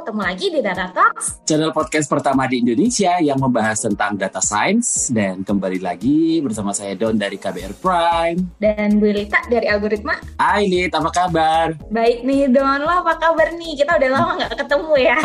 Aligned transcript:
ketemu 0.00 0.22
lagi 0.24 0.46
di 0.48 0.60
Data 0.64 0.88
Talks, 0.88 1.44
channel 1.44 1.76
podcast 1.76 2.08
pertama 2.08 2.48
di 2.48 2.64
Indonesia 2.64 3.20
yang 3.20 3.36
membahas 3.36 3.84
tentang 3.84 4.16
data 4.16 4.40
science 4.40 5.12
dan 5.12 5.44
kembali 5.44 5.76
lagi 5.76 6.40
bersama 6.40 6.72
saya 6.72 6.96
Don 6.96 7.20
dari 7.20 7.36
KBR 7.36 7.76
Prime 7.84 8.40
dan 8.56 8.96
Bu 8.96 9.12
Lita 9.12 9.44
dari 9.52 9.68
Algoritma. 9.68 10.16
Hai 10.40 10.72
Lit, 10.72 10.96
apa 10.96 11.12
kabar? 11.12 11.76
Baik 11.92 12.24
nih 12.24 12.48
Don, 12.48 12.80
lo 12.80 13.04
apa 13.04 13.20
kabar 13.20 13.52
nih? 13.52 13.76
Kita 13.76 14.00
udah 14.00 14.10
lama 14.16 14.30
nggak 14.40 14.52
ketemu 14.56 14.92
ya. 14.96 15.18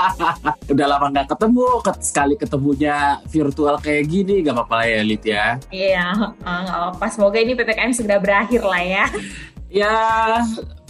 udah 0.72 0.86
lama 0.88 1.06
nggak 1.12 1.28
ketemu, 1.28 1.68
sekali 2.00 2.34
ketemunya 2.40 2.96
virtual 3.28 3.76
kayak 3.76 4.08
gini, 4.08 4.40
gak 4.40 4.56
apa-apa 4.56 4.88
ya 4.88 5.00
Lit 5.04 5.24
ya. 5.28 5.46
Iya, 5.68 6.32
nggak 6.40 6.78
apa-apa. 6.80 7.06
Semoga 7.12 7.36
ini 7.44 7.52
PPKM 7.52 7.92
segera 7.92 8.16
berakhir 8.16 8.64
lah 8.64 8.80
ya. 8.80 9.04
ya 9.68 10.00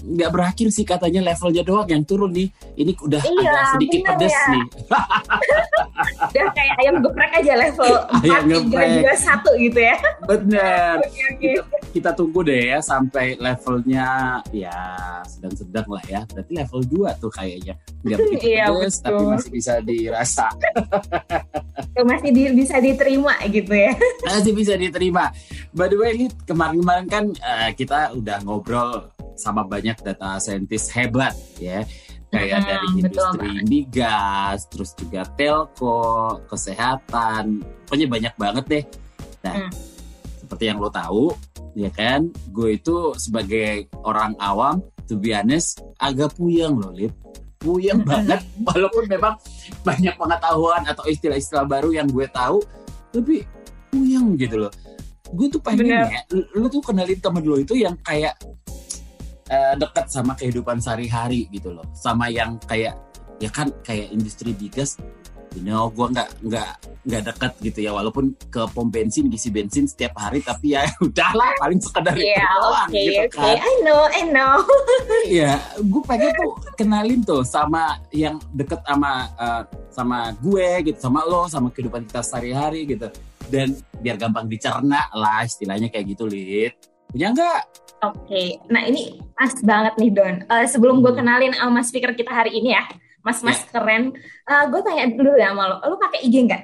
nggak 0.08 0.30
berakhir 0.32 0.68
sih 0.72 0.84
katanya 0.88 1.20
levelnya 1.20 1.62
doang 1.62 1.88
yang 1.88 2.02
turun 2.02 2.32
nih. 2.32 2.48
Ini 2.78 2.92
udah 2.96 3.20
iya, 3.20 3.50
agak 3.52 3.64
sedikit 3.76 4.00
pedes 4.08 4.32
ya. 4.32 4.44
nih. 4.56 4.64
udah 6.28 6.46
kayak 6.54 6.74
ayam 6.80 6.94
geprek 7.02 7.32
aja 7.42 7.52
level 7.58 7.92
ayam 8.24 8.42
4, 8.70 8.72
3, 8.72 9.04
2, 9.04 9.60
1 9.60 9.64
gitu 9.68 9.80
ya. 9.80 9.96
Bener. 10.24 10.94
okay, 11.04 11.24
okay. 11.34 11.52
Kita, 11.58 11.76
kita 11.92 12.10
tunggu 12.16 12.40
deh 12.46 12.62
ya 12.72 12.78
sampai 12.80 13.36
levelnya 13.36 14.08
ya 14.54 14.78
sedang-sedang 15.28 15.88
lah 15.92 16.04
ya. 16.08 16.20
Berarti 16.32 16.52
level 16.56 16.80
2 16.88 17.20
tuh 17.20 17.30
kayaknya. 17.32 17.74
Nggak 18.06 18.18
begitu 18.24 18.46
iya, 18.48 18.64
pedes 18.72 18.96
betul. 18.98 19.04
tapi 19.04 19.22
masih 19.36 19.50
bisa 19.52 19.72
dirasa. 19.84 20.46
masih 21.98 22.30
di, 22.30 22.42
bisa 22.54 22.76
diterima 22.80 23.34
gitu 23.50 23.74
ya. 23.74 23.92
Masih 24.24 24.52
bisa 24.56 24.72
diterima. 24.78 25.28
By 25.74 25.90
the 25.90 25.98
way, 25.98 26.30
kemarin-kemarin 26.46 27.06
kan 27.10 27.24
uh, 27.42 27.70
kita 27.74 28.14
udah 28.14 28.38
ngobrol 28.46 29.17
sama 29.38 29.62
banyak 29.62 29.94
data 30.02 30.42
scientist 30.42 30.90
hebat 30.92 31.32
ya 31.62 31.86
kayak 32.28 32.60
hmm, 32.60 32.68
dari 32.68 32.86
industri 33.00 33.48
betul. 33.48 33.68
migas, 33.68 34.58
terus 34.68 34.90
juga 34.96 35.24
telco, 35.36 36.00
kesehatan, 36.48 37.64
pokoknya 37.88 38.06
banyak 38.08 38.34
banget 38.36 38.64
deh. 38.68 38.84
Nah, 39.44 39.54
hmm. 39.64 39.70
seperti 40.44 40.64
yang 40.68 40.78
lo 40.78 40.92
tahu, 40.92 41.32
ya 41.72 41.88
kan, 41.88 42.28
gue 42.52 42.76
itu 42.76 43.16
sebagai 43.16 43.88
orang 44.04 44.36
awam, 44.40 44.84
to 45.08 45.16
be 45.16 45.32
honest, 45.32 45.80
agak 45.96 46.36
puyeng 46.36 46.76
loh, 46.76 46.92
Lip. 46.92 47.16
Puyeng 47.58 48.04
banget, 48.04 48.44
walaupun 48.68 49.08
memang 49.08 49.34
banyak 49.82 50.14
pengetahuan 50.14 50.84
atau 50.84 51.08
istilah-istilah 51.08 51.64
baru 51.64 51.96
yang 51.96 52.12
gue 52.12 52.28
tahu, 52.28 52.60
tapi 53.08 53.48
puyeng 53.88 54.36
gitu 54.36 54.68
loh. 54.68 54.72
Gue 55.32 55.48
tuh 55.48 55.60
pengen 55.60 56.08
ya, 56.08 56.24
lu 56.56 56.72
tuh 56.72 56.80
kenalin 56.80 57.20
temen 57.20 57.44
lo 57.44 57.60
itu 57.60 57.76
yang 57.76 57.96
kayak 58.00 58.36
uh, 59.50 59.74
dekat 59.76 60.06
sama 60.08 60.36
kehidupan 60.36 60.78
sehari-hari 60.78 61.48
gitu 61.52 61.72
loh. 61.72 61.84
Sama 61.96 62.28
yang 62.32 62.60
kayak 62.64 62.96
ya 63.38 63.50
kan 63.50 63.70
kayak 63.86 64.10
industri 64.10 64.50
bigas 64.50 64.98
you 65.54 65.62
know 65.64 65.88
gue 65.94 66.06
nggak 66.10 66.28
nggak 66.44 66.70
nggak 67.08 67.22
dekat 67.32 67.52
gitu 67.64 67.78
ya. 67.88 67.90
Walaupun 67.96 68.36
ke 68.52 68.62
pom 68.70 68.92
bensin 68.92 69.32
ngisi 69.32 69.48
bensin 69.48 69.88
setiap 69.88 70.14
hari 70.20 70.44
tapi 70.44 70.76
ya 70.76 70.84
udahlah 71.06 71.56
paling 71.56 71.80
sekedar 71.80 72.14
yeah, 72.14 72.44
itu 72.44 72.58
doang 72.60 72.88
okay, 72.88 73.04
gitu 73.08 73.20
okay. 73.32 73.54
kan. 73.56 73.56
I 73.58 73.74
know 73.84 74.02
I 74.06 74.22
know. 74.28 74.54
Ya 75.28 75.60
gue 75.76 76.02
pengen 76.08 76.32
tuh 76.36 76.52
kenalin 76.76 77.20
tuh 77.20 77.44
sama 77.44 78.00
yang 78.12 78.40
deket 78.52 78.80
sama 78.84 79.28
uh, 79.36 79.62
sama 79.92 80.32
gue 80.40 80.92
gitu 80.92 80.98
sama 81.00 81.20
lo 81.24 81.48
sama 81.48 81.68
kehidupan 81.72 82.04
kita 82.08 82.20
sehari-hari 82.24 82.84
gitu. 82.88 83.08
Dan 83.48 83.72
biar 84.04 84.20
gampang 84.20 84.44
dicerna 84.44 85.08
lah 85.16 85.40
istilahnya 85.44 85.88
kayak 85.88 86.12
gitu 86.16 86.28
lid 86.28 86.76
punya 87.08 87.32
nggak? 87.32 87.62
Oke, 87.98 88.30
okay. 88.30 88.48
nah 88.70 88.86
ini 88.86 89.18
pas 89.38 89.54
banget 89.62 89.94
nih 90.02 90.10
Don. 90.10 90.36
Uh, 90.50 90.66
sebelum 90.66 90.98
gue 90.98 91.14
hmm. 91.14 91.20
kenalin 91.22 91.54
sama 91.54 91.80
speaker 91.86 92.10
kita 92.18 92.34
hari 92.34 92.58
ini 92.58 92.74
ya, 92.74 92.82
mas-mas 93.22 93.62
yeah. 93.62 93.70
keren. 93.70 94.02
Uh, 94.42 94.50
eh, 94.50 94.64
gue 94.66 94.80
tanya 94.82 95.04
dulu 95.14 95.38
ya 95.38 95.54
sama 95.54 95.64
lo, 95.70 95.76
lo 95.86 95.94
pakai 95.94 96.26
IG 96.26 96.34
nggak? 96.50 96.62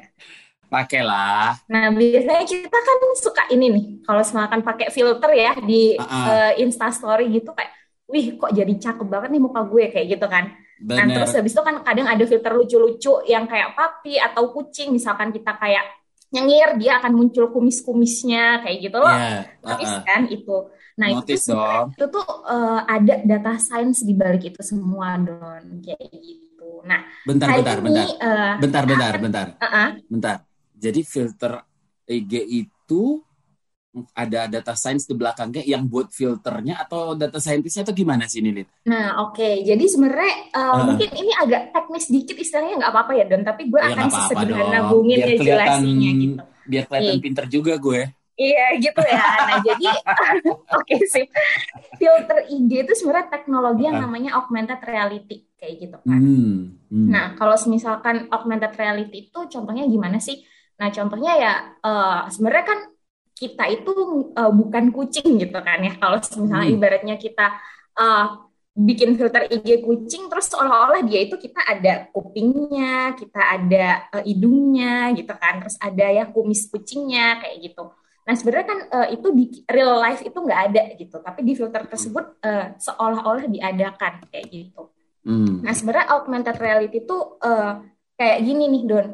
Pakai 0.67 1.07
lah. 1.07 1.55
Nah 1.71 1.95
biasanya 1.95 2.43
kita 2.43 2.75
kan 2.75 2.99
suka 3.15 3.47
ini 3.55 3.67
nih, 3.71 3.85
kalau 4.03 4.23
semakan 4.27 4.61
pakai 4.67 4.91
filter 4.91 5.31
ya 5.39 5.55
di 5.63 5.95
uh 5.95 6.03
-uh. 6.03 6.27
Uh, 6.27 6.53
Insta 6.59 6.91
Story 6.91 7.31
gitu 7.31 7.55
kayak, 7.55 7.71
wih 8.11 8.35
kok 8.35 8.51
jadi 8.51 8.75
cakep 8.75 9.07
banget 9.07 9.31
nih 9.31 9.43
muka 9.47 9.63
gue 9.71 9.85
kayak 9.95 10.07
gitu 10.19 10.27
kan. 10.27 10.51
Bener. 10.83 10.99
Nah 10.99 11.07
terus 11.15 11.31
habis 11.39 11.55
itu 11.55 11.63
kan 11.63 11.79
kadang 11.87 12.11
ada 12.11 12.25
filter 12.27 12.51
lucu-lucu 12.59 13.23
yang 13.31 13.47
kayak 13.47 13.79
papi 13.79 14.19
atau 14.19 14.51
kucing, 14.51 14.91
misalkan 14.91 15.31
kita 15.31 15.55
kayak 15.63 15.87
nyengir 16.35 16.75
dia 16.83 16.99
akan 16.99 17.15
muncul 17.15 17.55
kumis-kumisnya 17.55 18.67
kayak 18.67 18.83
gitu 18.83 18.99
loh. 18.99 19.15
Yeah. 19.15 19.47
Uh 19.63 19.79
-uh. 19.79 20.03
kan 20.03 20.27
itu. 20.27 20.75
Nah 20.95 21.09
Notice 21.11 21.51
itu 21.51 21.55
dong. 21.59 21.87
itu 21.91 22.05
tuh 22.07 22.29
uh, 22.47 22.81
ada 22.87 23.15
data 23.27 23.53
science 23.59 24.07
di 24.07 24.15
balik 24.15 24.47
itu 24.55 24.63
semua 24.63 25.19
don 25.19 25.83
kayak 25.83 26.07
gitu. 26.23 26.87
Nah 26.87 27.03
bentar 27.27 27.49
bentar 27.51 27.77
ini, 27.83 27.87
bentar 27.91 28.07
uh, 28.23 28.55
bentar 28.63 28.83
bentar 28.87 29.13
bentar 29.19 29.47
uh 29.59 29.67
-uh. 29.67 29.89
bentar. 30.07 30.37
Jadi 30.79 31.01
filter 31.03 31.53
IG 32.07 32.33
itu 32.47 33.19
ada 34.11 34.51
data 34.51 34.75
science 34.75 35.07
di 35.07 35.15
belakangnya 35.15 35.63
yang 35.63 35.87
buat 35.87 36.11
filternya 36.11 36.83
atau 36.83 37.15
data 37.15 37.39
scientistnya 37.39 37.87
atau 37.87 37.95
gimana 37.95 38.27
sih 38.27 38.43
ini 38.43 38.67
Nah 38.91 39.23
oke, 39.23 39.39
okay. 39.39 39.63
jadi 39.63 39.85
sebenarnya 39.87 40.51
uh, 40.51 40.59
uh. 40.59 40.83
mungkin 40.91 41.11
ini 41.15 41.31
agak 41.39 41.71
teknis 41.71 42.11
dikit 42.11 42.35
istilahnya 42.35 42.83
nggak 42.83 42.91
apa-apa 42.91 43.13
ya 43.15 43.25
Don, 43.31 43.43
tapi 43.47 43.71
gue 43.71 43.79
ya, 43.79 43.95
akan 43.95 44.09
sesederhana 44.11 44.81
bungin 44.91 45.19
ya 45.23 45.27
jelasinnya 45.39 46.11
gitu. 46.19 46.43
Biar 46.65 46.85
kelihatan 46.91 47.15
yeah. 47.15 47.23
pinter 47.23 47.45
juga 47.47 47.73
gue. 47.79 48.03
Iya 48.35 48.67
gitu 48.83 49.03
ya. 49.07 49.25
Nah 49.47 49.59
jadi 49.63 49.87
oke 50.51 50.59
okay, 50.83 51.01
sih. 51.07 51.27
Filter 51.99 52.51
IG 52.51 52.71
itu 52.83 52.93
sebenarnya 52.99 53.31
teknologi 53.31 53.87
yang 53.87 54.03
namanya 54.03 54.35
augmented 54.43 54.83
reality 54.83 55.47
kayak 55.55 55.75
gitu 55.87 55.97
kan. 56.03 56.19
Hmm, 56.19 56.59
hmm. 56.91 57.07
Nah 57.09 57.25
kalau 57.39 57.55
misalkan 57.71 58.27
augmented 58.35 58.75
reality 58.75 59.31
itu 59.31 59.39
contohnya 59.47 59.87
gimana 59.87 60.19
sih? 60.19 60.43
Nah 60.83 60.91
contohnya 60.91 61.33
ya 61.39 61.53
uh, 61.79 62.27
sebenarnya 62.27 62.67
kan 62.67 62.81
kita 63.35 63.65
itu 63.71 63.93
uh, 64.35 64.51
bukan 64.51 64.91
kucing 64.91 65.39
gitu 65.39 65.59
kan 65.63 65.79
ya. 65.79 65.95
Kalau 65.95 66.19
misalnya 66.19 66.67
hmm. 66.67 66.75
ibaratnya 66.75 67.17
kita 67.23 67.47
uh, 67.99 68.51
bikin 68.75 69.15
filter 69.15 69.47
IG 69.47 69.87
kucing 69.87 70.27
terus 70.27 70.51
seolah-olah 70.51 71.07
dia 71.07 71.23
itu 71.23 71.39
kita 71.39 71.63
ada 71.63 72.11
kupingnya, 72.11 73.15
kita 73.15 73.39
ada 73.39 74.11
uh, 74.11 74.25
hidungnya 74.27 75.15
gitu 75.15 75.31
kan, 75.39 75.63
terus 75.63 75.79
ada 75.79 76.11
ya 76.11 76.27
kumis 76.27 76.67
kucingnya 76.67 77.39
kayak 77.39 77.71
gitu. 77.71 77.95
Nah 78.25 78.35
sebenarnya 78.35 78.67
kan 78.67 78.81
uh, 78.89 79.09
itu 79.13 79.29
di 79.37 79.45
real 79.69 80.01
life 80.01 80.25
itu 80.25 80.39
nggak 80.41 80.61
ada 80.73 80.83
gitu, 80.97 81.21
tapi 81.21 81.45
di 81.45 81.53
filter 81.53 81.85
tersebut 81.85 82.41
uh, 82.41 82.73
seolah-olah 82.81 83.45
diadakan 83.53 84.25
kayak 84.33 84.49
gitu. 84.49 84.89
Hmm. 85.29 85.61
Nah 85.61 85.77
sebenarnya 85.77 86.09
augmented 86.17 86.57
reality 86.57 87.05
itu 87.05 87.17
uh, 87.45 87.85
kayak 88.17 88.39
gini 88.45 88.65
nih 88.73 88.83
Don, 88.89 89.07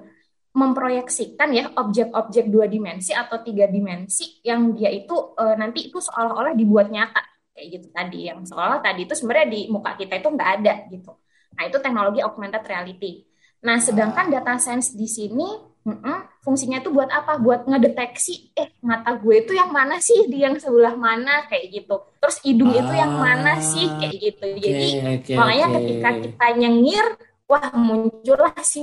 memproyeksikan 0.55 1.51
ya 1.51 1.75
objek-objek 1.75 2.51
dua 2.51 2.71
dimensi 2.71 3.11
atau 3.11 3.43
tiga 3.43 3.67
dimensi 3.67 4.43
yang 4.47 4.75
dia 4.79 4.91
itu 4.95 5.15
uh, 5.35 5.55
nanti 5.59 5.91
itu 5.91 5.99
seolah-olah 5.99 6.55
dibuat 6.55 6.91
nyata 6.91 7.23
kayak 7.51 7.67
gitu 7.67 7.87
tadi, 7.91 8.31
yang 8.31 8.47
seolah 8.47 8.79
tadi 8.79 9.11
itu 9.11 9.15
sebenarnya 9.19 9.49
di 9.51 9.61
muka 9.71 9.99
kita 9.99 10.23
itu 10.23 10.29
nggak 10.31 10.51
ada 10.63 10.75
gitu. 10.87 11.19
Nah 11.59 11.63
itu 11.67 11.77
teknologi 11.83 12.23
augmented 12.23 12.63
reality. 12.63 13.27
Nah 13.67 13.83
sedangkan 13.83 14.31
data 14.31 14.55
science 14.59 14.95
di 14.95 15.11
sini 15.11 15.70
Mm-mm. 15.91 16.19
Fungsinya 16.41 16.81
itu 16.81 16.89
buat 16.89 17.11
apa? 17.13 17.37
Buat 17.37 17.69
ngedeteksi, 17.69 18.55
eh 18.57 18.73
mata 18.81 19.13
gue 19.19 19.45
itu 19.45 19.53
yang 19.53 19.69
mana 19.75 20.01
sih? 20.01 20.31
Di 20.31 20.41
yang 20.41 20.57
sebelah 20.57 20.97
mana? 20.97 21.45
Kayak 21.51 21.67
gitu. 21.83 21.97
Terus 22.23 22.37
hidung 22.47 22.73
ah, 22.73 22.81
itu 22.81 22.93
yang 22.97 23.13
mana 23.13 23.53
sih? 23.61 23.87
Ah, 23.91 23.99
Kayak 24.01 24.17
gitu. 24.17 24.45
Jadi 24.57 24.87
okay, 25.05 25.37
makanya 25.37 25.67
okay. 25.67 25.77
ketika 25.77 26.11
kita 26.25 26.47
nyengir, 26.57 27.07
wah 27.45 27.69
muncullah 27.77 28.57
si 28.65 28.81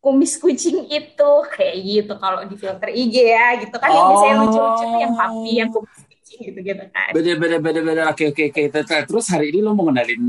kumis 0.00 0.40
kucing 0.40 0.88
itu 0.88 1.32
kayak 1.52 1.76
gitu 1.84 2.12
kalau 2.16 2.40
di 2.48 2.56
filter 2.56 2.88
IG 2.88 3.20
ya 3.20 3.60
gitu 3.60 3.76
kan 3.76 3.92
oh. 3.92 3.96
yang 3.96 4.06
biasanya 4.08 4.34
lucu-lucu 4.40 4.84
tuh 4.88 4.96
yang 4.96 5.12
papi 5.12 5.52
yang 5.60 5.68
kumis 5.68 6.00
kucing 6.08 6.38
gitu 6.40 6.58
gitu 6.64 6.84
kan. 6.88 7.10
Bener 7.12 7.36
bener 7.36 7.58
bener 7.60 7.82
bener 7.84 8.04
oke 8.08 8.24
oke 8.32 8.42
oke. 8.48 8.62
Terus 8.86 9.26
hari 9.28 9.52
ini 9.52 9.60
lo 9.60 9.76
mau 9.76 9.90
kenalin 9.90 10.22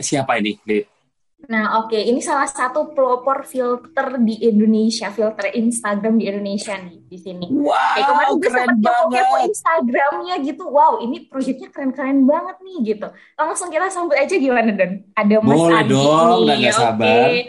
siapa 0.00 0.40
ini, 0.40 0.56
Lid? 0.64 0.99
Nah, 1.48 1.80
oke, 1.80 1.96
okay. 1.96 2.12
ini 2.12 2.20
salah 2.20 2.44
satu 2.44 2.92
pelopor 2.92 3.48
filter 3.48 4.20
di 4.20 4.44
Indonesia, 4.44 5.08
filter 5.08 5.48
Instagram 5.56 6.20
di 6.20 6.28
Indonesia 6.28 6.76
nih 6.76 7.00
di 7.08 7.16
sini. 7.16 7.46
Wow, 7.48 7.72
Kayak 7.96 8.06
kemarin 8.12 8.32
gue 8.36 8.50
sempat 8.52 8.96
kepo 9.08 9.36
Instagramnya 9.48 10.34
gitu. 10.44 10.64
Wow, 10.68 11.00
ini 11.00 11.24
proyeknya 11.24 11.72
keren-keren 11.72 12.28
banget 12.28 12.56
nih 12.60 12.76
gitu. 12.92 13.08
Langsung 13.40 13.72
kita 13.72 13.88
sambut 13.88 14.20
aja 14.20 14.34
gimana 14.36 14.70
Don? 14.76 14.92
Ada 15.16 15.36
Mas 15.40 15.56
Boleh 15.56 15.78
Argi 15.80 15.92
dong, 15.96 16.40
nih. 16.44 16.58
Udah 16.60 16.74
sabar. 16.76 17.08
Okay. 17.08 17.40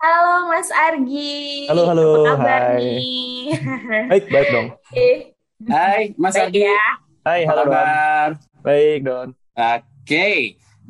Halo 0.00 0.32
Mas 0.48 0.70
Argi. 0.70 1.40
Halo, 1.68 1.82
halo. 1.90 2.06
Apa 2.06 2.20
kabar 2.32 2.62
Hai. 2.62 2.78
nih? 2.80 3.40
baik, 4.14 4.24
baik 4.30 4.48
dong. 4.54 4.68
Okay. 4.88 5.14
Hai, 5.66 6.02
Mas 6.14 6.34
baik 6.38 6.44
Argi. 6.46 6.60
Ya. 6.62 6.88
Hai, 7.26 7.40
halo 7.44 7.62
kabar? 7.66 8.28
Baik, 8.62 8.98
Don. 9.04 9.28
Oke. 9.58 9.82
Okay. 10.06 10.40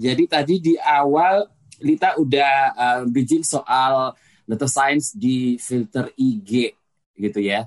Jadi 0.01 0.25
tadi 0.31 0.55
di 0.63 0.75
awal 0.81 1.45
Lita 1.81 2.17
udah 2.21 2.55
uh, 2.77 3.03
bridging 3.09 3.44
soal 3.44 4.15
data 4.44 4.69
science 4.69 5.17
di 5.17 5.56
filter 5.56 6.12
IG 6.17 6.75
gitu 7.17 7.41
ya. 7.41 7.65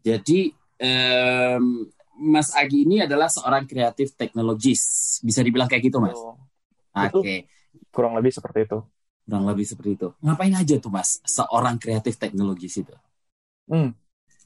Jadi 0.00 0.50
um, 0.80 1.86
Mas 2.20 2.52
Agi 2.52 2.84
ini 2.84 3.04
adalah 3.04 3.32
seorang 3.32 3.64
kreatif 3.64 4.12
teknologis, 4.16 5.16
bisa 5.24 5.40
dibilang 5.40 5.68
kayak 5.68 5.88
gitu 5.88 5.98
Mas. 6.00 6.16
Oh, 6.16 6.36
Oke. 6.96 7.20
Okay. 7.20 7.38
Kurang 7.90 8.18
lebih 8.18 8.34
seperti 8.34 8.66
itu. 8.66 8.80
kurang 9.30 9.46
lebih 9.46 9.62
seperti 9.62 9.90
itu. 9.94 10.08
Ngapain 10.26 10.50
aja 10.58 10.74
tuh 10.82 10.90
mas 10.90 11.22
seorang 11.22 11.78
kreatif 11.78 12.18
teknologi 12.18 12.66
itu? 12.66 12.90
Hmm. 13.70 13.94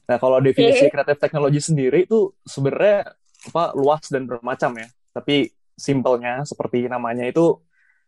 Nah 0.05 0.17
kalau 0.21 0.37
definisi 0.37 0.85
kreatif 0.93 1.17
teknologi 1.17 1.57
sendiri 1.57 2.05
itu 2.05 2.37
sebenarnya 2.45 3.17
apa 3.49 3.73
luas 3.73 4.05
dan 4.13 4.29
bermacam 4.29 4.77
ya. 4.77 4.85
Tapi 5.09 5.49
simpelnya 5.73 6.45
seperti 6.45 6.85
namanya 6.85 7.25
itu 7.25 7.57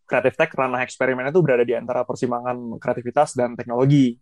kreatif 0.08 0.40
tech 0.40 0.56
ranah 0.56 0.82
eksperimen 0.88 1.28
itu 1.28 1.44
berada 1.44 1.68
di 1.68 1.76
antara 1.76 2.08
persimpangan 2.08 2.80
kreativitas 2.80 3.36
dan 3.36 3.60
teknologi. 3.60 4.16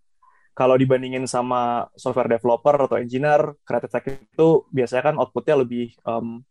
Kalau 0.56 0.80
dibandingin 0.80 1.28
sama 1.30 1.86
software 1.94 2.32
developer 2.32 2.90
atau 2.90 2.98
engineer, 2.98 3.54
kreatif 3.62 3.92
tech 3.94 4.06
itu 4.08 4.66
biasanya 4.74 5.14
kan 5.14 5.16
outputnya 5.22 5.62
lebih 5.62 5.94
um, 6.08 6.42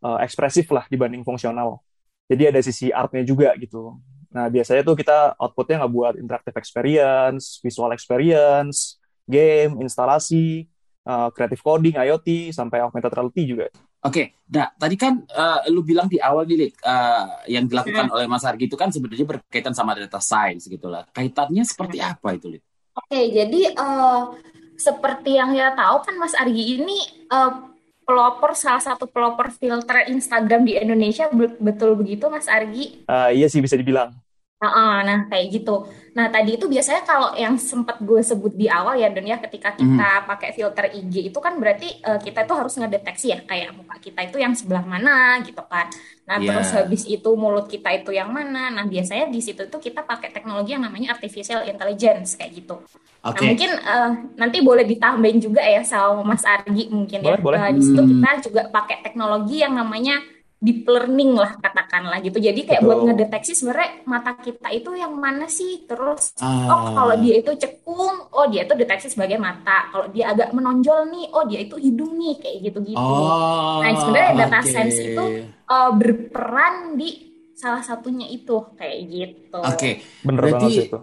uh, 0.00 0.18
ekspresif 0.24 0.70
lah 0.72 0.88
dibanding 0.88 1.26
fungsional. 1.26 1.84
Jadi 2.30 2.42
ada 2.54 2.60
sisi 2.64 2.88
artnya 2.88 3.20
juga 3.26 3.52
gitu. 3.60 3.98
Nah, 4.28 4.46
biasanya 4.52 4.84
tuh 4.84 4.96
kita 4.96 5.34
outputnya 5.40 5.84
nggak 5.84 5.92
buat 5.92 6.14
interactive 6.20 6.56
experience, 6.60 7.58
visual 7.64 7.90
experience, 7.92 9.00
game, 9.26 9.80
instalasi, 9.80 10.68
uh, 11.08 11.28
creative 11.32 11.60
coding, 11.64 11.96
IoT, 11.96 12.52
sampai 12.52 12.84
augmented 12.84 13.12
reality 13.12 13.42
juga. 13.48 13.66
Oke, 13.98 14.14
okay. 14.14 14.26
nah 14.54 14.70
tadi 14.78 14.94
kan 14.94 15.26
uh, 15.26 15.66
lu 15.74 15.82
bilang 15.82 16.06
di 16.06 16.22
awal 16.22 16.46
nih, 16.46 16.70
uh, 16.86 17.42
yang 17.50 17.66
dilakukan 17.66 18.06
hmm. 18.06 18.14
oleh 18.14 18.26
Mas 18.30 18.46
Argi 18.46 18.70
itu 18.70 18.78
kan 18.78 18.94
sebenarnya 18.94 19.26
berkaitan 19.26 19.74
sama 19.74 19.98
data 19.98 20.22
science 20.22 20.70
gitu 20.70 20.86
lah. 20.86 21.02
Kaitannya 21.10 21.66
seperti 21.66 21.98
hmm. 21.98 22.10
apa 22.14 22.28
itu, 22.38 22.46
Lid? 22.46 22.62
Oke, 22.94 23.10
okay, 23.10 23.24
jadi 23.34 23.74
uh, 23.74 24.38
seperti 24.78 25.34
yang 25.34 25.50
kita 25.50 25.74
tahu 25.74 25.96
kan 26.06 26.14
Mas 26.14 26.38
Argi 26.38 26.78
ini 26.78 27.26
uh, 27.26 27.74
pelopor 28.06 28.54
salah 28.54 28.78
satu 28.78 29.10
pelopor 29.10 29.50
filter 29.50 30.06
Instagram 30.06 30.62
di 30.62 30.78
Indonesia, 30.78 31.26
betul 31.58 31.98
begitu 31.98 32.30
Mas 32.30 32.46
Argi? 32.46 33.02
Uh, 33.10 33.34
iya 33.34 33.50
sih 33.50 33.58
bisa 33.58 33.74
dibilang. 33.74 34.14
Nah, 34.58 35.06
nah 35.06 35.18
kayak 35.30 35.46
gitu. 35.54 35.86
Nah 36.18 36.34
tadi 36.34 36.58
itu 36.58 36.66
biasanya 36.66 37.06
kalau 37.06 37.30
yang 37.38 37.54
sempat 37.54 38.02
gue 38.02 38.18
sebut 38.18 38.50
di 38.58 38.66
awal 38.66 38.98
ya 38.98 39.06
Don 39.06 39.22
ya 39.22 39.38
ketika 39.38 39.70
kita 39.78 40.26
mm. 40.26 40.26
pakai 40.26 40.50
filter 40.50 40.90
IG 40.98 41.30
itu 41.30 41.38
kan 41.38 41.54
berarti 41.62 42.02
uh, 42.02 42.18
kita 42.18 42.42
itu 42.42 42.54
harus 42.58 42.74
ngedeteksi 42.74 43.30
ya 43.30 43.38
kayak 43.46 43.70
muka 43.78 44.02
kita 44.02 44.26
itu 44.26 44.42
yang 44.42 44.58
sebelah 44.58 44.82
mana 44.82 45.38
gitu 45.46 45.62
kan. 45.62 45.86
Nah 46.26 46.42
yeah. 46.42 46.58
terus 46.58 46.74
habis 46.74 47.06
itu 47.06 47.30
mulut 47.38 47.70
kita 47.70 48.02
itu 48.02 48.10
yang 48.10 48.34
mana. 48.34 48.74
Nah 48.74 48.82
biasanya 48.90 49.30
di 49.30 49.38
situ 49.38 49.70
tuh 49.70 49.78
kita 49.78 50.02
pakai 50.02 50.34
teknologi 50.34 50.74
yang 50.74 50.82
namanya 50.82 51.14
artificial 51.14 51.62
intelligence 51.62 52.34
kayak 52.34 52.58
gitu. 52.58 52.82
Okay. 53.22 53.30
Nah 53.30 53.42
mungkin 53.54 53.70
uh, 53.78 54.10
nanti 54.34 54.58
boleh 54.58 54.82
ditambahin 54.82 55.38
juga 55.38 55.62
ya 55.62 55.86
sama 55.86 56.26
Mas 56.26 56.42
Argi 56.42 56.90
mungkin 56.90 57.22
boleh, 57.22 57.38
ya. 57.38 57.44
Boleh. 57.46 57.58
Uh, 57.62 57.70
di 57.78 57.82
situ 57.86 58.02
mm. 58.02 58.10
kita 58.10 58.30
juga 58.50 58.62
pakai 58.74 59.06
teknologi 59.06 59.62
yang 59.62 59.78
namanya 59.78 60.18
deep 60.58 60.82
learning 60.90 61.38
lah 61.38 61.54
katakanlah 61.62 62.18
gitu. 62.18 62.42
Jadi 62.42 62.66
kayak 62.66 62.82
Betul. 62.82 62.90
buat 62.90 63.00
ngedeteksi 63.06 63.52
sebenarnya 63.54 63.90
mata 64.10 64.34
kita 64.34 64.68
itu 64.74 64.90
yang 64.98 65.14
mana 65.14 65.46
sih. 65.46 65.86
Terus 65.86 66.34
ah. 66.42 66.66
oh 66.66 66.82
kalau 66.98 67.14
dia 67.22 67.38
itu 67.38 67.54
cekung, 67.54 68.16
oh 68.34 68.46
dia 68.50 68.66
itu 68.66 68.74
deteksi 68.74 69.08
sebagai 69.14 69.38
mata. 69.38 69.86
Kalau 69.94 70.06
dia 70.10 70.34
agak 70.34 70.50
menonjol 70.50 71.06
nih, 71.14 71.24
oh 71.30 71.46
dia 71.46 71.62
itu 71.62 71.78
hidung 71.78 72.18
nih 72.18 72.34
kayak 72.42 72.56
gitu-gitu. 72.70 72.98
Oh, 72.98 73.78
nah 73.80 73.94
sebenarnya 73.94 74.32
data 74.34 74.58
okay. 74.58 74.70
science 74.70 74.98
itu 74.98 75.24
uh, 75.70 75.90
berperan 75.94 76.98
di 76.98 77.10
salah 77.54 77.82
satunya 77.82 78.26
itu 78.26 78.54
kayak 78.74 78.98
gitu. 79.06 79.58
Oke, 79.62 79.74
okay. 79.74 79.92
bener 80.26 80.42
Berarti, 80.42 80.58
banget 80.58 80.86
itu. 80.90 80.98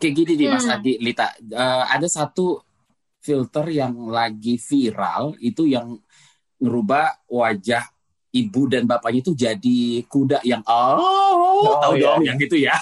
Kayak 0.00 0.14
gini 0.16 0.32
nih 0.40 0.48
Mas 0.56 0.64
hmm. 0.64 0.74
Adi, 0.76 0.92
Lita, 1.04 1.26
uh, 1.52 1.84
ada 1.84 2.08
satu 2.08 2.64
filter 3.20 3.64
yang 3.68 4.08
lagi 4.08 4.56
viral 4.56 5.36
itu 5.42 5.68
yang 5.68 6.00
ngerubah 6.62 7.28
wajah 7.28 7.84
ibu 8.36 8.68
dan 8.68 8.84
bapaknya 8.84 9.20
itu 9.24 9.32
jadi 9.32 9.80
kuda 10.04 10.44
yang 10.44 10.60
oh, 10.68 11.00
oh 11.64 11.76
tahu 11.80 11.94
iya. 11.96 12.04
dong 12.04 12.22
yang 12.28 12.36
gitu 12.36 12.56
ya 12.60 12.76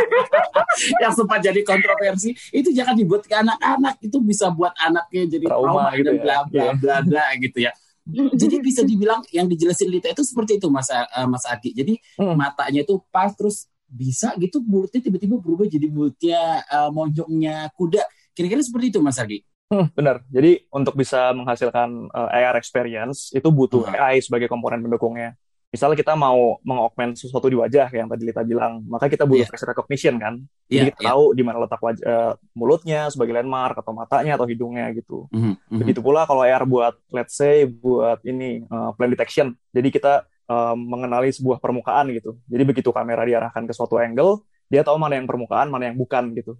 yang 1.02 1.12
sempat 1.12 1.44
jadi 1.44 1.60
kontroversi 1.60 2.32
itu 2.54 2.72
jangan 2.72 2.96
dibuat 2.96 3.28
ke 3.28 3.34
anak-anak 3.36 4.00
itu 4.00 4.16
bisa 4.24 4.48
buat 4.48 4.72
anaknya 4.80 5.38
jadi 5.38 5.46
trauma, 5.46 5.92
trauma 5.92 5.98
gitu 5.98 6.04
dan 6.08 6.14
ya. 6.16 6.22
bla 6.22 6.38
bla 6.48 6.62
iya. 6.64 6.72
bla 6.76 6.96
bla 7.04 7.26
gitu 7.36 7.58
ya 7.60 7.72
jadi 8.10 8.56
bisa 8.58 8.82
dibilang 8.82 9.20
yang 9.30 9.46
dijelasin 9.46 9.86
Lita 9.92 10.08
itu 10.10 10.24
seperti 10.24 10.58
itu 10.58 10.66
Mas 10.72 10.88
uh, 10.90 11.06
Mas 11.28 11.44
Adi 11.46 11.70
jadi 11.76 11.94
hmm. 12.18 12.34
matanya 12.34 12.82
itu 12.82 12.98
pas 13.12 13.30
terus 13.36 13.68
bisa 13.90 14.32
gitu 14.38 14.62
mulutnya 14.62 15.02
tiba-tiba 15.02 15.36
berubah 15.38 15.66
jadi 15.66 15.86
mulutnya 15.90 16.62
uh, 16.70 16.90
monjongnya 16.94 17.70
kuda 17.74 18.02
kira-kira 18.34 18.62
seperti 18.62 18.94
itu 18.94 18.98
Mas 19.02 19.18
Adi 19.18 19.42
Hmm, 19.70 19.86
benar. 19.98 20.26
Jadi 20.28 20.66
untuk 20.74 20.98
bisa 20.98 21.30
menghasilkan 21.30 22.10
uh, 22.10 22.28
eh, 22.34 22.44
AR 22.44 22.58
experience 22.58 23.30
itu 23.30 23.48
butuh 23.48 23.86
hmm. 23.86 23.94
AI 23.94 24.18
sebagai 24.20 24.50
komponen 24.50 24.82
pendukungnya. 24.82 25.38
Misalnya 25.70 26.02
kita 26.02 26.18
mau 26.18 26.58
mengaugment 26.66 27.14
sesuatu 27.14 27.46
di 27.46 27.54
wajah 27.54 27.86
yang 27.94 28.10
tadi 28.10 28.26
Lita 28.26 28.42
bilang, 28.42 28.82
maka 28.90 29.06
kita 29.06 29.22
butuh 29.22 29.46
yeah. 29.46 29.54
face 29.54 29.62
recognition 29.62 30.18
kan. 30.18 30.42
Jadi 30.66 30.74
yeah, 30.74 30.86
kita 30.90 30.98
yeah. 30.98 31.10
tahu 31.14 31.22
di 31.30 31.42
mana 31.46 31.62
letak 31.62 31.78
wajah, 31.78 32.02
uh, 32.02 32.32
mulutnya 32.58 33.06
sebagai 33.06 33.38
landmark 33.38 33.78
atau 33.78 33.94
matanya 33.94 34.34
atau 34.34 34.50
hidungnya 34.50 34.90
gitu. 34.98 35.30
Mm 35.30 35.54
-hmm. 35.54 35.78
Begitu 35.78 36.02
pula 36.02 36.26
kalau 36.26 36.42
AR 36.42 36.66
buat 36.66 36.98
let's 37.14 37.38
say 37.38 37.70
buat 37.70 38.18
ini 38.26 38.66
uh, 38.66 38.90
plan 38.98 39.14
detection. 39.14 39.54
Jadi 39.70 39.94
kita 39.94 40.26
uh, 40.50 40.74
mengenali 40.74 41.30
sebuah 41.30 41.62
permukaan 41.62 42.10
gitu. 42.18 42.34
Jadi 42.50 42.62
begitu 42.66 42.90
kamera 42.90 43.22
diarahkan 43.22 43.62
ke 43.62 43.70
suatu 43.70 43.94
angle, 44.02 44.42
dia 44.66 44.82
tahu 44.82 44.98
mana 44.98 45.22
yang 45.22 45.30
permukaan, 45.30 45.70
mana 45.70 45.86
yang 45.86 45.94
bukan 45.94 46.34
gitu. 46.34 46.58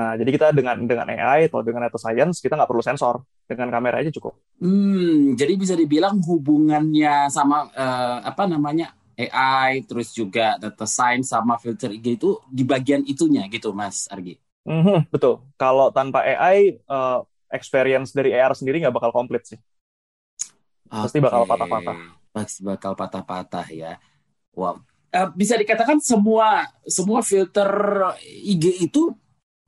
Nah, 0.00 0.16
jadi 0.16 0.30
kita 0.32 0.46
dengan 0.56 0.80
dengan 0.88 1.12
AI 1.12 1.52
atau 1.52 1.60
dengan 1.60 1.84
data 1.84 2.00
science 2.00 2.40
kita 2.40 2.56
nggak 2.56 2.70
perlu 2.72 2.80
sensor, 2.80 3.20
dengan 3.44 3.68
kamera 3.68 4.00
aja 4.00 4.08
cukup. 4.08 4.32
Hmm, 4.56 5.36
jadi 5.36 5.60
bisa 5.60 5.76
dibilang 5.76 6.24
hubungannya 6.24 7.28
sama 7.28 7.68
uh, 7.68 8.24
apa 8.24 8.48
namanya 8.48 8.96
AI, 9.12 9.84
terus 9.84 10.16
juga 10.16 10.56
data 10.56 10.88
science 10.88 11.36
sama 11.36 11.60
filter 11.60 11.92
IG 11.92 12.16
itu 12.16 12.40
di 12.48 12.64
bagian 12.64 13.04
itunya 13.04 13.44
gitu, 13.52 13.76
Mas 13.76 14.08
Argi. 14.08 14.40
Mm-hmm, 14.64 15.12
betul. 15.12 15.44
Kalau 15.60 15.92
tanpa 15.92 16.24
AI, 16.24 16.80
uh, 16.88 17.20
eh, 17.20 17.20
experience 17.52 18.16
dari 18.16 18.32
AR 18.32 18.56
sendiri 18.56 18.80
nggak 18.80 18.96
bakal 18.96 19.12
komplit 19.12 19.44
sih. 19.44 19.60
Okay. 20.88 21.04
Pasti 21.04 21.18
bakal 21.20 21.44
patah-patah. 21.44 21.96
Pasti 22.32 22.60
bakal 22.64 22.92
patah-patah 22.96 23.66
ya. 23.68 24.00
Wow. 24.56 24.80
Uh, 25.12 25.28
bisa 25.36 25.60
dikatakan 25.60 26.00
semua 26.00 26.70
semua 26.88 27.20
filter 27.20 27.68
IG 28.24 28.88
itu 28.88 29.12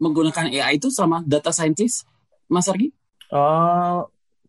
menggunakan 0.02 0.50
AI 0.50 0.82
itu 0.82 0.90
sama 0.90 1.22
data 1.22 1.54
scientist, 1.54 2.02
Mas 2.50 2.66
Argi? 2.66 2.90
Uh, 3.30 4.02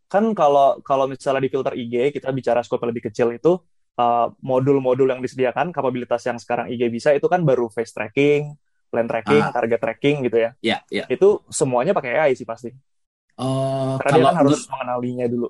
kan 0.10 0.33
kalau 0.33 0.81
kalau 0.81 1.05
misalnya 1.05 1.45
di 1.45 1.50
filter 1.53 1.77
IG 1.77 2.17
kita 2.17 2.33
bicara 2.33 2.65
skop 2.65 2.81
lebih 2.89 3.07
kecil 3.07 3.31
itu 3.31 3.62
uh, 4.01 4.27
modul-modul 4.41 5.07
uh, 5.07 5.12
yang 5.15 5.22
disediakan 5.22 5.69
kapabilitas 5.69 6.25
yang 6.25 6.41
sekarang 6.41 6.74
IG 6.74 6.89
bisa 6.89 7.13
itu 7.13 7.29
kan 7.29 7.45
baru 7.45 7.69
face 7.69 7.93
tracking, 7.93 8.57
plan 8.89 9.05
tracking, 9.05 9.41
ah. 9.45 9.53
target 9.53 9.79
tracking 9.79 10.25
gitu 10.25 10.38
ya. 10.41 10.50
Iya, 10.60 10.77
yeah, 10.89 11.05
yeah. 11.05 11.07
Itu 11.07 11.45
semuanya 11.53 11.93
pakai 11.93 12.17
AI 12.17 12.33
sih 12.33 12.50
pasti. 12.50 12.74
Uh, 13.33 13.98
Karena 14.01 14.13
dia 14.13 14.25
kan 14.29 14.38
harus 14.45 14.65
mengenalinya 14.69 15.25
dulu 15.25 15.48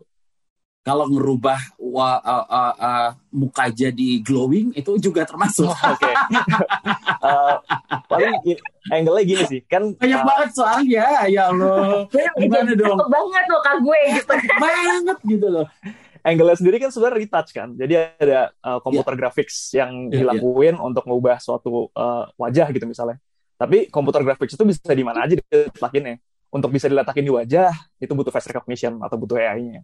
kalau 0.84 1.08
ngerubah 1.08 1.80
wa, 1.80 2.20
uh, 2.20 2.46
uh, 2.52 2.74
uh, 2.76 3.10
muka 3.32 3.72
jadi 3.72 4.20
glowing 4.20 4.76
itu 4.76 5.00
juga 5.00 5.24
termasuk. 5.24 5.72
Oh, 5.72 5.80
Oke. 5.96 6.04
Okay. 6.04 6.14
uh, 7.28 7.56
paling 8.12 8.36
angle-nya 8.92 9.24
gini 9.24 9.44
sih, 9.48 9.62
kan 9.64 9.96
banyak 9.96 10.20
uh, 10.20 10.28
banget 10.28 10.50
soalnya, 10.52 11.08
ya 11.32 11.56
Allah. 11.56 12.04
Gimana 12.40 12.76
dong? 12.76 13.00
banget 13.00 13.44
loh 13.48 13.62
kak 13.64 13.76
gue 13.80 14.00
gitu. 14.12 14.34
banget 14.60 15.18
gitu 15.24 15.48
loh. 15.48 15.68
Angle-nya 16.20 16.58
sendiri 16.60 16.78
kan 16.84 16.92
sebenarnya 16.92 17.16
retouch 17.16 17.52
kan. 17.56 17.70
Jadi 17.80 17.94
ada 18.20 18.52
uh, 18.60 18.80
komputer 18.84 19.16
yeah. 19.16 19.20
graphics 19.24 19.56
yang 19.72 20.12
yeah, 20.12 20.20
dilakuin 20.20 20.76
yeah. 20.76 20.84
untuk 20.84 21.08
mengubah 21.08 21.40
suatu 21.40 21.96
uh, 21.96 22.28
wajah 22.36 22.68
gitu 22.76 22.84
misalnya. 22.84 23.24
Tapi 23.56 23.88
komputer 23.88 24.20
graphics 24.28 24.60
itu 24.60 24.64
bisa 24.68 24.92
di 24.92 25.04
mana 25.08 25.24
aja 25.24 25.40
diletakinnya. 25.40 26.20
Untuk 26.52 26.76
bisa 26.76 26.92
diletakin 26.92 27.24
di 27.24 27.34
wajah, 27.34 27.72
itu 28.04 28.12
butuh 28.12 28.30
face 28.36 28.52
recognition 28.52 29.00
atau 29.00 29.16
butuh 29.16 29.40
AI-nya 29.40 29.82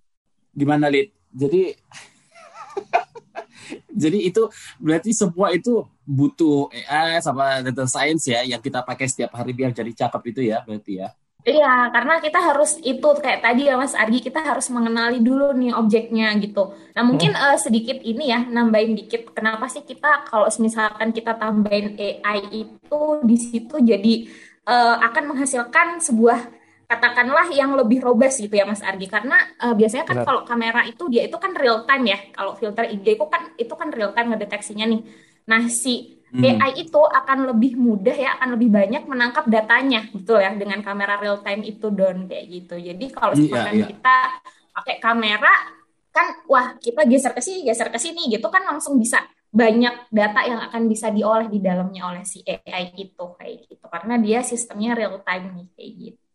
gimana 0.60 0.92
lid 0.92 1.16
jadi 1.32 1.80
jadi 4.02 4.20
itu 4.20 4.44
berarti 4.82 5.12
semua 5.16 5.56
itu 5.56 5.86
butuh 6.04 6.68
AI 6.90 7.22
sama 7.24 7.62
data 7.64 7.86
science 7.86 8.28
ya 8.28 8.44
yang 8.44 8.60
kita 8.60 8.84
pakai 8.84 9.08
setiap 9.08 9.32
hari 9.40 9.56
biar 9.56 9.72
jadi 9.72 9.92
cakep 9.94 10.22
itu 10.36 10.42
ya 10.52 10.60
berarti 10.68 11.06
ya 11.06 11.10
Iya, 11.40 11.88
karena 11.96 12.20
kita 12.20 12.36
harus 12.44 12.76
itu 12.84 13.10
kayak 13.16 13.40
tadi 13.40 13.72
ya 13.72 13.80
Mas 13.80 13.96
Argi, 13.96 14.20
kita 14.20 14.44
harus 14.44 14.68
mengenali 14.76 15.24
dulu 15.24 15.56
nih 15.56 15.72
objeknya 15.72 16.36
gitu. 16.36 16.76
Nah 16.92 17.04
mungkin 17.08 17.32
hmm. 17.32 17.40
uh, 17.40 17.56
sedikit 17.56 17.96
ini 18.04 18.28
ya, 18.28 18.44
nambahin 18.44 18.92
dikit. 18.92 19.32
Kenapa 19.32 19.72
sih 19.72 19.88
kita 19.88 20.28
kalau 20.28 20.52
misalkan 20.60 21.16
kita 21.16 21.40
tambahin 21.40 21.96
AI 21.96 22.68
itu 22.68 23.02
di 23.24 23.38
situ 23.40 23.80
jadi 23.80 24.28
uh, 24.68 25.00
akan 25.00 25.32
menghasilkan 25.32 26.04
sebuah 26.04 26.59
katakanlah 26.90 27.54
yang 27.54 27.78
lebih 27.78 28.02
robust 28.02 28.42
gitu 28.42 28.58
ya 28.58 28.66
Mas 28.66 28.82
Argi 28.82 29.06
karena 29.06 29.38
uh, 29.62 29.78
biasanya 29.78 30.10
kan 30.10 30.26
kalau 30.26 30.42
kamera 30.42 30.82
itu 30.90 31.06
dia 31.06 31.30
itu 31.30 31.38
kan 31.38 31.54
real 31.54 31.86
time 31.86 32.10
ya 32.10 32.18
kalau 32.34 32.58
filter 32.58 32.90
IG 32.90 33.14
itu 33.14 33.26
kan 33.30 33.54
itu 33.62 33.74
kan 33.78 33.94
real 33.94 34.10
time 34.18 34.34
ngedeteksinya 34.34 34.90
nih 34.90 35.06
nah 35.46 35.70
si 35.70 36.18
hmm. 36.34 36.42
AI 36.42 36.82
itu 36.82 36.98
akan 36.98 37.54
lebih 37.54 37.78
mudah 37.78 38.18
ya 38.18 38.42
akan 38.42 38.58
lebih 38.58 38.74
banyak 38.74 39.06
menangkap 39.06 39.46
datanya 39.46 40.10
betul 40.10 40.42
ya 40.42 40.50
dengan 40.58 40.82
kamera 40.82 41.22
real 41.22 41.46
time 41.46 41.62
itu 41.62 41.94
don 41.94 42.26
kayak 42.26 42.46
gitu 42.50 42.82
jadi 42.82 43.06
kalau 43.14 43.38
iya, 43.38 43.54
yeah, 43.54 43.70
yeah. 43.70 43.88
kita 43.94 44.16
pakai 44.74 44.96
kamera 44.98 45.54
kan 46.10 46.42
wah 46.50 46.74
kita 46.82 47.06
geser 47.06 47.38
ke 47.38 47.42
sini 47.46 47.70
geser 47.70 47.94
ke 47.94 48.02
sini 48.02 48.34
gitu 48.34 48.50
kan 48.50 48.66
langsung 48.66 48.98
bisa 48.98 49.22
banyak 49.50 50.14
data 50.14 50.42
yang 50.46 50.62
akan 50.70 50.86
bisa 50.86 51.10
diolah 51.10 51.50
di 51.50 51.58
dalamnya 51.58 52.06
oleh 52.06 52.22
si 52.26 52.46
AI 52.46 52.94
itu 52.94 53.26
kayak 53.38 53.66
gitu 53.66 53.86
karena 53.90 54.22
dia 54.22 54.40
sistemnya 54.46 54.94
real 54.94 55.22
time 55.26 55.58
nih 55.58 55.68
kayak 55.74 55.92
gitu. 55.98 56.29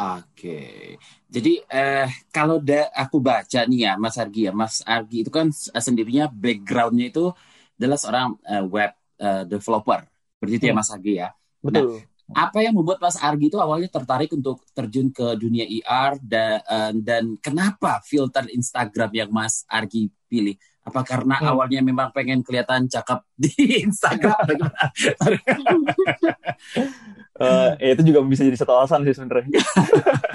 Oke, 0.00 0.96
jadi 1.28 1.60
eh, 1.68 2.08
kalau 2.32 2.56
da 2.56 2.88
aku 2.96 3.20
baca 3.20 3.68
nih 3.68 3.84
ya 3.84 3.92
Mas 4.00 4.16
Argi 4.16 4.48
ya, 4.48 4.52
Mas 4.56 4.80
Argi 4.88 5.20
itu 5.20 5.28
kan 5.28 5.52
sendirinya 5.52 6.24
backgroundnya 6.24 7.12
itu 7.12 7.28
adalah 7.76 8.00
seorang 8.00 8.32
uh, 8.48 8.64
web 8.64 8.96
uh, 9.20 9.44
developer, 9.44 10.00
itu 10.48 10.64
ya 10.64 10.72
hmm. 10.72 10.80
Mas 10.80 10.88
Argi 10.88 11.20
ya. 11.20 11.28
Betul. 11.60 12.00
Nah, 12.32 12.48
apa 12.48 12.64
yang 12.64 12.80
membuat 12.80 12.96
Mas 13.04 13.20
Argi 13.20 13.52
itu 13.52 13.60
awalnya 13.60 13.92
tertarik 13.92 14.32
untuk 14.32 14.64
terjun 14.72 15.12
ke 15.12 15.36
dunia 15.36 15.68
IR 15.68 16.16
dan, 16.24 16.64
uh, 16.64 16.92
dan 16.96 17.36
kenapa 17.36 18.00
filter 18.00 18.48
Instagram 18.48 19.10
yang 19.12 19.28
Mas 19.28 19.68
Argi 19.68 20.08
pilih? 20.32 20.56
Apa 20.80 21.04
karena 21.04 21.36
hmm. 21.36 21.50
awalnya 21.52 21.80
memang 21.84 22.08
pengen 22.10 22.40
kelihatan 22.40 22.88
cakep 22.88 23.20
di 23.36 23.52
Instagram? 23.86 24.40
uh, 27.36 27.76
ya 27.84 27.90
itu 27.92 28.02
juga 28.08 28.24
bisa 28.24 28.42
jadi 28.42 28.56
satu 28.56 28.72
alasan 28.72 29.04
sih 29.04 29.14
sebenarnya. 29.14 29.60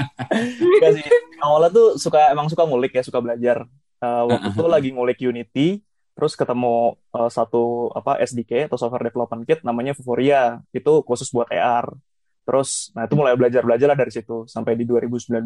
sih. 0.95 1.05
Awalnya 1.41 1.71
tuh 1.73 1.87
suka 1.97 2.29
emang 2.29 2.47
suka 2.47 2.63
ngulik 2.63 2.93
ya, 2.93 3.01
suka 3.01 3.19
belajar. 3.21 3.65
Uh, 4.03 4.29
waktu 4.29 4.53
itu 4.53 4.65
lagi 4.69 4.89
ngulik 4.93 5.19
Unity, 5.25 5.67
terus 6.13 6.37
ketemu 6.37 6.93
uh, 7.09 7.31
satu 7.31 7.89
apa 7.97 8.21
SDK 8.21 8.69
atau 8.69 8.77
software 8.77 9.09
development 9.09 9.49
kit 9.49 9.65
namanya 9.65 9.97
Vuforia. 9.97 10.61
Itu 10.69 11.01
khusus 11.01 11.33
buat 11.33 11.49
AR. 11.49 11.89
Terus, 12.45 12.93
nah 12.93 13.09
itu 13.09 13.17
mulai 13.17 13.33
belajar-belajar 13.33 13.89
lah 13.89 13.97
dari 13.97 14.13
situ. 14.13 14.45
Sampai 14.45 14.77
di 14.77 14.85
2019, 14.85 15.41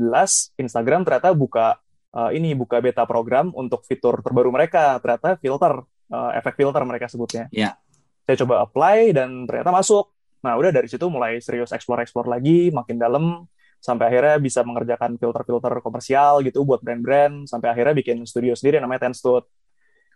Instagram 0.60 1.08
ternyata 1.08 1.32
buka 1.32 1.80
uh, 2.16 2.30
ini 2.34 2.58
buka 2.58 2.82
beta 2.82 3.06
program 3.06 3.54
untuk 3.54 3.86
fitur 3.86 4.22
terbaru 4.26 4.50
mereka 4.50 4.98
ternyata 5.04 5.38
filter 5.38 5.84
uh, 6.10 6.32
efek 6.38 6.58
filter 6.58 6.82
mereka 6.86 7.06
sebutnya. 7.10 7.48
Iya. 7.54 7.74
Yeah. 7.74 7.74
Saya 8.26 8.46
coba 8.46 8.62
apply 8.66 9.14
dan 9.18 9.50
ternyata 9.50 9.74
masuk. 9.74 10.14
Nah 10.46 10.56
udah 10.56 10.72
dari 10.72 10.88
situ 10.88 11.10
mulai 11.10 11.42
serius 11.42 11.74
explore-explore 11.74 12.30
lagi, 12.30 12.70
makin 12.70 13.02
dalam 13.02 13.44
sampai 13.80 14.12
akhirnya 14.12 14.38
bisa 14.44 14.62
mengerjakan 14.62 15.16
filter-filter 15.16 15.80
komersial 15.80 16.44
gitu 16.44 16.68
buat 16.68 16.84
brand-brand 16.84 17.48
sampai 17.48 17.72
akhirnya 17.72 17.96
bikin 17.96 18.28
studio 18.28 18.54
sendiri 18.54 18.84
namanya 18.84 19.08
Tenstud. 19.10 19.48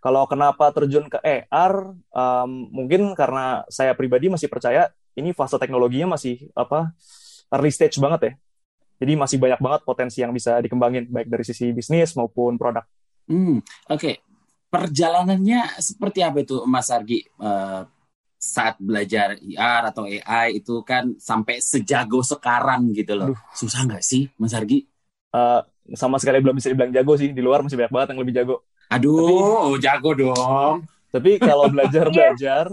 Kalau 0.04 0.28
kenapa 0.28 0.68
terjun 0.68 1.08
ke 1.08 1.16
AR, 1.16 1.96
um, 2.12 2.50
mungkin 2.68 3.16
karena 3.16 3.64
saya 3.72 3.96
pribadi 3.96 4.28
masih 4.28 4.52
percaya 4.52 4.92
ini 5.16 5.32
fase 5.32 5.56
teknologinya 5.56 6.12
masih 6.12 6.52
apa 6.52 6.92
early 7.48 7.72
stage 7.72 7.96
banget 7.96 8.20
ya. 8.20 8.32
Jadi 8.98 9.12
masih 9.18 9.38
banyak 9.42 9.60
banget 9.60 9.80
potensi 9.82 10.22
yang 10.22 10.30
bisa 10.30 10.62
dikembangin 10.62 11.10
baik 11.10 11.28
dari 11.28 11.44
sisi 11.44 11.74
bisnis 11.74 12.14
maupun 12.14 12.54
produk. 12.54 12.86
Hmm, 13.26 13.58
oke. 13.90 13.98
Okay. 13.98 14.14
Perjalanannya 14.70 15.78
seperti 15.78 16.18
apa 16.26 16.42
itu 16.42 16.58
Mas 16.66 16.90
Argi 16.90 17.22
uh, 17.38 17.86
saat 18.44 18.76
belajar 18.76 19.38
IR 19.38 19.82
atau 19.88 20.04
AI 20.04 20.60
itu 20.60 20.82
kan 20.84 21.14
sampai 21.16 21.62
sejago 21.62 22.20
sekarang 22.20 22.90
gitu 22.92 23.14
loh. 23.14 23.32
Aduh. 23.32 23.40
Susah 23.54 23.86
nggak 23.86 24.02
sih 24.02 24.28
Mas 24.36 24.52
Argi? 24.52 24.84
Uh, 25.30 25.62
sama 25.94 26.18
sekali 26.18 26.42
belum 26.42 26.58
bisa 26.58 26.68
dibilang 26.68 26.92
jago 26.92 27.14
sih. 27.14 27.30
Di 27.30 27.42
luar 27.42 27.62
masih 27.62 27.78
banyak 27.80 27.92
banget 27.94 28.08
yang 28.12 28.20
lebih 28.20 28.34
jago. 28.34 28.56
Aduh, 28.92 29.74
tapi, 29.74 29.82
jago 29.82 30.10
dong. 30.12 30.76
Tapi 31.08 31.30
kalau 31.40 31.64
belajar 31.74 32.06
belajar, 32.10 32.64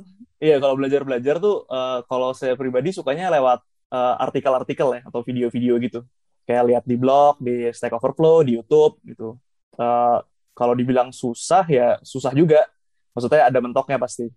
iya 0.41 0.57
kalau 0.59 0.75
belajar 0.75 1.01
belajar 1.07 1.35
tuh 1.39 1.63
uh, 1.69 2.03
kalau 2.09 2.35
saya 2.35 2.57
pribadi 2.57 2.91
sukanya 2.91 3.31
lewat 3.31 3.63
uh, 3.91 4.15
artikel-artikel 4.17 4.87
ya 4.97 5.01
atau 5.05 5.21
video-video 5.21 5.77
gitu. 5.83 5.99
Kayak 6.47 6.63
lihat 6.67 6.83
di 6.87 6.95
blog 6.97 7.37
di 7.37 7.69
Stack 7.69 7.93
Overflow 7.93 8.41
di 8.47 8.57
YouTube 8.57 8.97
gitu. 9.05 9.37
Uh, 9.77 10.19
kalau 10.55 10.73
dibilang 10.73 11.13
susah 11.13 11.67
ya 11.67 11.99
susah 12.01 12.33
juga. 12.33 12.65
Maksudnya 13.11 13.51
ada 13.51 13.59
mentoknya 13.59 13.99
pasti. 13.99 14.31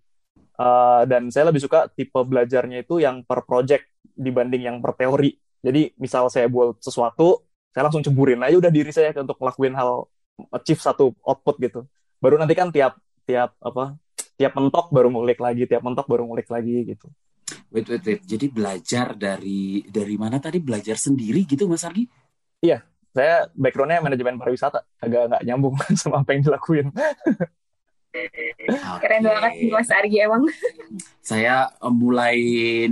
Uh, 0.54 1.02
dan 1.11 1.30
saya 1.34 1.50
lebih 1.50 1.62
suka 1.62 1.90
tipe 1.90 2.14
belajarnya 2.14 2.87
itu 2.87 3.02
yang 3.02 3.26
per 3.26 3.42
project 3.46 3.90
dibanding 4.14 4.66
yang 4.66 4.76
per 4.82 4.94
teori. 4.99 5.34
Jadi 5.64 5.96
misal 5.96 6.28
saya 6.28 6.50
buat 6.50 6.78
sesuatu 6.82 7.46
saya 7.75 7.90
langsung 7.90 8.06
ceburin 8.06 8.38
aja 8.38 8.54
udah 8.54 8.70
diri 8.70 8.94
saya 8.94 9.11
untuk 9.18 9.34
ngelakuin 9.34 9.75
hal 9.75 10.06
achieve 10.54 10.78
satu 10.78 11.11
output 11.26 11.58
gitu. 11.58 11.80
Baru 12.23 12.38
nanti 12.38 12.54
kan 12.54 12.70
tiap 12.70 12.94
tiap 13.26 13.56
apa 13.58 13.99
tiap 14.38 14.52
mentok 14.54 14.90
baru 14.92 15.08
ngulik 15.11 15.40
lagi 15.40 15.64
tiap 15.64 15.82
mentok 15.82 16.06
baru 16.06 16.28
ngulik 16.28 16.49
lagi 16.50 16.84
gitu 16.94 17.08
Wait, 17.71 17.87
wait, 17.88 18.02
wait. 18.04 18.23
Jadi 18.25 18.47
belajar 18.50 19.14
dari 19.16 19.85
dari 19.88 20.16
mana 20.18 20.37
tadi? 20.42 20.59
Belajar 20.61 20.99
sendiri 20.99 21.47
gitu, 21.49 21.71
Mas 21.71 21.85
Argi? 21.85 22.06
Iya, 22.64 22.85
saya 23.14 23.47
backgroundnya 23.54 24.02
manajemen 24.02 24.40
pariwisata. 24.40 24.83
Agak 24.99 25.30
nggak 25.30 25.42
nyambung 25.47 25.75
sama 26.00 26.25
apa 26.25 26.35
yang 26.35 26.42
dilakuin. 26.44 26.88
Okay. 28.14 28.71
Keren 29.02 29.26
banget 29.26 29.52
sih 29.59 29.68
Mas 29.75 29.90
Argi 29.90 30.18
emang. 30.23 30.47
Saya 31.18 31.66
mulai 31.83 32.38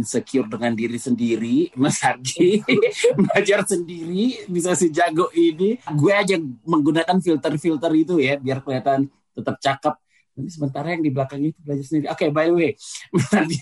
secure 0.02 0.50
dengan 0.50 0.74
diri 0.74 0.98
sendiri, 0.98 1.70
Mas 1.78 2.02
Argi. 2.02 2.58
belajar 3.30 3.62
sendiri, 3.62 4.50
bisa 4.50 4.74
si 4.74 4.90
jago 4.90 5.30
ini. 5.38 5.78
Gue 5.94 6.10
aja 6.10 6.34
menggunakan 6.66 7.22
filter-filter 7.22 7.92
itu 7.94 8.18
ya, 8.18 8.34
biar 8.34 8.66
kelihatan 8.66 9.06
tetap 9.32 9.56
cakep 9.62 9.94
tapi 10.32 10.48
sementara 10.48 10.96
yang 10.96 11.04
di 11.04 11.12
belakangnya 11.12 11.52
itu 11.52 11.60
belajar 11.60 11.84
sendiri. 11.84 12.06
Oke, 12.08 12.24
okay, 12.24 12.28
by 12.32 12.46
the 12.48 12.56
way, 12.56 12.72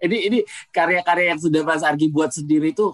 ini 0.08 0.16
ini 0.32 0.38
karya-karya 0.72 1.36
yang 1.36 1.40
sudah 1.40 1.60
Mas 1.60 1.84
Argi 1.84 2.08
buat 2.08 2.32
sendiri 2.32 2.72
itu, 2.72 2.88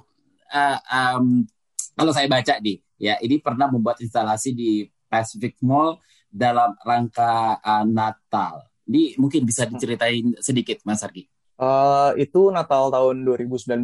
uh, 0.50 0.78
um, 0.90 1.46
kalau 1.94 2.10
saya 2.10 2.26
baca 2.26 2.58
nih, 2.58 2.82
ya 2.98 3.14
ini 3.22 3.38
pernah 3.38 3.70
membuat 3.70 4.02
instalasi 4.02 4.50
di 4.58 4.90
Pacific 5.06 5.54
Mall 5.62 6.02
dalam 6.26 6.74
rangka 6.82 7.62
uh, 7.62 7.86
Natal. 7.86 8.66
Ini 8.90 9.18
mungkin 9.22 9.46
bisa 9.46 9.66
diceritain 9.66 10.34
sedikit, 10.42 10.82
Mas 10.82 11.06
Argi. 11.06 11.30
Uh, 11.56 12.12
itu 12.20 12.50
Natal 12.52 12.90
tahun 12.92 13.22
2019. 13.22 13.80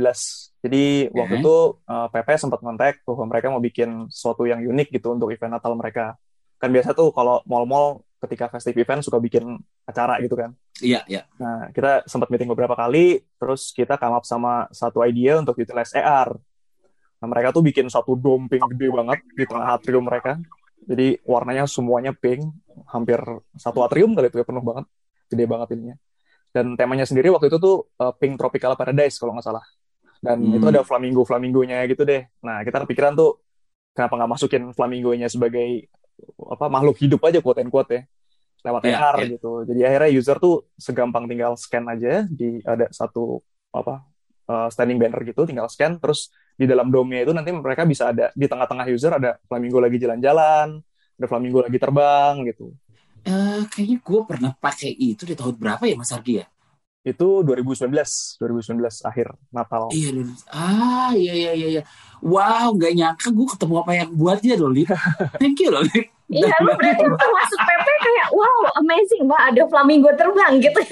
Jadi 0.62 1.08
okay. 1.08 1.14
waktu 1.14 1.34
itu 1.40 1.56
uh, 1.88 2.06
PP 2.12 2.28
sempat 2.36 2.60
kontak 2.60 3.00
bahwa 3.06 3.24
mereka 3.32 3.46
mau 3.48 3.62
bikin 3.62 4.12
sesuatu 4.12 4.44
yang 4.44 4.60
unik 4.60 4.98
gitu 4.98 5.14
untuk 5.14 5.30
event 5.30 5.56
Natal 5.56 5.78
mereka. 5.78 6.18
Kan 6.58 6.70
biasa 6.70 6.94
tuh 6.94 7.10
kalau 7.10 7.40
mall-mall 7.48 8.04
ketika 8.22 8.46
festive 8.46 8.78
event 8.78 9.02
suka 9.02 9.18
bikin 9.18 9.58
acara 9.82 10.22
gitu 10.22 10.38
kan. 10.38 10.54
Iya, 10.78 11.02
iya. 11.10 11.26
Nah, 11.42 11.74
kita 11.74 12.06
sempat 12.06 12.30
meeting 12.30 12.46
beberapa 12.54 12.78
kali, 12.78 13.18
terus 13.36 13.74
kita 13.74 13.98
come 13.98 14.14
up 14.14 14.22
sama 14.22 14.70
satu 14.70 15.02
ide 15.02 15.34
untuk 15.42 15.58
utilize 15.58 15.90
AR. 15.98 16.30
Nah, 17.18 17.26
mereka 17.26 17.50
tuh 17.50 17.66
bikin 17.66 17.90
satu 17.90 18.14
dome 18.14 18.46
pink 18.46 18.62
gede 18.78 18.88
banget 18.94 19.18
di 19.34 19.44
tengah 19.46 19.74
atrium 19.74 20.06
mereka. 20.06 20.38
Jadi 20.82 21.18
warnanya 21.26 21.66
semuanya 21.66 22.14
pink, 22.14 22.46
hampir 22.90 23.18
satu 23.58 23.82
atrium 23.82 24.14
kali 24.14 24.30
itu 24.30 24.38
ya 24.38 24.46
penuh 24.46 24.62
banget, 24.62 24.86
gede 25.30 25.44
banget 25.46 25.68
ininya. 25.74 25.96
Dan 26.52 26.76
temanya 26.76 27.08
sendiri 27.08 27.32
waktu 27.32 27.48
itu 27.48 27.56
tuh 27.56 27.88
uh, 27.96 28.12
Pink 28.12 28.36
Tropical 28.36 28.76
Paradise 28.76 29.16
kalau 29.16 29.32
nggak 29.32 29.46
salah. 29.46 29.64
Dan 30.22 30.44
hmm. 30.44 30.56
itu 30.60 30.66
ada 30.68 30.84
flamingo 30.84 31.24
flamingonya 31.24 31.82
gitu 31.88 32.04
deh. 32.04 32.28
Nah 32.44 32.60
kita 32.62 32.84
kepikiran 32.84 33.16
tuh 33.16 33.40
kenapa 33.96 34.20
nggak 34.20 34.30
masukin 34.36 34.62
flamingonya 34.76 35.32
sebagai 35.32 35.88
apa 36.50 36.66
makhluk 36.70 36.96
hidup 37.00 37.20
aja 37.26 37.38
quote 37.42 37.60
and 37.62 37.70
quote 37.70 37.90
ya 37.90 38.02
lewat 38.62 38.82
yeah, 38.86 39.02
AR 39.02 39.16
yeah. 39.22 39.30
gitu. 39.36 39.52
Jadi 39.66 39.80
akhirnya 39.82 40.10
user 40.14 40.36
tuh 40.38 40.70
segampang 40.78 41.26
tinggal 41.26 41.58
scan 41.58 41.84
aja 41.90 42.24
di 42.30 42.62
ada 42.62 42.86
satu 42.94 43.42
apa 43.74 44.06
uh, 44.46 44.68
standing 44.70 45.02
banner 45.02 45.20
gitu, 45.26 45.42
tinggal 45.44 45.66
scan 45.66 45.98
terus 45.98 46.30
di 46.54 46.68
dalam 46.68 46.92
domnya 46.94 47.26
itu 47.26 47.32
nanti 47.34 47.50
mereka 47.50 47.82
bisa 47.82 48.14
ada 48.14 48.30
di 48.38 48.46
tengah-tengah 48.46 48.86
user 48.92 49.12
ada 49.18 49.40
flamingo 49.50 49.82
lagi 49.82 49.98
jalan-jalan, 49.98 50.78
ada 51.18 51.26
flamingo 51.26 51.60
lagi 51.64 51.78
terbang 51.78 52.34
gitu. 52.46 52.70
Uh, 53.22 53.62
kayaknya 53.70 53.98
gue 54.02 54.20
pernah 54.26 54.52
pakai 54.58 54.90
itu 54.94 55.22
di 55.22 55.34
tahun 55.38 55.54
berapa 55.54 55.82
ya 55.86 55.94
Mas 55.94 56.10
Argi 56.10 56.42
ya? 56.42 56.46
Itu 57.02 57.42
2019, 57.42 57.90
2019 58.38 58.78
akhir 59.02 59.34
Natal. 59.50 59.90
Iya, 59.90 60.22
ah 60.54 61.10
iya 61.10 61.34
iya 61.34 61.52
iya. 61.52 61.68
iya. 61.78 61.82
Wow, 62.22 62.78
nggak 62.78 62.94
nyangka 62.94 63.28
gue 63.34 63.46
ketemu 63.58 63.74
apa 63.82 63.92
yang 63.98 64.10
buatnya 64.14 64.54
loh, 64.54 64.70
Lip. 64.70 64.86
Thank 65.42 65.58
you 65.66 65.74
loh, 65.74 65.82
Lip. 65.82 66.06
Iya, 66.30 66.54
lu 66.62 66.72
berarti 66.78 67.02
waktu 67.02 67.28
masuk 67.34 67.60
PP 67.60 67.88
kayak, 68.06 68.26
wow, 68.30 68.62
amazing, 68.78 69.22
wah 69.26 69.50
ada 69.50 69.62
flamingo 69.66 70.14
terbang 70.14 70.62
gitu. 70.62 70.78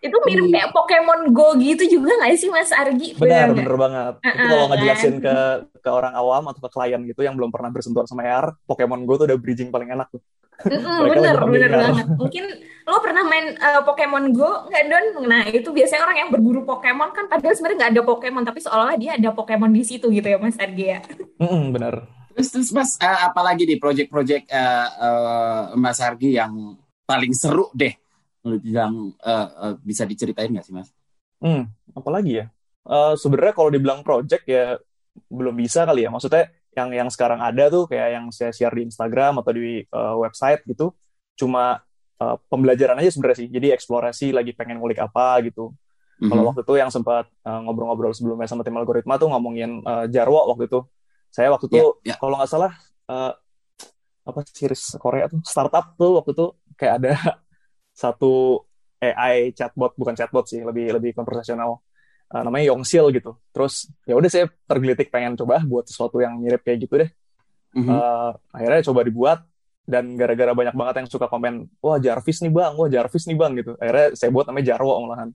itu 0.00 0.16
mirip 0.24 0.48
iya. 0.48 0.52
kayak 0.64 0.68
Pokemon 0.72 1.20
Go 1.36 1.52
gitu 1.60 1.84
juga 1.84 2.16
nggak 2.16 2.32
sih 2.40 2.48
Mas 2.48 2.72
Argi? 2.72 3.12
Benar, 3.20 3.52
bener, 3.52 3.56
bener 3.60 3.74
banget. 3.76 4.14
Uh 4.16 4.24
-uh, 4.24 4.32
itu 4.32 4.44
kalau 4.48 4.66
ngejelasin 4.72 5.14
kan? 5.20 5.20
ke 5.20 5.36
ke 5.84 5.90
orang 5.92 6.14
awam 6.16 6.42
atau 6.48 6.60
ke 6.64 6.70
klien 6.72 7.00
gitu 7.04 7.20
yang 7.20 7.36
belum 7.36 7.52
pernah 7.52 7.68
bersentuhan 7.68 8.08
sama 8.08 8.24
AR, 8.24 8.56
Pokemon 8.64 9.04
Go 9.04 9.20
tuh 9.20 9.28
udah 9.28 9.36
bridging 9.36 9.68
paling 9.68 9.92
enak 9.92 10.08
tuh. 10.08 10.24
Mm, 10.66 11.00
bener, 11.08 11.36
bener 11.48 11.70
banget. 11.72 12.06
Mungkin 12.16 12.44
lo 12.84 12.98
pernah 13.00 13.24
main 13.24 13.56
uh, 13.56 13.80
Pokemon 13.86 14.34
Go 14.34 14.68
nggak 14.68 14.84
Don? 14.90 15.06
Nah 15.24 15.46
itu 15.48 15.68
biasanya 15.72 16.02
orang 16.04 16.18
yang 16.26 16.30
berburu 16.34 16.66
Pokemon 16.68 17.16
kan 17.16 17.30
padahal 17.30 17.54
sebenarnya 17.56 17.78
nggak 17.86 17.92
ada 17.96 18.02
Pokemon 18.04 18.44
tapi 18.44 18.58
seolah-olah 18.60 18.98
dia 18.98 19.16
ada 19.16 19.30
Pokemon 19.32 19.72
di 19.72 19.82
situ 19.86 20.10
gitu 20.12 20.26
ya 20.26 20.36
Mas 20.36 20.58
Argi 20.60 20.86
ya. 20.96 21.00
Mm 21.40 21.48
-mm, 21.48 21.64
bener. 21.72 21.94
Terus, 22.34 22.48
terus 22.54 22.70
Mas, 22.72 22.90
uh, 23.00 23.20
apalagi 23.26 23.66
di 23.66 23.76
project-project 23.76 24.48
uh, 24.48 24.88
uh, 24.96 25.62
Mas 25.76 25.98
Argi 25.98 26.38
yang 26.38 26.78
paling 27.04 27.34
seru 27.34 27.68
deh, 27.74 27.92
yang 28.64 29.12
uh, 29.20 29.48
uh, 29.50 29.74
bisa 29.82 30.06
diceritain 30.06 30.48
nggak 30.48 30.64
sih 30.64 30.74
Mas? 30.74 30.88
Hmm, 31.42 31.68
apalagi 31.92 32.44
ya? 32.44 32.46
Uh, 32.86 33.18
Sebenarnya 33.18 33.54
kalau 33.56 33.70
dibilang 33.72 34.00
project 34.00 34.46
ya 34.46 34.78
belum 35.28 35.58
bisa 35.58 35.84
kali 35.84 36.06
ya. 36.06 36.10
Maksudnya 36.12 36.48
yang 36.74 36.88
yang 36.94 37.08
sekarang 37.10 37.42
ada 37.42 37.66
tuh 37.66 37.90
kayak 37.90 38.08
yang 38.14 38.24
saya 38.30 38.54
share 38.54 38.74
di 38.74 38.86
Instagram 38.86 39.42
atau 39.42 39.50
di 39.50 39.82
uh, 39.90 40.14
website 40.22 40.62
gitu 40.70 40.94
cuma 41.34 41.82
uh, 42.20 42.36
pembelajaran 42.46 43.00
aja 43.00 43.10
sebenarnya 43.10 43.38
sih. 43.46 43.48
Jadi 43.48 43.72
eksplorasi 43.74 44.26
lagi 44.30 44.52
pengen 44.52 44.78
ngulik 44.78 45.00
apa 45.00 45.40
gitu. 45.42 45.72
Mm-hmm. 46.20 46.28
Kalau 46.28 46.42
waktu 46.52 46.62
itu 46.62 46.74
yang 46.76 46.90
sempat 46.92 47.26
uh, 47.48 47.60
ngobrol-ngobrol 47.64 48.12
sebelumnya 48.12 48.44
sama 48.44 48.60
tim 48.60 48.76
algoritma 48.76 49.16
tuh 49.16 49.32
ngomongin 49.32 49.80
uh, 49.82 50.04
Jarwo 50.06 50.46
waktu 50.52 50.68
itu. 50.68 50.84
Saya 51.32 51.48
waktu 51.48 51.70
itu 51.72 51.78
yeah, 51.78 52.14
yeah. 52.14 52.18
kalau 52.20 52.36
nggak 52.36 52.50
salah 52.50 52.72
uh, 53.08 53.32
apa 54.20 54.40
series 54.46 55.00
Korea 55.00 55.26
tuh 55.26 55.40
startup 55.42 55.96
tuh 55.96 56.20
waktu 56.20 56.36
itu 56.36 56.46
kayak 56.76 56.94
ada 57.02 57.12
satu 58.02 58.62
AI 59.00 59.56
chatbot 59.56 59.96
bukan 59.96 60.12
chatbot 60.12 60.44
sih 60.44 60.60
lebih 60.60 61.00
lebih 61.00 61.16
konversasional 61.16 61.80
uh, 62.30 62.42
namanya 62.46 62.70
Yongsil 62.74 63.10
gitu. 63.14 63.36
Terus 63.50 63.90
ya 64.06 64.14
udah 64.14 64.30
saya 64.30 64.46
tergelitik 64.64 65.10
pengen 65.10 65.34
coba 65.34 65.62
buat 65.62 65.86
sesuatu 65.90 66.22
yang 66.22 66.38
mirip 66.38 66.62
kayak 66.62 66.78
gitu 66.86 66.94
deh. 67.02 67.10
Mm-hmm. 67.74 67.90
Uh, 67.90 68.30
akhirnya 68.50 68.80
coba 68.90 69.00
dibuat 69.06 69.38
dan 69.86 70.14
gara-gara 70.14 70.54
banyak 70.54 70.74
banget 70.74 70.94
yang 71.02 71.08
suka 71.10 71.26
komen 71.26 71.66
wah 71.82 71.98
Jarvis 71.98 72.42
nih 72.42 72.50
bang, 72.50 72.72
wah 72.78 72.88
Jarvis 72.90 73.26
nih 73.26 73.36
bang 73.38 73.52
gitu. 73.58 73.72
Akhirnya 73.78 74.06
saya 74.14 74.30
buat 74.30 74.46
namanya 74.46 74.74
Jarwo 74.74 75.02
malahan 75.02 75.30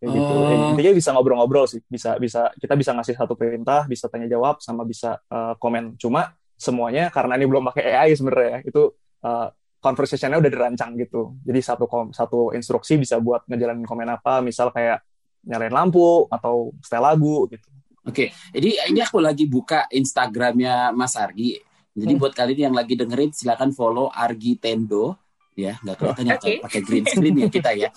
kayak 0.00 0.10
gitu. 0.12 0.24
oh. 0.24 0.36
gitu. 0.36 0.52
Ya, 0.52 0.56
intinya 0.72 0.92
bisa 0.92 1.08
ngobrol-ngobrol 1.16 1.66
sih, 1.68 1.80
bisa 1.88 2.20
bisa 2.20 2.52
kita 2.60 2.74
bisa 2.76 2.90
ngasih 2.92 3.14
satu 3.16 3.34
perintah, 3.34 3.88
bisa 3.88 4.08
tanya 4.12 4.28
jawab, 4.28 4.60
sama 4.60 4.84
bisa 4.84 5.16
uh, 5.32 5.56
komen. 5.56 5.96
Cuma 5.96 6.36
semuanya 6.54 7.08
karena 7.10 7.34
ini 7.40 7.44
belum 7.48 7.64
pakai 7.72 7.84
AI 7.96 8.10
sebenarnya 8.14 8.62
itu 8.62 8.92
uh, 9.24 9.48
conversationnya 9.80 10.40
udah 10.40 10.50
dirancang 10.52 10.96
gitu. 11.00 11.36
Jadi 11.44 11.60
satu 11.60 11.84
satu 12.12 12.40
instruksi 12.56 13.00
bisa 13.00 13.20
buat 13.20 13.44
ngejalanin 13.48 13.84
komen 13.84 14.08
apa, 14.08 14.40
misal 14.44 14.72
kayak 14.72 15.04
nyalain 15.44 15.72
lampu 15.72 16.26
atau 16.32 16.72
setel 16.80 17.04
lagu 17.04 17.48
gitu. 17.52 17.68
Oke, 18.04 18.28
okay. 18.28 18.28
jadi 18.52 18.92
ini 18.92 19.00
aku 19.00 19.16
lagi 19.16 19.48
buka 19.48 19.88
Instagramnya 19.88 20.92
Mas 20.92 21.16
Argi. 21.16 21.56
Jadi 21.94 22.12
hmm. 22.12 22.20
buat 22.20 22.36
kalian 22.36 22.68
yang 22.68 22.76
lagi 22.76 23.00
dengerin 23.00 23.32
silakan 23.32 23.72
follow 23.72 24.12
Argi 24.12 24.60
Tendo 24.60 25.16
ya 25.54 25.78
nggak 25.86 25.96
kelihatan 26.02 26.24
ya 26.26 26.34
okay. 26.34 26.58
pakai 26.58 26.80
green 26.82 27.06
screen 27.06 27.34
ya 27.38 27.48
kita 27.48 27.70
ya. 27.72 27.88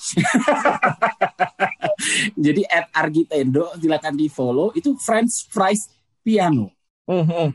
jadi 2.46 2.62
at 2.70 2.88
Argi 2.94 3.26
Tendo 3.28 3.68
silakan 3.76 4.16
di 4.16 4.30
follow 4.30 4.72
itu 4.78 4.96
French 4.96 5.50
fries 5.52 5.92
piano. 6.24 6.78
Mm-hmm. 7.08 7.48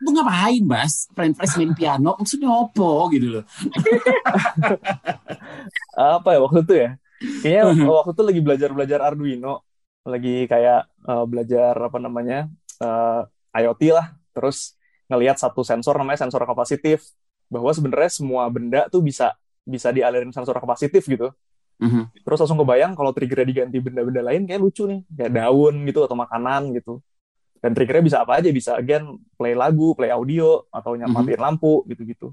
Lu 0.00 0.08
ngapain 0.16 0.64
mas? 0.64 1.04
Friend 1.12 1.36
Fresh 1.36 1.60
main 1.60 1.76
piano 1.76 2.16
maksudnya 2.16 2.48
opo 2.48 3.12
gitu 3.12 3.40
loh. 3.40 3.44
apa 6.16 6.28
ya 6.32 6.38
waktu 6.40 6.60
itu 6.64 6.74
ya? 6.80 6.90
Kayaknya 7.20 7.64
waktu 8.00 8.12
itu 8.16 8.22
lagi 8.24 8.40
belajar-belajar 8.40 8.98
Arduino, 9.04 9.64
lagi 10.02 10.48
kayak 10.48 10.88
uh, 11.04 11.24
belajar 11.28 11.76
apa 11.76 11.98
namanya 12.00 12.48
uh, 12.80 13.28
IoT 13.54 13.82
lah. 13.92 14.16
Terus 14.32 14.74
ngelihat 15.06 15.36
satu 15.36 15.60
sensor 15.62 15.94
namanya 16.00 16.24
sensor 16.24 16.42
kapasitif 16.48 17.04
bahwa 17.50 17.70
sebenarnya 17.74 18.10
semua 18.10 18.46
benda 18.48 18.86
tuh 18.88 19.02
bisa 19.02 19.34
bisa 19.66 19.90
dialirin 19.92 20.32
sensor 20.32 20.56
kapasitif 20.56 21.04
gitu. 21.04 21.28
Mm-hmm. 21.80 22.24
Terus 22.24 22.38
langsung 22.44 22.60
kebayang 22.60 22.92
kalau 22.92 23.10
triggernya 23.12 23.46
diganti 23.48 23.78
benda-benda 23.80 24.20
lain 24.20 24.44
kayak 24.44 24.60
lucu 24.60 24.84
nih, 24.84 25.00
kayak 25.16 25.32
daun 25.32 25.74
gitu 25.88 26.04
atau 26.04 26.16
makanan 26.16 26.76
gitu 26.76 27.00
dan 27.60 27.76
triggernya 27.76 28.04
bisa 28.04 28.18
apa 28.24 28.40
aja 28.40 28.48
bisa 28.50 28.72
again 28.80 29.20
play 29.36 29.52
lagu 29.52 29.92
play 29.92 30.08
audio 30.08 30.64
atau 30.72 30.96
nyamatin 30.96 31.36
mm-hmm. 31.36 31.44
lampu 31.44 31.84
gitu-gitu 31.86 32.32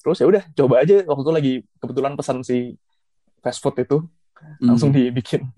terus 0.00 0.16
ya 0.20 0.28
udah 0.28 0.44
coba 0.52 0.84
aja 0.84 1.04
waktu 1.04 1.22
itu 1.24 1.32
lagi 1.32 1.54
kebetulan 1.80 2.12
pesan 2.16 2.44
si 2.44 2.76
fast 3.40 3.60
food 3.60 3.76
itu 3.80 3.98
mm-hmm. 4.00 4.66
langsung 4.68 4.90
dibikin 4.92 5.48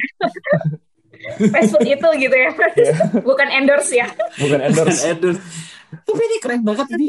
fast 1.52 1.70
food 1.74 1.86
itu 1.86 2.08
gitu 2.18 2.36
ya 2.36 2.50
yeah. 2.78 2.96
bukan 3.22 3.48
endorse 3.50 3.92
ya 3.94 4.08
bukan 4.38 4.58
endorse 4.62 5.02
endorse 5.06 5.40
tapi 5.92 6.20
ini 6.24 6.36
keren 6.40 6.62
banget 6.64 6.86
ini 6.96 7.06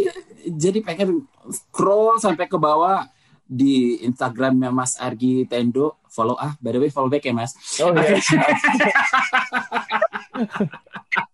jadi 0.51 0.79
pengen 0.83 1.23
scroll 1.47 2.19
sampai 2.19 2.51
ke 2.51 2.59
bawah 2.59 3.07
di 3.43 4.01
Instagramnya 4.03 4.73
Mas 4.73 4.99
Argi 4.99 5.47
Tendo 5.47 6.03
follow 6.09 6.35
ah 6.35 6.55
by 6.59 6.75
the 6.75 6.79
way 6.83 6.91
follow 6.91 7.07
back 7.07 7.23
ya 7.23 7.33
Mas 7.35 7.55
oh 7.79 7.93
iya 7.95 8.19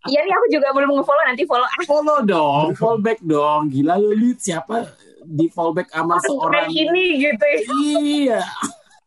Iya 0.10 0.20
nih 0.26 0.34
aku 0.34 0.48
juga 0.52 0.68
belum 0.76 0.90
nge-follow 1.00 1.24
nanti 1.24 1.44
follow. 1.48 1.68
Follow 1.88 2.20
dong, 2.26 2.76
follow 2.76 3.00
back 3.00 3.20
dong. 3.24 3.72
Gila 3.72 3.96
lu 3.96 4.12
lihat 4.12 4.42
siapa 4.42 4.92
di 5.24 5.48
follow 5.48 5.72
back 5.72 5.88
sama 5.94 6.20
seorang 6.26 6.68
ini 6.74 7.22
gitu 7.22 7.46
ya. 7.46 7.60
Iya. 7.70 8.42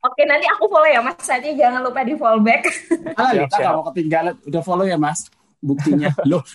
Oke, 0.02 0.26
nanti 0.26 0.50
aku 0.50 0.66
follow 0.66 0.90
ya 0.90 0.98
Mas. 0.98 1.22
Nanti 1.22 1.54
jangan 1.54 1.80
lupa 1.86 2.02
di 2.02 2.18
follow 2.18 2.42
back. 2.42 2.62
Ah, 3.18 3.30
kita 3.30 3.54
nggak 3.54 3.74
mau 3.76 3.86
ketinggalan. 3.92 4.34
Udah 4.50 4.62
follow 4.66 4.86
ya 4.86 4.98
Mas. 4.98 5.30
Buktinya. 5.62 6.10
Loh. 6.30 6.42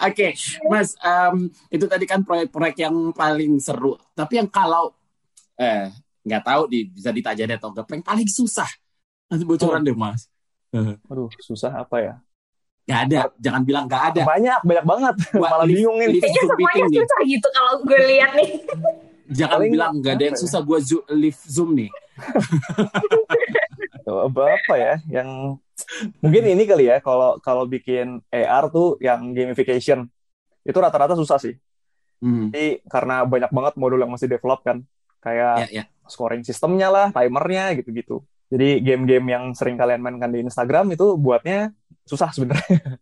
Oke, 0.00 0.32
okay, 0.32 0.32
Mas, 0.64 0.96
um, 1.04 1.52
itu 1.68 1.84
tadi 1.84 2.08
kan 2.08 2.24
proyek-proyek 2.24 2.88
yang 2.88 3.12
paling 3.12 3.60
seru. 3.60 4.00
Tapi 4.16 4.40
yang 4.40 4.48
kalau 4.48 4.96
eh 5.60 5.92
nggak 6.24 6.40
tahu 6.40 6.72
di, 6.72 6.88
bisa 6.88 7.12
ditanya 7.12 7.60
atau 7.60 7.68
enggak, 7.68 7.84
yang 7.92 8.00
paling 8.00 8.24
susah. 8.24 8.64
Nanti 9.28 9.44
bocoran 9.44 9.84
oh. 9.84 9.84
deh, 9.84 9.92
Mas. 9.92 10.24
Aduh, 10.72 11.28
susah 11.44 11.84
apa 11.84 12.00
ya? 12.00 12.14
Gak 12.88 13.00
ada, 13.12 13.20
jangan 13.36 13.62
bilang 13.62 13.84
gak 13.84 14.16
ada. 14.16 14.24
Banyak, 14.24 14.64
banyak 14.64 14.84
banget. 14.88 15.14
Malah 15.36 15.68
lift, 15.68 15.78
bingung 15.78 16.00
nih. 16.00 16.16
Kayaknya 16.16 16.42
semuanya 16.48 16.86
susah 16.88 17.20
gitu 17.28 17.48
kalau 17.52 17.72
gue 17.84 18.00
lihat 18.08 18.30
nih. 18.34 18.50
Jangan 19.30 19.62
Paling 19.62 19.72
bilang 19.72 19.94
gak 20.02 20.14
ada 20.18 20.24
yang 20.26 20.36
ya? 20.36 20.42
susah, 20.42 20.60
gue 20.66 20.78
zo 20.82 20.98
lift 21.14 21.42
zoom 21.46 21.78
nih. 21.78 21.90
apa 24.10 24.42
apa 24.42 24.74
ya 24.74 24.94
yang 25.06 25.54
mungkin 26.18 26.42
ini 26.50 26.66
kali 26.66 26.90
ya 26.90 26.98
kalau 26.98 27.38
kalau 27.38 27.62
bikin 27.62 28.18
AR 28.26 28.66
tuh 28.74 28.98
yang 28.98 29.30
gamification 29.30 30.10
itu 30.66 30.76
rata-rata 30.76 31.14
susah 31.14 31.38
sih. 31.38 31.54
Hmm. 32.20 32.52
Jadi 32.52 32.84
karena 32.84 33.24
banyak 33.24 33.48
banget 33.54 33.74
modul 33.80 34.02
yang 34.02 34.12
masih 34.12 34.28
develop 34.28 34.60
kan, 34.60 34.84
kayak 35.24 35.72
yeah, 35.72 35.84
yeah. 35.84 35.86
scoring 36.04 36.44
sistemnya 36.44 36.92
lah, 36.92 37.06
timernya 37.16 37.72
gitu-gitu. 37.80 38.20
Jadi 38.50 38.82
game-game 38.84 39.26
yang 39.30 39.44
sering 39.56 39.78
kalian 39.78 40.02
mainkan 40.02 40.28
di 40.28 40.44
Instagram 40.44 40.92
itu 40.92 41.16
buatnya 41.16 41.72
susah 42.04 42.28
sebenarnya. 42.34 42.98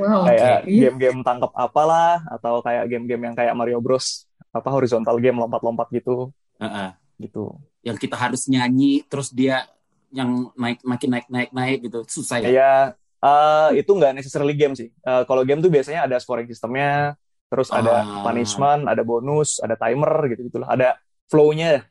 Wow, 0.00 0.24
kayak 0.30 0.64
okay. 0.64 0.80
game-game 0.86 1.20
tangkap 1.26 1.52
apalah 1.52 2.24
atau 2.30 2.62
kayak 2.64 2.88
game-game 2.88 3.22
yang 3.30 3.34
kayak 3.36 3.52
Mario 3.52 3.82
Bros 3.82 4.25
apa 4.56 4.68
horizontal 4.72 5.16
game 5.20 5.36
lompat-lompat 5.38 5.92
gitu. 5.92 6.32
Uh-uh. 6.56 6.90
Gitu. 7.20 7.52
Yang 7.84 7.96
kita 8.08 8.16
harus 8.16 8.48
nyanyi 8.48 9.04
terus 9.06 9.32
dia 9.32 9.68
yang 10.14 10.50
naik 10.56 10.80
makin 10.86 11.08
naik 11.12 11.26
naik 11.28 11.50
naik 11.52 11.78
gitu 11.84 12.00
susah 12.08 12.40
ya. 12.40 12.48
Iya, 12.48 12.74
uh, 13.20 13.70
itu 13.74 13.90
nggak 13.90 14.16
necessarily 14.16 14.54
game 14.56 14.72
sih. 14.72 14.88
Uh, 15.02 15.26
kalau 15.28 15.42
game 15.44 15.60
tuh 15.60 15.68
biasanya 15.72 16.08
ada 16.08 16.16
scoring 16.16 16.48
sistemnya, 16.48 17.14
terus 17.52 17.68
uh. 17.68 17.78
ada 17.80 17.92
ah. 18.02 18.24
punishment, 18.24 18.88
ada 18.88 19.02
bonus, 19.02 19.60
ada 19.60 19.74
timer 19.76 20.14
gitu 20.32 20.48
gitulah. 20.48 20.68
Ada 20.70 20.96
flow-nya 21.26 21.84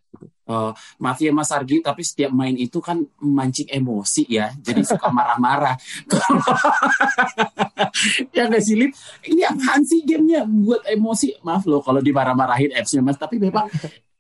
Uh, 0.46 0.70
maaf 1.02 1.18
ya 1.18 1.34
Mas 1.34 1.50
Argi, 1.50 1.82
tapi 1.82 2.06
setiap 2.06 2.30
main 2.30 2.54
itu 2.54 2.78
kan 2.78 3.02
mancing 3.18 3.66
emosi 3.66 4.30
ya, 4.30 4.54
jadi 4.62 4.86
suka 4.86 5.10
marah-marah. 5.10 5.74
ya 8.36 8.46
nggak 8.46 8.62
sih, 8.62 8.78
Lip? 8.78 8.94
Ini 9.26 9.42
apaan 9.50 9.82
sih 9.82 10.06
gamenya 10.06 10.46
buat 10.46 10.86
emosi? 10.86 11.42
Maaf 11.42 11.66
loh 11.66 11.82
kalau 11.82 12.00
dimarah-marahin 12.00 12.72
apps-nya 12.78 13.02
Mas, 13.02 13.18
tapi 13.18 13.42
memang 13.42 13.66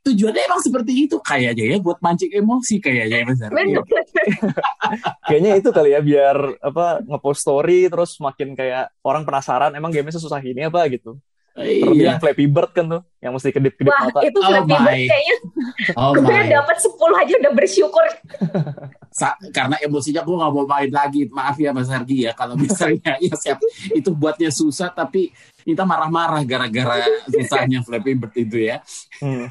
tujuannya 0.05 0.41
emang 0.45 0.61
seperti 0.61 1.09
itu 1.09 1.17
kayaknya 1.17 1.75
ya 1.75 1.77
buat 1.81 1.97
mancing 1.97 2.29
emosi 2.29 2.77
kayaknya 2.77 3.17
ya 3.21 3.25
Mas 3.25 3.41
Argi. 3.41 3.73
kayaknya 5.27 5.51
itu 5.57 5.69
kali 5.73 5.97
ya 5.97 5.99
biar 6.05 6.37
apa 6.61 7.01
ngepost 7.01 7.41
story 7.41 7.89
terus 7.89 8.21
makin 8.21 8.53
kayak 8.53 8.93
orang 9.01 9.25
penasaran 9.25 9.73
emang 9.73 9.89
gamenya 9.89 10.21
susah 10.21 10.37
ini 10.45 10.69
apa 10.69 10.85
gitu. 10.93 11.17
Terlebih 11.55 12.03
iya. 12.03 12.11
yang 12.11 12.19
Flappy 12.19 12.45
Bird 12.51 12.71
kan 12.75 12.83
tuh, 12.83 13.01
yang 13.23 13.31
mesti 13.31 13.47
kedip-kedip 13.47 13.87
Wah, 13.87 14.11
mata. 14.11 14.19
itu 14.27 14.39
Flappy 14.43 14.75
oh 14.75 14.79
Bird 14.83 15.07
kayaknya 15.07 15.35
oh 15.95 16.11
gue 16.11 16.39
dapat 16.51 16.77
10 16.83 17.21
aja 17.23 17.33
udah 17.39 17.53
bersyukur. 17.55 18.05
Sa 19.23 19.39
karena 19.55 19.79
emosinya 19.79 20.27
gue 20.27 20.35
gak 20.35 20.51
mau 20.51 20.67
main 20.67 20.91
lagi. 20.91 21.31
Maaf 21.31 21.55
ya 21.55 21.71
Mas 21.71 21.87
Hargi 21.87 22.27
ya, 22.27 22.35
kalau 22.35 22.59
misalnya 22.59 23.15
ya 23.23 23.31
siap 23.39 23.63
itu 23.95 24.11
buatnya 24.11 24.51
susah, 24.51 24.91
tapi 24.91 25.31
kita 25.63 25.87
marah-marah 25.87 26.43
gara-gara 26.43 27.07
susahnya 27.31 27.79
Flappy 27.87 28.19
Bird 28.19 28.35
itu 28.35 28.57
ya. 28.59 28.83
Hmm. 29.23 29.47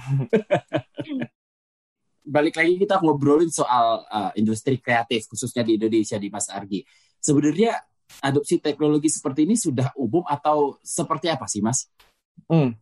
Balik 2.36 2.60
lagi 2.60 2.76
kita 2.84 3.00
ngobrolin 3.00 3.48
soal 3.48 4.04
uh, 4.12 4.28
industri 4.36 4.76
kreatif, 4.76 5.24
khususnya 5.24 5.64
di 5.64 5.80
Indonesia 5.80 6.20
di 6.20 6.28
Mas 6.28 6.52
Argi. 6.52 6.84
Sebenarnya 7.16 7.80
adopsi 8.20 8.60
teknologi 8.60 9.10
seperti 9.10 9.48
ini 9.48 9.56
sudah 9.58 9.90
umum 9.98 10.22
atau 10.26 10.78
seperti 10.84 11.32
apa 11.32 11.48
sih, 11.48 11.64
Mas? 11.64 11.88
Hmm. 12.50 12.76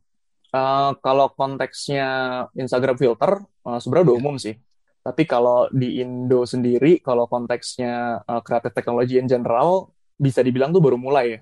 Uh, 0.52 0.92
kalau 1.00 1.32
konteksnya 1.32 2.06
Instagram 2.52 3.00
filter, 3.00 3.40
uh, 3.64 3.78
sebenarnya 3.80 4.12
udah 4.12 4.16
iya. 4.16 4.22
umum 4.22 4.36
sih. 4.36 4.54
Tapi 5.02 5.22
kalau 5.24 5.66
di 5.72 5.98
Indo 6.04 6.44
sendiri, 6.44 7.00
kalau 7.00 7.26
konteksnya 7.26 8.22
uh, 8.22 8.42
kreatif 8.44 8.76
teknologi 8.76 9.16
in 9.16 9.26
general, 9.26 9.90
bisa 10.20 10.44
dibilang 10.44 10.70
tuh 10.70 10.84
baru 10.84 11.00
mulai 11.00 11.38
ya. 11.38 11.40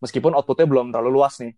Meskipun 0.00 0.32
outputnya 0.38 0.70
belum 0.70 0.94
terlalu 0.94 1.10
luas 1.18 1.36
nih. 1.42 1.52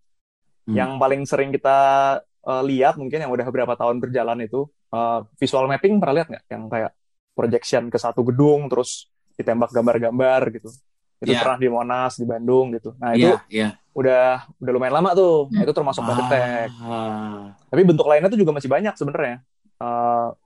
Hmm. 0.66 0.74
Yang 0.74 0.90
paling 0.96 1.22
sering 1.28 1.50
kita 1.52 1.78
uh, 2.22 2.62
lihat 2.64 2.96
mungkin 2.96 3.22
yang 3.22 3.30
udah 3.30 3.44
beberapa 3.44 3.76
tahun 3.76 4.00
berjalan 4.00 4.42
itu, 4.42 4.64
uh, 4.90 5.22
visual 5.36 5.68
mapping 5.68 6.00
pernah 6.00 6.14
lihat 6.22 6.28
nggak? 6.32 6.44
Yang 6.48 6.62
kayak 6.72 6.92
projection 7.36 7.82
ke 7.92 7.98
satu 8.00 8.24
gedung, 8.24 8.72
terus 8.72 9.12
ditembak 9.36 9.68
gambar-gambar 9.68 10.48
gitu 10.56 10.72
itu 11.16 11.32
yeah. 11.32 11.40
pernah 11.40 11.58
di 11.58 11.68
Monas 11.72 12.12
di 12.20 12.26
Bandung 12.28 12.76
gitu 12.76 12.92
nah 13.00 13.16
itu 13.16 13.32
yeah, 13.32 13.40
yeah. 13.48 13.70
udah 13.96 14.44
udah 14.60 14.72
lumayan 14.76 15.00
lama 15.00 15.16
tuh. 15.16 15.48
Nah, 15.48 15.64
itu 15.64 15.72
termasuk 15.72 16.04
ah. 16.04 17.56
Tapi 17.72 17.80
bentuk 17.80 18.04
lainnya 18.04 18.28
tuh 18.28 18.36
juga 18.36 18.52
masih 18.52 18.68
banyak 18.68 18.92
sebenarnya. 18.92 19.40
Uh, 19.80 20.36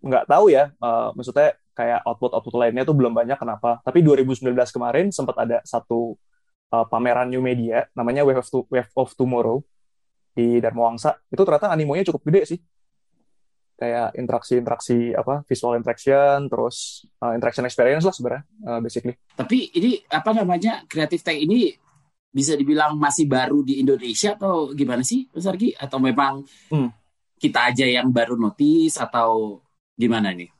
nggak 0.00 0.24
tahu 0.24 0.48
ya, 0.48 0.72
uh, 0.80 1.12
maksudnya 1.12 1.52
kayak 1.76 2.00
output-output 2.08 2.54
lainnya 2.56 2.88
tuh 2.88 2.96
belum 2.96 3.12
banyak 3.12 3.36
kenapa. 3.36 3.84
Tapi 3.84 4.00
2019 4.00 4.56
kemarin 4.72 5.12
sempat 5.12 5.36
ada 5.36 5.60
satu 5.68 6.16
uh, 6.72 6.86
pameran 6.88 7.28
new 7.28 7.44
media 7.44 7.84
namanya 7.92 8.24
Wave 8.24 8.40
of, 8.40 8.48
to 8.48 8.64
Wave 8.72 8.88
of 8.96 9.12
Tomorrow 9.12 9.60
di 10.32 10.62
Dharma 10.64 10.88
Wangsa. 10.88 11.20
Itu 11.28 11.44
ternyata 11.44 11.68
animonya 11.68 12.08
cukup 12.08 12.24
gede 12.24 12.56
sih. 12.56 12.58
Kayak 13.74 14.14
interaksi-interaksi 14.14 15.18
apa 15.18 15.42
visual 15.50 15.74
interaction, 15.74 16.46
terus 16.46 17.06
uh, 17.18 17.34
interaction 17.34 17.66
experience 17.66 18.06
lah 18.06 18.14
sebenarnya 18.14 18.44
uh, 18.70 18.78
basically. 18.78 19.18
Tapi 19.34 19.74
ini 19.74 19.98
apa 20.06 20.30
namanya 20.30 20.86
kreatif 20.86 21.26
tech 21.26 21.34
ini 21.34 21.74
bisa 22.34 22.58
dibilang 22.58 22.98
masih 22.98 23.30
baru 23.30 23.62
di 23.62 23.78
Indonesia 23.78 24.34
atau 24.34 24.74
gimana 24.74 25.06
sih 25.06 25.26
Mas 25.30 25.46
Argi? 25.46 25.74
Atau 25.74 26.02
memang 26.02 26.42
hmm. 26.70 26.90
kita 27.38 27.70
aja 27.70 27.86
yang 27.86 28.10
baru 28.10 28.34
notice 28.34 28.98
atau 28.98 29.62
gimana 29.94 30.34
nih? 30.34 30.50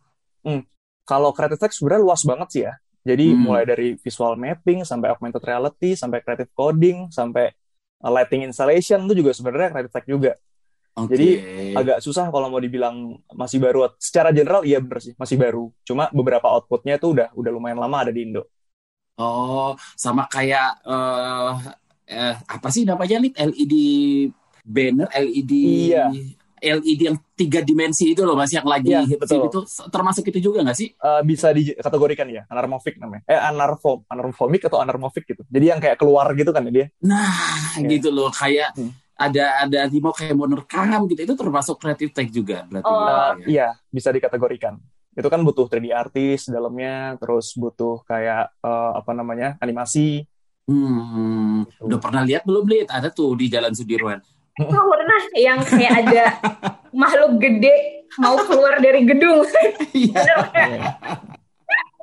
Hmm. 0.46 0.62
Kalau 1.02 1.34
creative 1.34 1.58
tech 1.58 1.74
sebenarnya 1.74 2.02
luas 2.02 2.22
banget 2.22 2.48
sih 2.50 2.62
ya. 2.66 2.74
Jadi 3.04 3.30
hmm. 3.30 3.40
mulai 3.42 3.64
dari 3.68 3.98
visual 4.00 4.38
mapping 4.38 4.86
sampai 4.86 5.12
augmented 5.12 5.44
reality, 5.44 5.92
sampai 5.98 6.18
creative 6.24 6.48
coding, 6.56 7.10
sampai 7.10 7.52
uh, 8.00 8.10
lighting 8.10 8.48
installation 8.48 9.02
itu 9.04 9.20
juga 9.20 9.34
sebenarnya 9.36 9.68
creative 9.74 9.94
tech 9.94 10.06
juga. 10.06 10.32
Okay. 10.94 11.10
Jadi 11.10 11.28
agak 11.74 11.98
susah 11.98 12.30
kalau 12.30 12.46
mau 12.46 12.62
dibilang 12.62 13.18
masih 13.34 13.58
baru. 13.58 13.90
Secara 13.98 14.30
general 14.30 14.62
iya 14.62 14.78
bener 14.78 15.02
sih, 15.02 15.14
masih 15.18 15.34
baru. 15.34 15.74
Cuma 15.82 16.06
beberapa 16.14 16.46
outputnya 16.46 17.02
itu 17.02 17.10
udah 17.10 17.34
udah 17.34 17.50
lumayan 17.50 17.82
lama 17.82 18.06
ada 18.06 18.14
di 18.14 18.22
Indo. 18.22 18.46
Oh, 19.18 19.74
sama 19.98 20.30
kayak 20.30 20.86
uh, 20.86 21.58
uh, 22.10 22.34
apa 22.46 22.68
sih 22.70 22.86
namanya 22.86 23.18
nih 23.22 23.34
LED 23.34 23.74
banner, 24.62 25.10
LED 25.10 25.52
iya. 25.90 26.10
LED 26.64 27.00
yang 27.12 27.18
tiga 27.36 27.60
dimensi 27.60 28.16
itu 28.16 28.24
loh 28.24 28.32
mas 28.32 28.48
yang 28.48 28.64
lagi 28.64 28.88
ya, 28.88 29.04
betul. 29.04 29.52
itu 29.52 29.60
termasuk 29.92 30.24
itu 30.32 30.48
juga 30.48 30.64
nggak 30.64 30.78
sih? 30.78 30.88
Uh, 30.96 31.20
bisa 31.20 31.52
dikategorikan 31.52 32.24
ya 32.32 32.48
anarmofik 32.48 32.96
namanya. 32.96 33.20
Eh 33.28 33.36
anarfom, 33.36 34.06
anarmofomik 34.08 34.64
atau 34.64 34.80
anarmofik 34.80 35.28
gitu. 35.28 35.42
Jadi 35.44 35.64
yang 35.68 35.78
kayak 35.82 36.00
keluar 36.00 36.32
gitu 36.32 36.54
kan 36.56 36.64
ya 36.64 36.72
dia. 36.72 36.86
Nah 37.04 37.76
ya. 37.76 37.84
gitu 37.84 38.08
loh 38.08 38.32
kayak 38.32 38.72
hmm. 38.78 39.03
Ada 39.14 39.66
ada 39.66 39.78
mau 40.02 40.10
kayak 40.10 40.34
mau 40.34 40.50
nerekam 40.50 41.06
gitu 41.06 41.20
itu 41.22 41.34
termasuk 41.38 41.78
kreatif 41.78 42.10
tech 42.10 42.28
juga 42.30 42.66
berarti. 42.66 42.90
Oh. 42.90 42.98
Uh, 43.06 43.32
iya 43.46 43.78
bisa 43.88 44.10
dikategorikan. 44.10 44.78
Itu 45.14 45.30
kan 45.30 45.46
butuh 45.46 45.70
3D 45.70 45.94
artis 45.94 46.50
dalamnya, 46.50 47.14
terus 47.22 47.54
butuh 47.54 48.02
kayak 48.02 48.50
uh, 48.66 48.98
apa 48.98 49.14
namanya 49.14 49.54
animasi. 49.62 50.26
Hmm, 50.64 51.68
gitu. 51.68 51.92
udah 51.92 51.98
pernah 52.00 52.24
lihat 52.24 52.48
belum 52.48 52.64
lihat 52.64 52.88
ada 52.88 53.12
tuh 53.12 53.36
di 53.36 53.52
Jalan 53.52 53.76
Sudirman 53.76 54.16
Oh, 54.62 54.86
pernah 54.86 55.22
yang 55.34 55.58
kayak 55.66 55.92
ada 56.06 56.24
makhluk 57.02 57.42
gede 57.42 58.06
mau 58.22 58.38
keluar 58.46 58.78
dari 58.78 59.02
gedung. 59.02 59.42
Iya. 59.90 60.22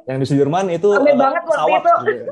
yang 0.03 0.17
di 0.19 0.27
Sudirman 0.27 0.67
itu 0.67 0.91
Rame 0.91 1.15
uh, 1.15 1.17
banget 1.17 1.43
pesawat. 1.47 1.79
Itu. 1.79 1.93
Gitu. 2.11 2.31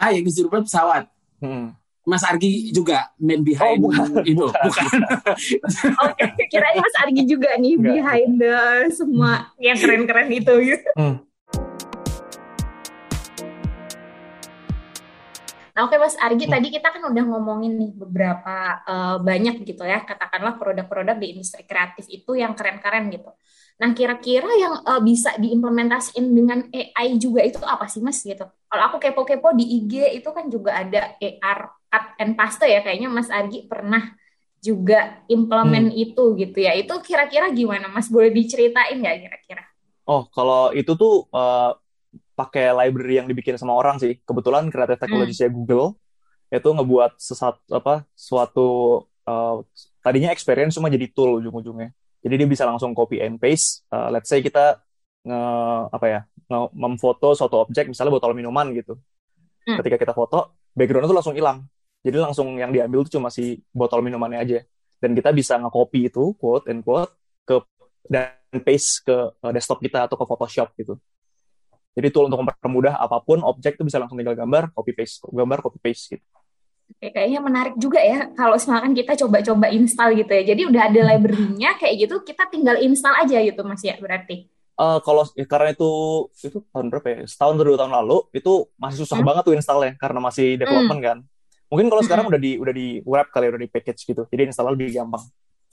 Ah, 0.00 0.08
yang 0.08 0.24
di 0.24 0.32
Sudirman 0.32 0.64
pesawat. 0.64 1.04
Hmm. 1.44 1.76
Mas 2.08 2.24
Argi 2.24 2.72
juga 2.72 3.12
main 3.20 3.44
behind 3.44 3.84
oh, 3.84 3.92
bukan, 3.92 4.24
itu, 4.24 4.48
bukan. 4.48 4.64
bukan. 4.64 4.86
Oke, 6.08 6.24
okay, 6.24 6.48
kirain 6.48 6.80
Mas 6.80 6.96
Argi 7.04 7.22
juga 7.28 7.52
nih 7.60 7.76
Enggak. 7.76 7.92
behind 7.92 8.32
the 8.40 8.56
semua 8.96 9.52
yang 9.60 9.76
keren-keren 9.76 10.32
itu. 10.32 10.54
Hmm. 10.96 11.20
Nah, 15.78 15.86
oke 15.86 15.94
Mas 15.94 16.18
Argi, 16.18 16.48
hmm. 16.48 16.54
tadi 16.58 16.68
kita 16.74 16.90
kan 16.90 17.06
udah 17.06 17.24
ngomongin 17.28 17.78
nih 17.78 17.92
beberapa 17.94 18.82
uh, 18.82 19.22
banyak 19.22 19.62
gitu 19.62 19.86
ya, 19.86 20.02
katakanlah 20.02 20.58
produk-produk 20.58 21.14
di 21.22 21.38
industri 21.38 21.62
kreatif 21.62 22.08
itu 22.10 22.34
yang 22.34 22.58
keren-keren 22.58 23.12
gitu. 23.14 23.30
Nah, 23.78 23.94
kira-kira 23.94 24.50
yang 24.58 24.82
uh, 24.82 24.98
bisa 24.98 25.38
diimplementasiin 25.38 26.26
dengan 26.34 26.66
AI 26.74 27.14
juga 27.14 27.46
itu 27.46 27.62
apa 27.62 27.86
sih 27.86 28.02
Mas 28.02 28.18
gitu? 28.26 28.42
Kalau 28.42 28.82
aku 28.90 28.98
kepo-kepo 28.98 29.54
di 29.54 29.64
IG 29.78 30.18
itu 30.18 30.28
kan 30.34 30.50
juga 30.50 30.82
ada 30.82 31.14
AR 31.14 31.58
cut 31.86 32.04
and 32.18 32.34
paste 32.34 32.66
ya, 32.66 32.82
kayaknya 32.82 33.06
Mas 33.06 33.30
Argi 33.30 33.70
pernah 33.70 34.18
juga 34.58 35.22
implement 35.30 35.94
hmm. 35.94 36.04
itu 36.10 36.24
gitu 36.34 36.58
ya. 36.58 36.74
Itu 36.74 36.98
kira-kira 37.06 37.54
gimana 37.54 37.86
Mas? 37.86 38.10
Boleh 38.10 38.34
diceritain 38.34 38.98
nggak 38.98 39.16
kira-kira? 39.22 39.62
Oh, 40.10 40.26
kalau 40.26 40.74
itu 40.74 40.98
tuh 40.98 41.30
uh, 41.30 41.78
pakai 42.34 42.74
library 42.74 43.22
yang 43.22 43.30
dibikin 43.30 43.54
sama 43.54 43.78
orang 43.78 44.02
sih. 44.02 44.18
Kebetulan 44.26 44.74
creative 44.74 44.98
technology 44.98 45.38
hmm. 45.38 45.54
Google 45.54 45.88
itu 46.48 46.66
ngebuat 46.66 47.20
sesat 47.20 47.60
apa 47.68 48.08
suatu 48.16 49.04
uh, 49.28 49.60
tadinya 50.00 50.32
experience 50.32 50.74
cuma 50.74 50.90
jadi 50.90 51.06
tool 51.14 51.38
ujung-ujungnya. 51.38 51.94
Jadi 52.18 52.34
dia 52.34 52.48
bisa 52.50 52.66
langsung 52.66 52.92
copy 52.92 53.22
and 53.22 53.38
paste. 53.38 53.86
Uh, 53.88 54.10
let's 54.10 54.26
say 54.26 54.42
kita 54.42 54.82
nge 55.22 55.40
apa 55.92 56.06
ya 56.06 56.20
nge 56.48 56.60
memfoto 56.72 57.34
suatu 57.36 57.66
objek 57.66 57.90
misalnya 57.90 58.12
botol 58.14 58.32
minuman 58.34 58.70
gitu. 58.74 58.98
Hmm. 59.68 59.78
Ketika 59.82 59.96
kita 60.00 60.12
foto, 60.16 60.58
background 60.72 61.06
itu 61.06 61.14
langsung 61.14 61.36
hilang. 61.36 61.66
Jadi 62.02 62.16
langsung 62.18 62.56
yang 62.56 62.70
diambil 62.70 63.04
itu 63.04 63.18
cuma 63.18 63.28
si 63.28 63.60
botol 63.70 64.00
minumannya 64.00 64.40
aja. 64.40 64.58
Dan 64.98 65.14
kita 65.14 65.30
bisa 65.30 65.54
nge-copy 65.62 66.10
itu 66.10 66.34
quote 66.38 66.66
and 66.70 66.82
quote 66.82 67.14
ke 67.46 67.62
dan 68.08 68.34
paste 68.64 69.04
ke 69.06 69.14
uh, 69.14 69.52
desktop 69.54 69.78
kita 69.78 70.08
atau 70.08 70.16
ke 70.18 70.24
Photoshop 70.26 70.74
gitu. 70.78 70.98
Jadi 71.98 72.14
tool 72.14 72.30
untuk 72.30 72.46
mempermudah 72.46 72.94
apa 72.94 73.18
pun 73.22 73.42
objek 73.42 73.74
itu 73.74 73.82
bisa 73.82 73.98
langsung 73.98 74.14
tinggal 74.14 74.38
gambar, 74.38 74.70
copy 74.70 74.94
paste, 74.94 75.26
gambar, 75.34 75.58
copy 75.66 75.78
paste 75.82 76.14
gitu. 76.14 76.26
Oke, 76.88 77.12
kayaknya 77.12 77.40
menarik 77.44 77.74
juga 77.76 78.00
ya 78.00 78.32
kalau 78.32 78.56
misalkan 78.56 78.96
kita 78.96 79.12
coba-coba 79.24 79.68
install 79.68 80.16
gitu 80.16 80.32
ya. 80.32 80.42
Jadi 80.54 80.62
udah 80.66 80.82
ada 80.88 81.00
library-nya 81.14 81.76
kayak 81.76 81.94
gitu, 82.08 82.24
kita 82.24 82.48
tinggal 82.48 82.80
install 82.80 83.14
aja 83.22 83.38
gitu 83.44 83.60
Mas 83.62 83.84
ya 83.84 83.94
berarti. 84.00 84.48
Uh, 84.78 85.02
kalau 85.02 85.26
karena 85.50 85.74
itu 85.74 85.90
itu 86.38 86.58
tahun 86.70 86.86
berapa 86.88 87.06
ya? 87.10 87.18
Setahun 87.26 87.54
atau 87.58 87.66
dua 87.66 87.78
tahun 87.82 87.92
lalu 87.92 88.18
itu 88.30 88.52
masih 88.78 89.04
susah 89.04 89.18
hmm? 89.18 89.26
banget 89.26 89.42
tuh 89.46 89.54
installnya 89.58 89.92
karena 89.98 90.18
masih 90.22 90.54
development 90.56 91.00
hmm. 91.02 91.08
kan. 91.08 91.18
Mungkin 91.68 91.86
kalau 91.92 92.02
sekarang 92.06 92.24
hmm. 92.24 92.32
udah 92.32 92.40
di 92.40 92.52
udah 92.56 92.74
di 92.74 92.86
wrap 93.04 93.28
kali 93.34 93.46
udah 93.50 93.60
di 93.60 93.68
package 93.68 94.00
gitu. 94.08 94.22
Jadi 94.30 94.42
install 94.48 94.72
lebih 94.72 94.94
gampang. 94.94 95.22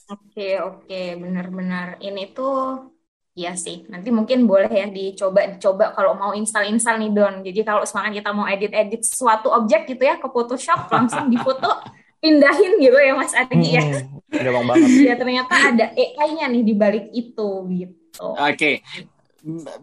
Oke, 0.05 0.61
oke, 0.61 1.01
benar-benar. 1.17 1.97
Ini 1.97 2.33
tuh 2.33 2.93
Iya 3.35 3.51
sih, 3.59 3.83
nanti 3.91 4.15
mungkin 4.15 4.47
boleh 4.47 4.71
ya 4.71 4.87
dicoba 4.87 5.43
dicoba 5.51 5.91
kalau 5.91 6.15
mau 6.15 6.31
install-install 6.31 7.03
nih 7.03 7.11
Don. 7.11 7.35
Jadi 7.43 7.59
kalau 7.67 7.83
semangat 7.83 8.23
kita 8.23 8.31
mau 8.31 8.47
edit-edit 8.47 9.03
suatu 9.03 9.51
objek 9.51 9.91
gitu 9.91 10.07
ya 10.07 10.15
ke 10.15 10.27
Photoshop 10.31 10.87
langsung 10.87 11.27
difoto 11.27 11.67
pindahin 12.23 12.79
gitu 12.79 12.95
ya 12.95 13.11
Mas 13.11 13.35
Adi 13.35 13.75
ya. 13.75 13.83
hmm, 13.83 14.31
ya. 14.31 14.39
Gampang 14.39 14.65
banget. 14.71 14.87
Ya 15.03 15.15
ternyata 15.19 15.51
ada 15.51 15.85
AI-nya 15.91 16.47
nih 16.47 16.63
di 16.63 16.73
balik 16.79 17.11
itu 17.11 17.49
gitu. 17.75 18.27
Oke. 18.39 18.55
Okay. 18.55 18.75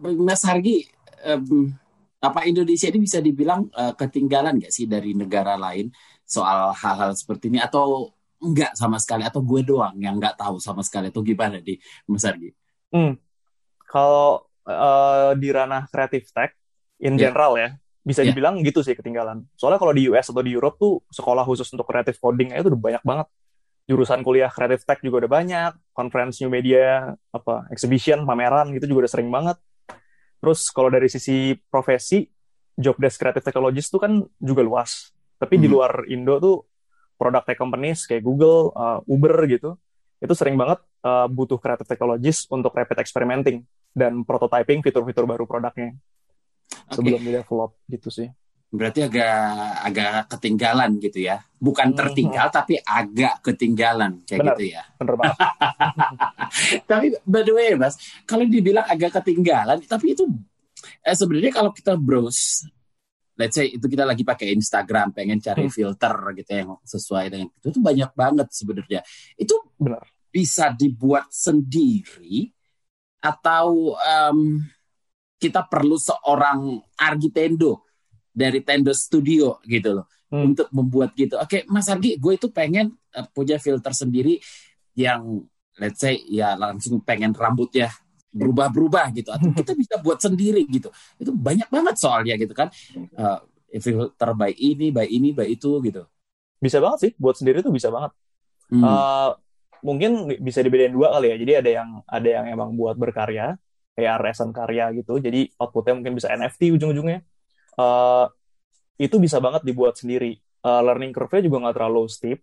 Mas 0.01 0.41
Hargi 0.41 0.89
um, 1.21 1.69
apa 2.25 2.49
Indonesia 2.49 2.89
ini 2.89 3.05
bisa 3.05 3.21
dibilang 3.21 3.69
uh, 3.69 3.93
ketinggalan 3.93 4.59
nggak 4.65 4.73
sih 4.73 4.89
dari 4.89 5.13
negara 5.13 5.53
lain 5.61 5.93
soal 6.25 6.73
hal-hal 6.73 7.13
seperti 7.13 7.53
ini 7.53 7.61
atau 7.61 8.09
enggak 8.41 8.75
sama 8.75 8.99
sekali 8.99 9.23
atau 9.23 9.45
gue 9.45 9.61
doang 9.63 9.95
yang 10.01 10.19
nggak 10.19 10.41
tahu 10.41 10.59
sama 10.59 10.83
sekali 10.83 11.13
atau 11.13 11.23
gimana 11.23 11.61
di 11.61 11.79
Mas 12.09 12.25
Hargi? 12.25 12.51
Hmm, 12.91 13.15
kalau 13.93 14.41
uh, 14.65 15.37
di 15.37 15.53
ranah 15.53 15.85
kreatif 15.93 16.33
tech 16.33 16.57
in 16.97 17.13
yeah. 17.13 17.29
general 17.29 17.53
ya 17.53 17.77
bisa 18.01 18.25
yeah. 18.25 18.33
dibilang 18.33 18.57
gitu 18.65 18.81
sih 18.81 18.97
ketinggalan. 18.97 19.45
Soalnya 19.53 19.77
kalau 19.77 19.93
di 19.93 20.09
US 20.09 20.33
atau 20.33 20.41
di 20.41 20.51
Europe 20.51 20.81
tuh 20.81 21.05
sekolah 21.13 21.45
khusus 21.45 21.69
untuk 21.71 21.85
kreatif 21.85 22.17
coding 22.17 22.51
itu 22.57 22.73
udah 22.73 22.81
banyak 22.81 23.03
banget. 23.05 23.27
Jurusan 23.85 24.25
kuliah 24.25 24.49
kreatif 24.49 24.83
tech 24.83 24.99
juga 25.05 25.23
udah 25.27 25.31
banyak, 25.31 25.71
conference 25.93 26.41
new 26.41 26.49
media, 26.49 27.13
apa 27.31 27.67
exhibition, 27.69 28.25
pameran 28.25 28.73
gitu 28.75 28.89
juga 28.91 29.07
udah 29.07 29.11
sering 29.11 29.29
banget. 29.29 29.61
Terus 30.43 30.67
kalau 30.73 30.89
dari 30.91 31.07
sisi 31.07 31.55
profesi, 31.71 32.27
job 32.75 32.99
desk 32.99 33.21
creative 33.21 33.43
technologist 33.43 33.93
tuh 33.93 34.01
kan 34.03 34.23
juga 34.41 34.65
luas. 34.65 35.15
Tapi 35.39 35.59
hmm. 35.59 35.63
di 35.63 35.67
luar 35.71 35.91
Indo 36.11 36.35
tuh 36.41 36.55
product 37.15 37.45
tech 37.47 37.59
companies 37.59 38.03
kayak 38.03 38.23
Google, 38.23 38.71
uh, 38.75 38.99
Uber 39.07 39.35
gitu, 39.47 39.79
itu 40.19 40.33
sering 40.35 40.55
banget 40.55 40.79
uh, 41.03 41.27
butuh 41.27 41.59
creative 41.59 41.87
technologist 41.87 42.47
untuk 42.51 42.71
rapid 42.75 42.99
experimenting 42.99 43.67
dan 43.93 44.25
prototyping 44.25 44.81
fitur-fitur 44.81 45.29
baru 45.29 45.45
produknya 45.45 45.93
okay. 45.93 46.93
sebelum 46.97 47.21
di 47.21 47.31
develop 47.31 47.77
gitu 47.87 48.09
sih. 48.09 48.27
Berarti 48.73 49.05
agak 49.05 49.37
agak 49.85 50.13
ketinggalan 50.33 50.97
gitu 50.97 51.29
ya. 51.29 51.37
Bukan 51.61 51.93
hmm. 51.93 51.97
tertinggal 51.97 52.47
hmm. 52.49 52.55
tapi 52.57 52.73
agak 52.81 53.45
ketinggalan 53.45 54.25
kayak 54.25 54.41
Benar. 54.41 54.53
gitu 54.57 54.63
ya. 54.73 54.83
Benar 54.97 55.15
banget. 55.21 55.37
tapi 56.89 57.05
by 57.21 57.41
the 57.45 57.53
way 57.53 57.77
Mas, 57.77 57.95
kalau 58.25 58.49
dibilang 58.49 58.89
agak 58.89 59.21
ketinggalan 59.21 59.77
tapi 59.85 60.17
itu 60.17 60.25
eh, 61.05 61.13
sebenarnya 61.13 61.53
kalau 61.53 61.69
kita 61.69 61.93
browse 61.93 62.65
let's 63.37 63.57
say 63.57 63.69
itu 63.69 63.85
kita 63.85 64.05
lagi 64.05 64.21
pakai 64.21 64.53
Instagram 64.53 65.13
pengen 65.13 65.41
cari 65.41 65.65
hmm. 65.69 65.73
filter 65.73 66.15
gitu 66.37 66.51
yang 66.53 66.69
sesuai 66.85 67.25
dengan 67.29 67.47
itu 67.49 67.67
itu 67.69 67.79
banyak 67.81 68.11
banget 68.17 68.47
sebenarnya. 68.49 69.01
Itu 69.37 69.55
Benar. 69.77 70.01
bisa 70.33 70.73
dibuat 70.73 71.29
sendiri 71.29 72.49
atau 73.23 73.95
um, 73.95 74.59
kita 75.39 75.63
perlu 75.67 75.95
seorang 75.95 76.83
argitendo 76.99 77.87
dari 78.33 78.59
Tendo 78.59 78.91
Studio 78.91 79.63
gitu 79.63 80.01
loh 80.01 80.05
hmm. 80.31 80.43
untuk 80.51 80.67
membuat 80.75 81.15
gitu. 81.15 81.39
Oke, 81.39 81.63
Mas 81.71 81.87
Argi, 81.87 82.19
gue 82.19 82.33
itu 82.35 82.51
pengen 82.51 82.91
uh, 83.15 83.27
punya 83.31 83.55
filter 83.61 83.95
sendiri 83.95 84.41
yang 84.99 85.45
let's 85.79 86.01
say 86.01 86.21
ya 86.29 86.53
langsung 86.53 87.01
pengen 87.01 87.33
rambutnya 87.33 87.89
berubah-berubah 88.33 89.13
gitu 89.13 89.29
atau 89.29 89.49
kita 89.59 89.77
bisa 89.77 89.95
buat 90.01 90.17
sendiri 90.21 90.65
gitu 90.69 90.89
itu 91.21 91.31
banyak 91.33 91.69
banget 91.69 91.95
soalnya 91.97 92.33
gitu 92.37 92.53
kan 92.53 92.69
uh, 93.17 93.39
filter 93.77 94.29
by 94.37 94.53
ini 94.53 94.89
by 94.89 95.05
ini 95.05 95.33
by 95.33 95.49
itu 95.49 95.81
gitu 95.81 96.05
bisa 96.57 96.77
banget 96.81 96.99
sih 97.09 97.11
buat 97.17 97.37
sendiri 97.37 97.61
tuh 97.61 97.73
bisa 97.73 97.89
banget 97.93 98.13
hmm. 98.73 98.81
uh, 98.81 99.33
mungkin 99.83 100.31
bisa 100.39 100.63
dibedain 100.63 100.95
dua 100.95 101.13
kali 101.19 101.29
ya 101.29 101.35
jadi 101.37 101.53
ada 101.59 101.69
yang 101.69 101.89
ada 102.07 102.29
yang 102.41 102.45
emang 102.49 102.73
buat 102.79 102.95
berkarya 102.95 103.59
kayak 103.93 104.15
resan 104.23 104.49
karya 104.55 104.89
gitu 104.95 105.19
jadi 105.19 105.51
outputnya 105.59 105.99
mungkin 105.99 106.15
bisa 106.17 106.31
NFT 106.33 106.73
ujung-ujungnya 106.79 107.21
uh, 107.77 108.25
itu 108.97 109.15
bisa 109.19 109.37
banget 109.43 109.61
dibuat 109.67 109.99
sendiri 109.99 110.39
uh, 110.65 110.81
learning 110.81 111.11
curve-nya 111.13 111.45
juga 111.45 111.57
nggak 111.67 111.75
terlalu 111.77 112.07
steep 112.09 112.39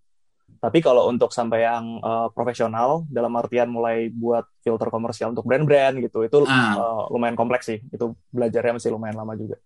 tapi 0.59 0.83
kalau 0.83 1.07
untuk 1.07 1.31
sampai 1.31 1.63
yang 1.63 2.03
uh, 2.03 2.27
profesional, 2.35 3.07
dalam 3.07 3.31
artian 3.39 3.71
mulai 3.71 4.11
buat 4.11 4.43
filter 4.67 4.91
komersial 4.91 5.31
untuk 5.31 5.47
brand-brand 5.47 6.03
gitu, 6.03 6.27
itu 6.27 6.43
ah. 6.51 6.75
uh, 6.75 7.03
lumayan 7.09 7.39
kompleks 7.39 7.71
sih. 7.71 7.79
Itu 7.95 8.19
belajarnya 8.35 8.83
masih 8.83 8.91
lumayan 8.91 9.15
lama 9.15 9.39
juga. 9.39 9.63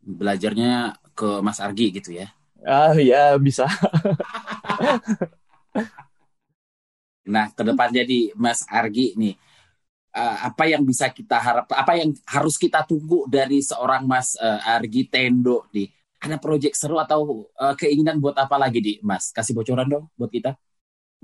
Belajarnya 0.00 1.02
ke 1.18 1.42
Mas 1.42 1.58
Argi 1.58 1.90
gitu 1.92 2.14
ya? 2.14 2.30
Ah 2.62 2.94
ya 2.94 3.34
bisa. 3.36 3.66
nah, 7.30 7.46
ke 7.54 7.62
depan 7.62 7.88
jadi 7.94 8.34
Mas 8.34 8.66
Argi 8.66 9.14
nih, 9.14 9.34
uh, 10.18 10.50
apa 10.50 10.66
yang 10.66 10.82
bisa 10.82 11.08
kita 11.14 11.38
harap, 11.38 11.70
apa 11.70 11.92
yang 11.94 12.10
harus 12.26 12.58
kita 12.58 12.82
tunggu 12.84 13.30
dari 13.30 13.62
seorang 13.62 14.04
Mas 14.04 14.34
uh, 14.36 14.60
Argi 14.66 15.06
Tendo 15.06 15.70
nih? 15.70 15.88
ada 16.20 16.36
proyek 16.36 16.76
seru 16.76 17.00
atau 17.00 17.48
uh, 17.56 17.74
keinginan 17.74 18.20
buat 18.20 18.36
apa 18.36 18.60
lagi 18.60 18.78
di 18.84 18.92
Mas? 19.00 19.32
Kasih 19.32 19.56
bocoran 19.56 19.88
dong 19.88 20.04
buat 20.20 20.28
kita. 20.28 20.52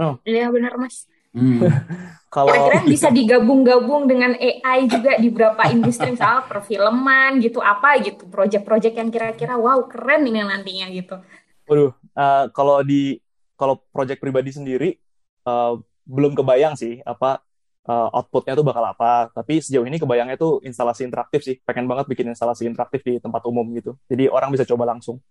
Oh. 0.01 0.17
Iya 0.25 0.49
benar 0.49 0.81
Mas. 0.81 1.05
Hmm. 1.37 1.61
Kalau 2.35 2.53
kira-kira 2.53 2.81
bisa 2.89 3.09
digabung-gabung 3.13 4.09
dengan 4.09 4.33
AI 4.41 4.89
juga 4.89 5.21
di 5.21 5.29
beberapa 5.29 5.69
industri 5.69 6.17
misal 6.17 6.49
perfilman 6.49 7.41
gitu 7.45 7.61
apa 7.61 8.01
gitu 8.01 8.29
proyek-proyek 8.29 8.97
yang 8.97 9.09
kira-kira 9.13 9.57
wow 9.57 9.85
keren 9.85 10.25
ini 10.25 10.41
nantinya 10.41 10.89
gitu. 10.93 11.17
Waduh, 11.69 11.93
uh, 12.17 12.45
kalau 12.57 12.81
di 12.81 13.21
kalau 13.57 13.81
proyek 13.93 14.21
pribadi 14.21 14.53
sendiri 14.53 14.97
uh, 15.45 15.81
belum 16.07 16.39
kebayang 16.39 16.79
sih 16.79 17.03
apa 17.03 17.43
uh, 17.87 18.09
outputnya 18.13 18.59
tuh 18.59 18.67
bakal 18.67 18.85
apa. 18.85 19.31
Tapi 19.33 19.63
sejauh 19.63 19.87
ini 19.87 19.97
kebayangnya 19.97 20.37
tuh 20.37 20.61
instalasi 20.63 21.07
interaktif 21.07 21.41
sih. 21.47 21.57
Pengen 21.63 21.87
banget 21.87 22.11
bikin 22.11 22.27
instalasi 22.31 22.67
interaktif 22.67 23.01
di 23.07 23.19
tempat 23.23 23.43
umum 23.47 23.65
gitu. 23.79 23.95
Jadi 24.11 24.31
orang 24.31 24.51
bisa 24.53 24.67
coba 24.67 24.91
langsung. 24.91 25.23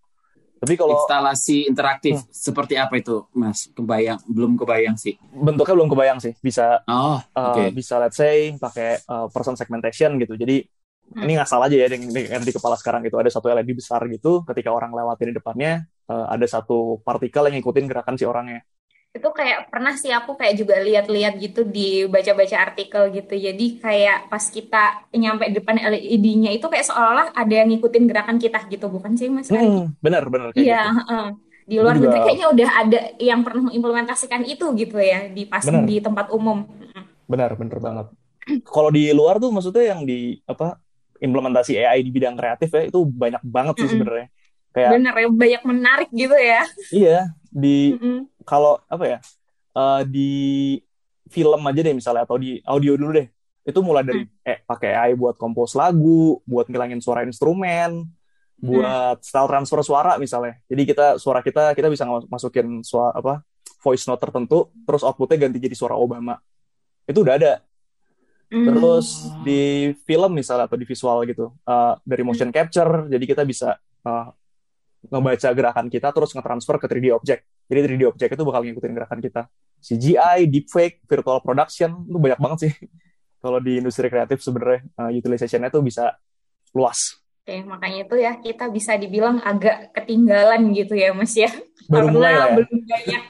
Tapi 0.55 0.79
kalau 0.79 0.95
instalasi 0.95 1.67
interaktif 1.67 2.15
hmm. 2.15 2.31
seperti 2.31 2.79
apa 2.79 2.95
itu, 2.95 3.27
Mas? 3.35 3.67
Kebayang 3.75 4.23
belum 4.23 4.55
kebayang 4.55 4.95
sih. 4.95 5.19
Bentuknya 5.35 5.75
belum 5.75 5.91
kebayang 5.91 6.19
sih. 6.23 6.33
Bisa 6.39 6.79
oh, 6.87 7.19
okay. 7.35 7.69
uh, 7.69 7.71
bisa 7.75 7.99
let's 7.99 8.15
say 8.15 8.55
pakai 8.55 9.03
uh, 9.05 9.27
person 9.29 9.59
segmentation 9.59 10.15
gitu. 10.15 10.39
Jadi 10.39 10.63
hmm. 10.63 11.21
ini 11.27 11.33
ngasal 11.35 11.59
aja 11.59 11.75
ya 11.75 11.87
yang 11.91 12.07
di, 12.07 12.23
di 12.23 12.53
kepala 12.55 12.79
sekarang 12.79 13.03
itu 13.03 13.19
ada 13.19 13.27
satu 13.27 13.51
LED 13.51 13.83
besar 13.83 13.99
gitu. 14.07 14.47
Ketika 14.47 14.71
orang 14.71 14.95
lewatin 14.95 15.35
di 15.35 15.35
depannya 15.35 15.83
uh, 16.07 16.31
ada 16.31 16.47
satu 16.47 17.03
partikel 17.03 17.51
yang 17.51 17.59
ngikutin 17.59 17.85
gerakan 17.91 18.15
si 18.15 18.23
orangnya 18.23 18.63
itu 19.15 19.29
kayak 19.31 19.71
pernah 19.71 19.95
sih 19.95 20.11
aku 20.11 20.35
kayak 20.35 20.59
juga 20.59 20.75
lihat-lihat 20.83 21.39
gitu 21.39 21.63
di 21.63 22.03
baca-baca 22.03 22.67
artikel 22.67 23.15
gitu. 23.15 23.31
Jadi 23.31 23.79
kayak 23.79 24.27
pas 24.27 24.43
kita 24.43 25.07
nyampe 25.15 25.47
depan 25.55 25.79
LED-nya 25.79 26.51
itu 26.51 26.67
kayak 26.67 26.83
seolah-olah 26.83 27.31
ada 27.31 27.53
yang 27.55 27.71
ngikutin 27.71 28.03
gerakan 28.11 28.37
kita 28.43 28.59
gitu. 28.67 28.91
Bukan 28.91 29.15
sih 29.15 29.31
mas? 29.31 29.47
Hmm, 29.47 29.95
benar 30.03 30.27
benar 30.27 30.51
iya 30.51 30.91
gitu. 30.91 31.15
uh, 31.15 31.29
di 31.63 31.75
luar 31.79 31.95
negeri 31.95 32.19
kayaknya 32.27 32.47
udah 32.51 32.69
ada 32.75 32.99
yang 33.17 33.39
pernah 33.47 33.71
mengimplementasikan 33.71 34.43
itu 34.43 34.65
gitu 34.75 34.99
ya 34.99 35.31
di 35.31 35.47
pas 35.47 35.63
bener. 35.63 35.87
di 35.87 35.95
tempat 36.03 36.27
umum. 36.35 36.67
Benar 37.31 37.55
benar 37.55 37.79
banget. 37.79 38.05
Kalau 38.67 38.91
di 38.91 39.15
luar 39.15 39.39
tuh 39.39 39.49
maksudnya 39.49 39.95
yang 39.95 40.03
di 40.03 40.43
apa 40.43 40.75
implementasi 41.23 41.79
AI 41.79 42.03
di 42.03 42.11
bidang 42.11 42.35
kreatif 42.35 42.67
ya 42.67 42.83
itu 42.91 42.99
banyak 43.07 43.39
banget 43.47 43.79
sih 43.79 43.81
mm 43.81 43.87
-hmm. 43.87 43.95
sebenarnya. 43.95 44.27
Kayak 44.75 44.91
bener 44.91 45.13
ya 45.15 45.27
banyak 45.31 45.61
menarik 45.63 46.09
gitu 46.11 46.35
ya. 46.35 46.61
Iya 46.91 47.19
di 47.47 47.95
mm 47.95 47.99
-hmm 48.03 48.34
kalau 48.47 48.79
apa 48.87 49.05
ya 49.05 49.19
uh, 49.75 50.01
di 50.05 50.77
film 51.27 51.61
aja 51.65 51.81
deh 51.81 51.95
misalnya 51.97 52.23
atau 52.23 52.37
di 52.37 52.61
audio 52.63 52.93
dulu 52.95 53.17
deh 53.17 53.27
itu 53.65 53.79
mulai 53.81 54.05
dari 54.05 54.21
hmm. 54.21 54.45
eh 54.45 54.61
pakai 54.61 54.93
AI 54.93 55.11
buat 55.17 55.41
kompos 55.41 55.73
lagu, 55.73 56.37
buat 56.45 56.69
ngilangin 56.69 57.01
suara 57.01 57.25
instrumen, 57.25 58.05
buat 58.61 59.17
hmm. 59.17 59.25
style 59.25 59.49
transfer 59.49 59.81
suara 59.81 60.21
misalnya. 60.21 60.61
Jadi 60.69 60.81
kita 60.85 61.17
suara 61.17 61.41
kita 61.41 61.73
kita 61.73 61.89
bisa 61.89 62.05
masukin 62.29 62.85
suara 62.85 63.17
apa 63.17 63.41
voice 63.81 64.05
note 64.05 64.21
tertentu, 64.21 64.69
terus 64.85 65.01
outputnya 65.01 65.49
ganti 65.49 65.57
jadi 65.57 65.73
suara 65.73 65.97
Obama. 65.97 66.37
Itu 67.09 67.25
udah 67.25 67.41
ada. 67.41 67.53
Hmm. 68.53 68.69
Terus 68.69 69.33
di 69.41 69.93
film 70.05 70.37
misalnya 70.37 70.69
atau 70.69 70.77
di 70.77 70.85
visual 70.85 71.25
gitu, 71.25 71.49
uh, 71.65 71.97
dari 72.05 72.21
motion 72.21 72.53
capture, 72.53 73.09
jadi 73.09 73.25
kita 73.25 73.41
bisa 73.41 73.81
uh, 74.05 74.29
ngebaca 75.09 75.49
gerakan 75.57 75.89
kita 75.89 76.13
terus 76.13 76.37
nge-transfer 76.37 76.77
ke 76.77 76.85
3D 76.85 77.05
object. 77.17 77.41
Jadi 77.65 77.79
3D 77.85 78.03
object 78.05 78.31
itu 78.37 78.43
bakal 78.45 78.61
ngikutin 78.65 78.93
gerakan 78.93 79.19
kita. 79.21 79.41
CGI, 79.81 80.49
deepfake, 80.49 81.05
virtual 81.05 81.41
production 81.41 82.05
itu 82.05 82.17
banyak 82.17 82.39
banget 82.41 82.59
sih. 82.69 82.73
Kalau 83.43 83.61
di 83.61 83.77
industri 83.77 84.09
kreatif 84.09 84.41
sebenarnya 84.41 84.81
uh, 84.97 85.11
utilization-nya 85.13 85.69
tuh 85.69 85.85
bisa 85.85 86.17
luas. 86.73 87.21
Oke, 87.45 87.61
makanya 87.61 88.09
itu 88.09 88.15
ya 88.17 88.33
kita 88.41 88.65
bisa 88.73 88.97
dibilang 88.97 89.37
agak 89.45 89.93
ketinggalan 89.93 90.73
gitu 90.73 90.97
ya 90.97 91.13
Mas 91.13 91.37
ya. 91.37 91.53
Baru 91.85 92.09
Karena 92.09 92.17
mulai 92.17 92.33
lah 92.33 92.49
ya. 92.49 92.55
belum 92.57 92.77
banyak 92.89 93.23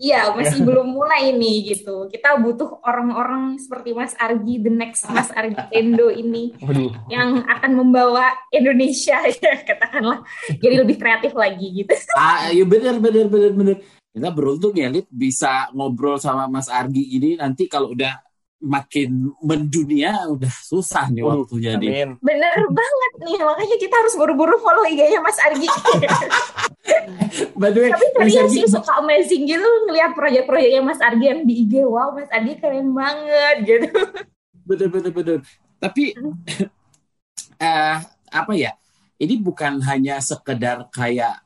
Iya, 0.00 0.30
masih 0.36 0.62
belum 0.62 0.94
mulai 0.94 1.32
nih 1.34 1.76
gitu. 1.76 2.08
Kita 2.08 2.38
butuh 2.40 2.80
orang-orang 2.84 3.58
seperti 3.60 3.92
Mas 3.92 4.14
Argi, 4.16 4.60
the 4.60 4.72
next 4.72 5.08
Mas 5.10 5.28
Argi 5.32 5.58
Tendo 5.68 6.08
ini 6.08 6.56
Waduh. 6.60 6.92
yang 7.12 7.44
akan 7.44 7.72
membawa 7.76 8.32
Indonesia 8.54 9.20
ya 9.42 9.52
katakanlah 9.66 10.24
jadi 10.60 10.84
lebih 10.84 10.96
kreatif 10.96 11.32
lagi 11.36 11.84
gitu. 11.84 11.92
Ah, 12.16 12.48
iya 12.48 12.64
benar 12.64 13.00
benar 13.02 13.26
benar 13.28 13.52
benar. 13.52 13.76
Kita 14.10 14.28
beruntung 14.34 14.74
ya, 14.74 14.90
Lid, 14.90 15.06
bisa 15.06 15.70
ngobrol 15.70 16.18
sama 16.18 16.50
Mas 16.50 16.66
Argi 16.66 17.14
ini 17.14 17.38
nanti 17.38 17.70
kalau 17.70 17.94
udah 17.94 18.29
makin 18.60 19.32
mendunia 19.40 20.12
udah 20.28 20.52
susah 20.52 21.08
nih 21.08 21.24
uh, 21.24 21.32
waktu 21.32 21.56
jadi. 21.64 22.12
Bener 22.20 22.54
banget 22.68 23.12
nih, 23.24 23.40
makanya 23.40 23.76
kita 23.80 23.94
harus 23.96 24.14
buru-buru 24.20 24.60
follow 24.60 24.84
IG-nya 24.84 25.20
Mas 25.24 25.40
Argi. 25.40 25.64
By 27.60 27.72
the 27.72 27.88
way, 27.88 27.90
Tapi 27.90 28.06
serius 28.28 28.52
sih 28.52 28.68
suka 28.68 29.00
amazing 29.00 29.48
gitu 29.48 29.64
ngelihat 29.88 30.12
proyek-proyeknya 30.12 30.80
Mas 30.84 31.00
Argi 31.00 31.24
yang 31.32 31.42
di 31.48 31.64
IG. 31.64 31.80
Wow, 31.88 32.12
Mas 32.12 32.28
Argi 32.28 32.60
keren 32.60 32.92
banget 32.92 33.56
gitu. 33.64 33.88
Betul 34.68 34.88
betul 34.92 35.12
betul. 35.16 35.38
Tapi 35.80 36.04
uh, 37.56 37.96
apa 38.44 38.52
ya? 38.54 38.76
Ini 39.20 39.36
bukan 39.36 39.84
hanya 39.84 40.16
sekedar 40.24 40.88
kayak 40.88 41.44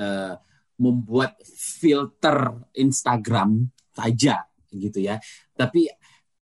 uh, 0.00 0.40
membuat 0.80 1.36
filter 1.44 2.56
Instagram 2.72 3.68
saja 3.92 4.48
gitu 4.72 5.04
ya. 5.04 5.20
Tapi 5.52 5.92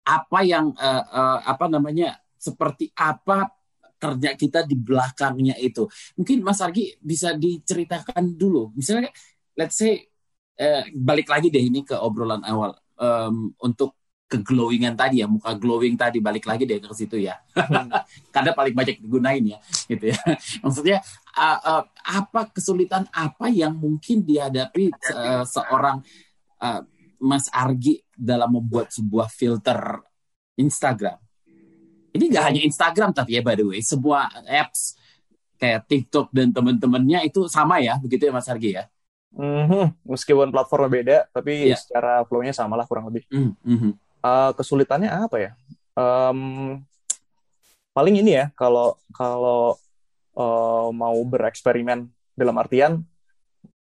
apa 0.03 0.39
yang 0.43 0.75
uh, 0.75 1.03
uh, 1.07 1.39
apa 1.47 1.65
namanya 1.71 2.19
seperti 2.35 2.91
apa 2.99 3.47
kerja 4.03 4.35
kita 4.35 4.59
di 4.67 4.75
belakangnya 4.75 5.55
itu. 5.55 5.87
Mungkin 6.19 6.43
Mas 6.43 6.59
Argi 6.59 6.91
bisa 6.99 7.31
diceritakan 7.39 8.35
dulu. 8.35 8.75
Misalnya, 8.75 9.07
let's 9.55 9.79
say 9.79 10.03
uh, 10.59 10.83
balik 10.91 11.31
lagi 11.31 11.47
deh 11.47 11.63
ini 11.63 11.87
ke 11.87 11.95
obrolan 11.95 12.43
awal 12.43 12.75
um, 12.99 13.55
untuk 13.63 13.95
ke 14.27 14.43
glowingan 14.43 14.97
tadi 14.97 15.23
ya, 15.23 15.27
muka 15.29 15.55
glowing 15.55 15.95
tadi 15.95 16.19
balik 16.19 16.43
lagi 16.43 16.67
deh 16.67 16.83
ke 16.83 16.91
situ 16.91 17.15
ya. 17.23 17.39
Karena 18.33 18.51
paling 18.51 18.75
banyak 18.75 18.99
digunain 18.99 19.43
ya, 19.45 19.63
gitu 19.87 20.11
ya. 20.11 20.19
Maksudnya 20.65 20.99
uh, 21.39 21.59
uh, 21.63 21.83
apa 22.03 22.51
kesulitan 22.51 23.07
apa 23.15 23.47
yang 23.47 23.71
mungkin 23.77 24.27
dihadapi 24.27 24.91
uh, 25.15 25.47
seorang 25.47 26.03
uh, 26.59 26.81
Mas 27.23 27.47
Argi 27.55 28.02
dalam 28.15 28.55
membuat 28.59 28.93
sebuah 28.93 29.27
filter 29.29 30.01
Instagram. 30.57 31.17
Ini 32.13 32.29
gak 32.29 32.45
hanya 32.53 32.61
Instagram 32.61 33.09
tapi 33.09 33.37
ya 33.37 33.41
by 33.41 33.57
the 33.57 33.65
way, 33.65 33.81
sebuah 33.81 34.45
apps 34.45 34.97
kayak 35.57 35.87
TikTok 35.87 36.29
dan 36.35 36.51
teman-temannya 36.51 37.25
itu 37.25 37.47
sama 37.47 37.79
ya, 37.79 37.97
begitu 37.97 38.27
ya 38.27 38.33
Mas 38.35 38.51
Argi 38.51 38.77
ya? 38.77 38.85
Mm-hmm. 39.33 40.05
Meskipun 40.05 40.53
platformnya 40.53 40.91
beda, 40.91 41.17
tapi 41.33 41.73
yeah. 41.73 41.79
secara 41.79 42.21
flow-nya 42.27 42.53
sama 42.53 42.77
lah 42.77 42.85
kurang 42.85 43.09
lebih. 43.09 43.25
Mm-hmm. 43.33 43.91
Uh, 44.21 44.51
kesulitannya 44.53 45.09
apa 45.09 45.37
ya? 45.39 45.51
Um, 45.97 46.83
paling 47.97 48.21
ini 48.21 48.37
ya, 48.37 48.45
kalau 48.53 48.99
kalau 49.09 49.79
uh, 50.37 50.93
mau 50.93 51.17
bereksperimen 51.25 52.11
dalam 52.37 52.55
artian 52.61 53.01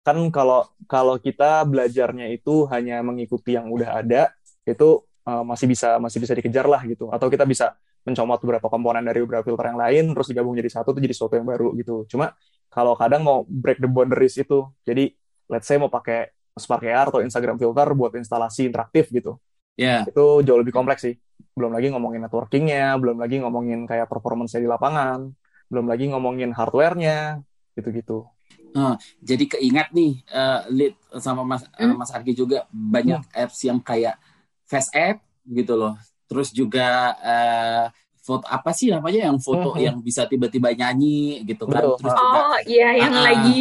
kan 0.03 0.19
kalau 0.35 0.67
kalau 0.91 1.15
kita 1.19 1.63
belajarnya 1.63 2.31
itu 2.35 2.67
hanya 2.71 3.01
mengikuti 3.07 3.55
yang 3.55 3.71
udah 3.71 4.03
ada 4.03 4.35
itu 4.67 5.03
uh, 5.27 5.43
masih 5.47 5.71
bisa 5.71 5.99
masih 6.03 6.19
bisa 6.19 6.35
dikejar 6.35 6.67
lah 6.67 6.83
gitu 6.87 7.11
atau 7.15 7.31
kita 7.31 7.47
bisa 7.47 7.79
mencomot 8.03 8.43
beberapa 8.43 8.67
komponen 8.67 9.07
dari 9.07 9.23
beberapa 9.23 9.47
filter 9.47 9.71
yang 9.71 9.79
lain 9.79 10.05
terus 10.11 10.27
digabung 10.27 10.59
jadi 10.59 10.71
satu 10.71 10.91
itu 10.95 11.07
jadi 11.07 11.15
sesuatu 11.15 11.35
yang 11.39 11.47
baru 11.47 11.71
gitu 11.79 12.03
cuma 12.11 12.35
kalau 12.73 12.97
kadang 12.97 13.21
mau 13.21 13.45
break 13.45 13.85
the 13.85 13.87
boundaries 13.87 14.41
itu. 14.41 14.65
Jadi 14.81 15.13
let's 15.53 15.69
say 15.69 15.77
mau 15.77 15.93
pakai 15.93 16.33
Spark 16.57 16.89
AR 16.89 17.13
atau 17.13 17.21
Instagram 17.21 17.61
filter 17.61 17.93
buat 17.93 18.17
instalasi 18.17 18.73
interaktif 18.73 19.13
gitu. 19.13 19.37
Yeah. 19.77 20.09
Itu 20.09 20.41
jauh 20.41 20.57
lebih 20.57 20.73
kompleks 20.73 21.05
sih. 21.05 21.21
Belum 21.53 21.69
lagi 21.77 21.93
ngomongin 21.93 22.25
networkingnya, 22.25 22.97
belum 22.97 23.21
lagi 23.21 23.45
ngomongin 23.45 23.85
kayak 23.85 24.09
performance 24.09 24.57
di 24.57 24.65
lapangan, 24.65 25.29
belum 25.69 25.85
lagi 25.85 26.09
ngomongin 26.09 26.57
hardware-nya, 26.57 27.45
gitu-gitu. 27.77 28.25
Uh, 28.73 28.97
jadi 29.21 29.45
keingat 29.53 29.93
nih, 29.93 30.25
uh, 30.33 30.65
lead 30.73 30.97
sama 31.21 31.45
Mas 31.45 31.69
hmm? 31.77 31.93
uh, 31.93 31.97
Mas 32.01 32.11
Argi 32.13 32.33
juga 32.33 32.65
banyak 32.73 33.21
hmm. 33.21 33.43
apps 33.45 33.59
yang 33.69 33.79
kayak 33.85 34.17
Face 34.65 34.89
App 34.97 35.21
gitu 35.45 35.77
loh. 35.77 35.95
Terus 36.25 36.49
juga 36.57 37.13
uh, 37.21 37.87
foto 38.23 38.47
apa 38.47 38.71
sih 38.73 38.89
namanya 38.89 39.29
yang 39.29 39.37
foto 39.43 39.75
hmm. 39.75 39.83
yang 39.83 39.97
bisa 40.01 40.25
tiba-tiba 40.25 40.73
nyanyi 40.73 41.45
gitu 41.45 41.69
kan. 41.69 41.85
Betul. 41.85 41.97
Terus 42.01 42.15
juga, 42.17 42.39
oh 42.41 42.59
iya 42.65 42.89
yang 42.97 43.13
uh, 43.13 43.23
lagi 43.27 43.61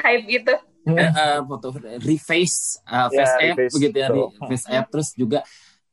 hype 0.00 0.24
gitu. 0.30 0.54
Uh, 0.86 1.02
uh, 1.02 1.38
foto 1.42 1.74
reface 2.06 2.78
uh, 2.86 3.10
face 3.10 3.34
yeah, 3.42 3.50
app 3.50 3.56
reface. 3.58 3.74
begitu 3.74 3.96
ya, 3.98 4.06
so. 4.06 4.30
face 4.46 4.66
app 4.70 4.86
terus 4.86 5.08
juga 5.18 5.40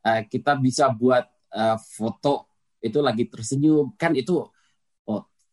uh, 0.06 0.21
kita 0.30 0.54
bisa 0.62 0.86
buat 0.93 1.26
uh, 1.49 1.82
foto 1.82 2.45
itu 2.78 3.02
lagi 3.02 3.26
tersenyum 3.26 3.97
kan 3.97 4.13
itu 4.13 4.45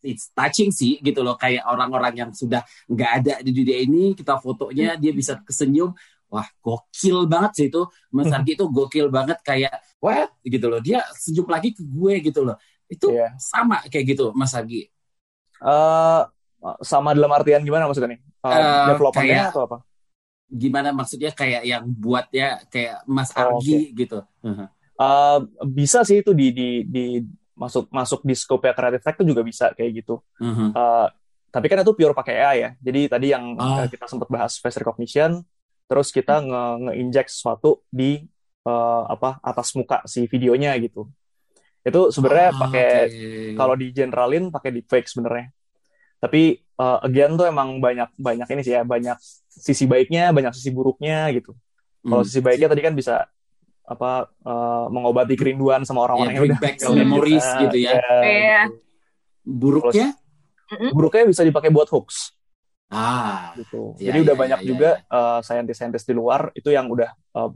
it's 0.02 0.32
touching 0.32 0.72
sih 0.72 1.00
gitu 1.00 1.20
loh 1.20 1.36
kayak 1.36 1.64
orang-orang 1.68 2.14
yang 2.16 2.30
sudah 2.32 2.64
nggak 2.88 3.10
ada 3.22 3.34
di 3.44 3.52
dunia 3.52 3.84
ini 3.84 4.16
kita 4.16 4.40
fotonya 4.40 4.96
dia 4.96 5.12
bisa 5.12 5.40
kesenyum 5.44 5.92
wah 6.30 6.46
gokil 6.62 7.26
banget 7.26 7.52
sih 7.58 7.66
itu. 7.68 7.82
Mas 8.14 8.30
Argi 8.36 8.54
itu 8.54 8.64
gokil 8.70 9.10
banget 9.10 9.42
kayak 9.42 9.82
wah 9.98 10.30
gitu 10.46 10.66
loh. 10.70 10.80
Dia 10.80 11.02
senyum 11.18 11.50
lagi 11.50 11.74
ke 11.74 11.82
gue 11.82 12.14
gitu 12.22 12.46
loh. 12.46 12.56
Itu 12.86 13.10
yeah. 13.10 13.34
sama 13.36 13.82
kayak 13.90 14.16
gitu 14.16 14.30
Mas 14.32 14.54
Argi. 14.54 14.88
Uh, 15.60 16.24
sama 16.80 17.12
dalam 17.12 17.28
artian 17.34 17.60
gimana 17.66 17.90
maksudnya 17.90 18.16
nih? 18.16 18.20
Uh, 18.40 18.48
uh, 18.48 18.86
developmentnya 18.94 19.44
atau 19.52 19.62
apa? 19.68 19.78
Gimana 20.50 20.88
maksudnya 20.94 21.30
kayak 21.34 21.62
yang 21.66 21.84
buatnya 21.84 22.64
kayak 22.70 23.04
Mas 23.04 23.34
oh, 23.34 23.58
Argi 23.58 23.90
okay. 23.90 23.98
gitu. 24.06 24.18
Uh, 25.00 25.48
bisa 25.64 26.04
sih 26.04 26.20
itu 26.20 26.32
di 26.36 26.52
di 26.52 26.68
di 26.84 27.04
masuk 27.60 27.92
masuk 27.92 28.24
di 28.24 28.32
scope 28.32 28.64
ya 28.64 28.72
creative 28.72 29.04
tech 29.04 29.20
itu 29.20 29.36
juga 29.36 29.44
bisa 29.44 29.68
kayak 29.76 30.00
gitu. 30.00 30.24
Uh-huh. 30.40 30.72
Uh, 30.72 31.06
tapi 31.52 31.68
kan 31.68 31.84
itu 31.84 31.92
pure 31.92 32.16
pakai 32.16 32.34
AI 32.40 32.56
ya. 32.56 32.70
Jadi 32.80 33.00
tadi 33.12 33.26
yang 33.36 33.44
uh. 33.60 33.84
kita 33.84 34.08
sempat 34.08 34.32
bahas 34.32 34.56
face 34.56 34.80
recognition, 34.80 35.44
terus 35.84 36.08
kita 36.08 36.40
nge 36.40 36.64
nge-inject 36.88 37.28
sesuatu 37.28 37.84
di 37.92 38.24
uh, 38.64 39.04
apa 39.12 39.36
atas 39.44 39.76
muka 39.76 40.00
si 40.08 40.24
videonya 40.24 40.72
gitu. 40.80 41.04
Itu 41.84 42.08
sebenarnya 42.08 42.56
uh, 42.56 42.58
pakai 42.64 42.90
okay. 43.12 43.52
kalau 43.60 43.74
di 43.76 43.92
generalin 43.92 44.48
pakai 44.48 44.70
deepfake 44.80 45.12
sebenarnya. 45.12 45.52
Tapi 46.20 46.56
uh, 46.80 47.04
again 47.04 47.36
tuh 47.36 47.48
emang 47.48 47.76
banyak 47.76 48.08
banyak 48.16 48.48
ini 48.56 48.60
sih 48.64 48.72
ya, 48.72 48.82
banyak 48.88 49.20
sisi 49.52 49.84
baiknya, 49.84 50.32
banyak 50.32 50.56
sisi 50.56 50.72
buruknya 50.72 51.28
gitu. 51.36 51.52
Kalau 52.00 52.24
hmm. 52.24 52.28
sisi 52.28 52.40
baiknya 52.40 52.72
tadi 52.72 52.80
kan 52.80 52.96
bisa 52.96 53.28
apa 53.90 54.30
uh, 54.46 54.86
mengobati 54.86 55.34
kerinduan 55.34 55.82
sama 55.82 56.06
orang-orang 56.06 56.30
yeah, 56.30 56.38
yang 56.38 56.46
udah 56.54 56.60
back 56.62 56.76
memories 56.94 57.42
uh, 57.42 57.58
gitu 57.66 57.76
ya. 57.82 57.98
Yeah. 57.98 58.22
Yeah. 58.22 58.64
Buruknya? 59.42 60.08
Buruknya 60.94 61.26
bisa 61.26 61.42
dipakai 61.42 61.74
buat 61.74 61.90
hoax. 61.90 62.30
Ah. 62.86 63.50
Gitu. 63.58 63.98
Yeah, 63.98 64.14
Jadi 64.14 64.18
yeah, 64.22 64.26
udah 64.30 64.34
yeah, 64.38 64.42
banyak 64.46 64.60
yeah, 64.62 64.68
juga 64.70 64.90
yeah. 65.02 65.10
Uh, 65.10 65.40
scientist-scientist 65.42 66.06
di 66.06 66.14
luar 66.14 66.54
itu 66.54 66.70
yang 66.70 66.86
udah 66.86 67.10
uh, 67.34 67.50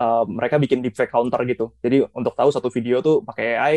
uh, 0.00 0.24
mereka 0.24 0.56
bikin 0.56 0.80
deepfake 0.80 1.12
counter 1.12 1.44
gitu. 1.44 1.76
Jadi 1.84 2.08
untuk 2.16 2.32
tahu 2.32 2.48
satu 2.48 2.72
video 2.72 3.04
tuh 3.04 3.20
pakai 3.20 3.44
AI, 3.60 3.74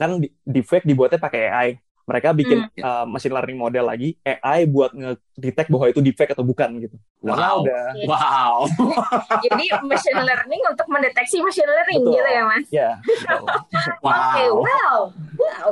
kan 0.00 0.16
deepfake 0.48 0.88
dibuatnya 0.88 1.20
pakai 1.20 1.42
AI 1.52 1.68
mereka 2.12 2.36
bikin 2.36 2.68
mm. 2.68 2.84
uh, 2.84 3.08
machine 3.08 3.32
learning 3.32 3.56
model 3.56 3.88
lagi 3.88 4.20
AI 4.20 4.68
buat 4.68 4.92
ngedetect 4.92 5.72
bahwa 5.72 5.88
itu 5.88 6.04
defect 6.04 6.36
atau 6.36 6.44
bukan 6.44 6.68
gitu. 6.84 7.00
Wow. 7.24 7.64
udah 7.64 7.88
wow. 8.04 8.68
Jadi 9.48 9.64
machine 9.88 10.20
learning 10.20 10.60
untuk 10.68 10.86
mendeteksi 10.92 11.40
machine 11.40 11.64
learning 11.64 12.04
Betul. 12.04 12.12
gitu 12.20 12.28
ya, 12.28 12.42
Mas? 12.44 12.66
Ya. 12.68 12.90
wow. 14.04 14.12
Oke, 14.12 14.20
okay, 14.28 14.48
wow. 14.52 14.98
Wow. 15.40 15.70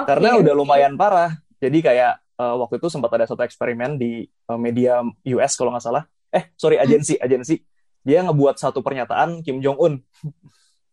Okay. 0.00 0.08
Karena 0.08 0.28
udah 0.40 0.52
lumayan 0.56 0.96
parah. 0.96 1.36
Jadi 1.60 1.84
kayak 1.84 2.24
uh, 2.40 2.56
waktu 2.64 2.80
itu 2.80 2.88
sempat 2.88 3.12
ada 3.12 3.28
satu 3.28 3.44
eksperimen 3.44 4.00
di 4.00 4.24
uh, 4.48 4.56
media 4.56 5.04
US 5.36 5.52
kalau 5.60 5.76
nggak 5.76 5.84
salah. 5.84 6.08
Eh, 6.32 6.48
sorry, 6.56 6.80
hmm. 6.80 6.88
agensi, 6.88 7.14
hmm. 7.20 7.26
agensi. 7.28 7.60
Dia 8.00 8.24
ngebuat 8.24 8.56
satu 8.56 8.80
pernyataan 8.80 9.44
Kim 9.44 9.60
Jong 9.60 9.76
Un 9.76 9.94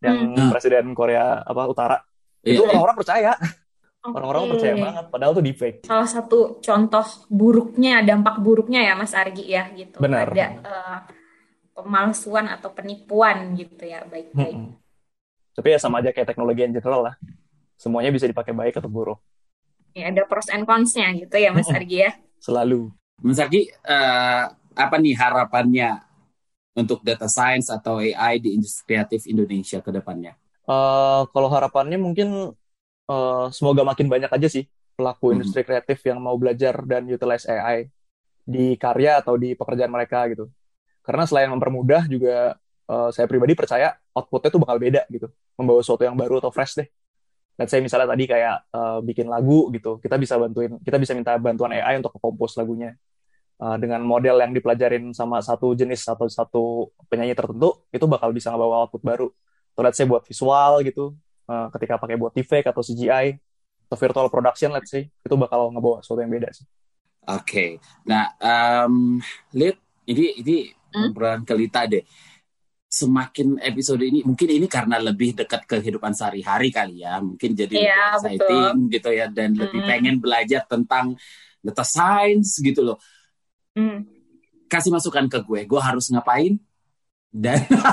yang 0.03 0.35
hmm. 0.35 0.51
presiden 0.51 0.91
Korea 0.91 1.39
apa 1.39 1.63
Utara. 1.71 1.97
Yeah. 2.43 2.59
Itu 2.59 2.67
orang-orang 2.67 2.99
percaya. 2.99 3.39
Orang-orang 3.99 4.47
okay. 4.47 4.51
percaya 4.55 4.75
banget, 4.79 5.05
padahal 5.12 5.33
tuh 5.35 5.43
defect. 5.43 5.77
Salah 5.83 6.07
satu 6.07 6.63
contoh 6.63 7.03
buruknya, 7.27 7.99
dampak 7.99 8.39
buruknya 8.39 8.79
ya 8.88 8.93
Mas 8.95 9.12
Argi 9.12 9.43
ya 9.43 9.67
gitu. 9.75 9.99
Benar. 9.99 10.31
Ada 10.31 10.47
uh, 10.63 10.99
pemalsuan 11.75 12.47
atau 12.47 12.71
penipuan 12.71 13.59
gitu 13.59 13.83
ya, 13.83 14.07
baik-baik. 14.07 14.55
Hmm. 14.55 14.79
Tapi 15.51 15.67
ya 15.75 15.79
sama 15.83 15.99
aja 15.99 16.15
kayak 16.15 16.31
teknologi 16.31 16.63
yang 16.63 16.71
general 16.71 17.12
lah. 17.12 17.15
Semuanya 17.75 18.15
bisa 18.15 18.23
dipakai 18.23 18.55
baik 18.55 18.79
atau 18.79 18.88
buruk. 18.88 19.19
Ya, 19.91 20.07
ada 20.07 20.23
pros 20.23 20.47
and 20.47 20.63
cons-nya 20.63 21.12
gitu 21.19 21.35
ya 21.35 21.51
Mas 21.51 21.67
Argi 21.67 22.07
ya. 22.07 22.12
Selalu. 22.39 22.95
Mas 23.19 23.35
Argi, 23.35 23.67
uh, 23.83 24.43
apa 24.79 24.95
nih 24.95 25.19
harapannya 25.19 25.99
untuk 26.71 27.03
data 27.03 27.27
science 27.27 27.67
atau 27.67 27.99
AI 27.99 28.39
di 28.39 28.55
industri 28.55 28.95
kreatif 28.95 29.27
Indonesia 29.27 29.83
ke 29.83 29.91
depannya? 29.91 30.39
Uh, 30.63 31.27
kalau 31.35 31.51
harapannya 31.51 31.99
mungkin 31.99 32.55
uh, 33.10 33.50
semoga 33.50 33.82
makin 33.82 34.06
banyak 34.06 34.30
aja 34.30 34.48
sih 34.48 34.69
pelaku 34.93 35.32
hmm. 35.32 35.36
industri 35.39 35.62
kreatif 35.65 35.98
yang 36.06 36.22
mau 36.22 36.38
belajar 36.38 36.78
dan 36.86 37.10
utilize 37.10 37.50
AI 37.50 37.89
di 38.45 38.78
karya 38.78 39.22
atau 39.22 39.36
di 39.36 39.58
pekerjaan 39.58 39.89
mereka 39.89 40.30
gitu. 40.30 40.48
Karena 41.02 41.26
selain 41.26 41.50
mempermudah 41.50 42.06
juga 42.06 42.54
uh, 42.86 43.10
saya 43.10 43.26
pribadi 43.26 43.58
percaya 43.58 43.98
outputnya 44.13 44.50
tuh 44.54 44.62
bakal 44.62 44.78
beda 44.78 45.02
gitu, 45.10 45.28
membawa 45.58 45.80
sesuatu 45.82 46.06
yang 46.06 46.17
baru 46.19 46.43
atau 46.43 46.54
fresh 46.54 46.78
deh. 46.78 46.88
Let's 47.60 47.76
say 47.76 47.84
misalnya 47.84 48.08
tadi 48.08 48.24
kayak 48.24 48.72
uh, 48.72 49.00
bikin 49.04 49.28
lagu 49.28 49.67
gitu, 49.76 50.00
kita 50.00 50.15
bisa 50.15 50.39
bantuin, 50.39 50.80
kita 50.80 50.95
bisa 50.95 51.12
minta 51.12 51.36
bantuan 51.36 51.76
AI 51.76 52.00
untuk 52.00 52.15
kompos 52.19 52.56
lagunya. 52.56 52.95
Uh, 53.60 53.76
dengan 53.76 54.00
model 54.00 54.39
yang 54.39 54.56
dipelajarin 54.56 55.12
sama 55.12 55.43
satu 55.43 55.76
jenis 55.76 56.08
atau 56.08 56.32
satu 56.32 56.95
penyanyi 57.12 57.36
tertentu, 57.36 57.84
itu 57.91 58.08
bakal 58.08 58.32
bisa 58.32 58.56
ngebawa 58.56 58.88
output 58.88 59.04
baru. 59.04 59.28
Atau 59.76 59.82
let's 59.84 60.00
say 60.00 60.08
buat 60.08 60.24
visual 60.24 60.80
gitu, 60.88 61.12
uh, 61.49 61.67
ketika 61.73 61.97
pakai 61.97 62.15
buat 62.15 62.31
deepfake 62.38 62.69
atau 62.69 62.85
CGI 62.85 63.33
atau 63.89 63.97
virtual 63.97 64.29
production 64.29 64.69
let's 64.69 64.93
say 64.93 65.09
itu 65.09 65.33
bakal 65.33 65.73
ngebawa 65.73 66.05
sesuatu 66.05 66.21
yang 66.21 66.29
beda 66.29 66.53
sih. 66.53 66.65
Oke, 67.29 67.43
okay. 67.45 67.69
nah 68.09 68.31
um, 68.41 69.17
Lid, 69.53 69.77
ini 70.09 70.39
ini 70.41 70.55
hmm? 70.69 71.09
obrolan 71.13 71.41
kelita 71.45 71.85
deh. 71.85 72.05
Semakin 72.89 73.62
episode 73.62 74.01
ini 74.01 74.25
mungkin 74.25 74.49
ini 74.49 74.65
karena 74.65 74.97
lebih 74.97 75.38
dekat 75.38 75.69
kehidupan 75.69 76.09
sehari-hari 76.09 76.73
kali 76.73 77.05
ya, 77.05 77.21
mungkin 77.21 77.53
jadi 77.53 77.69
ya, 77.69 78.17
lebih 78.17 78.33
exciting 78.33 78.75
betul. 78.81 78.93
gitu 78.97 79.09
ya 79.13 79.25
dan 79.29 79.49
hmm. 79.53 79.62
lebih 79.62 79.81
pengen 79.85 80.15
belajar 80.17 80.65
tentang 80.65 81.13
data 81.62 81.85
science 81.85 82.57
gitu 82.57 82.81
loh. 82.81 82.97
Hmm. 83.77 84.09
Kasih 84.65 84.89
masukan 84.89 85.29
ke 85.29 85.38
gue, 85.45 85.69
gue 85.69 85.81
harus 85.81 86.09
ngapain? 86.09 86.57
Dan 87.29 87.62
Oke, 87.62 87.85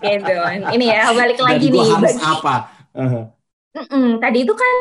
okay, 0.00 0.14
Don. 0.24 0.72
Ini 0.72 0.84
ya 0.88 1.12
balik 1.12 1.36
lagi 1.36 1.68
dan 1.68 1.76
nih. 1.76 1.84
harus 1.84 2.16
bagi... 2.16 2.24
apa? 2.24 2.79
Uh-huh. 2.94 3.24
Mm-mm, 3.70 4.18
tadi 4.18 4.42
itu 4.42 4.50
kan 4.50 4.74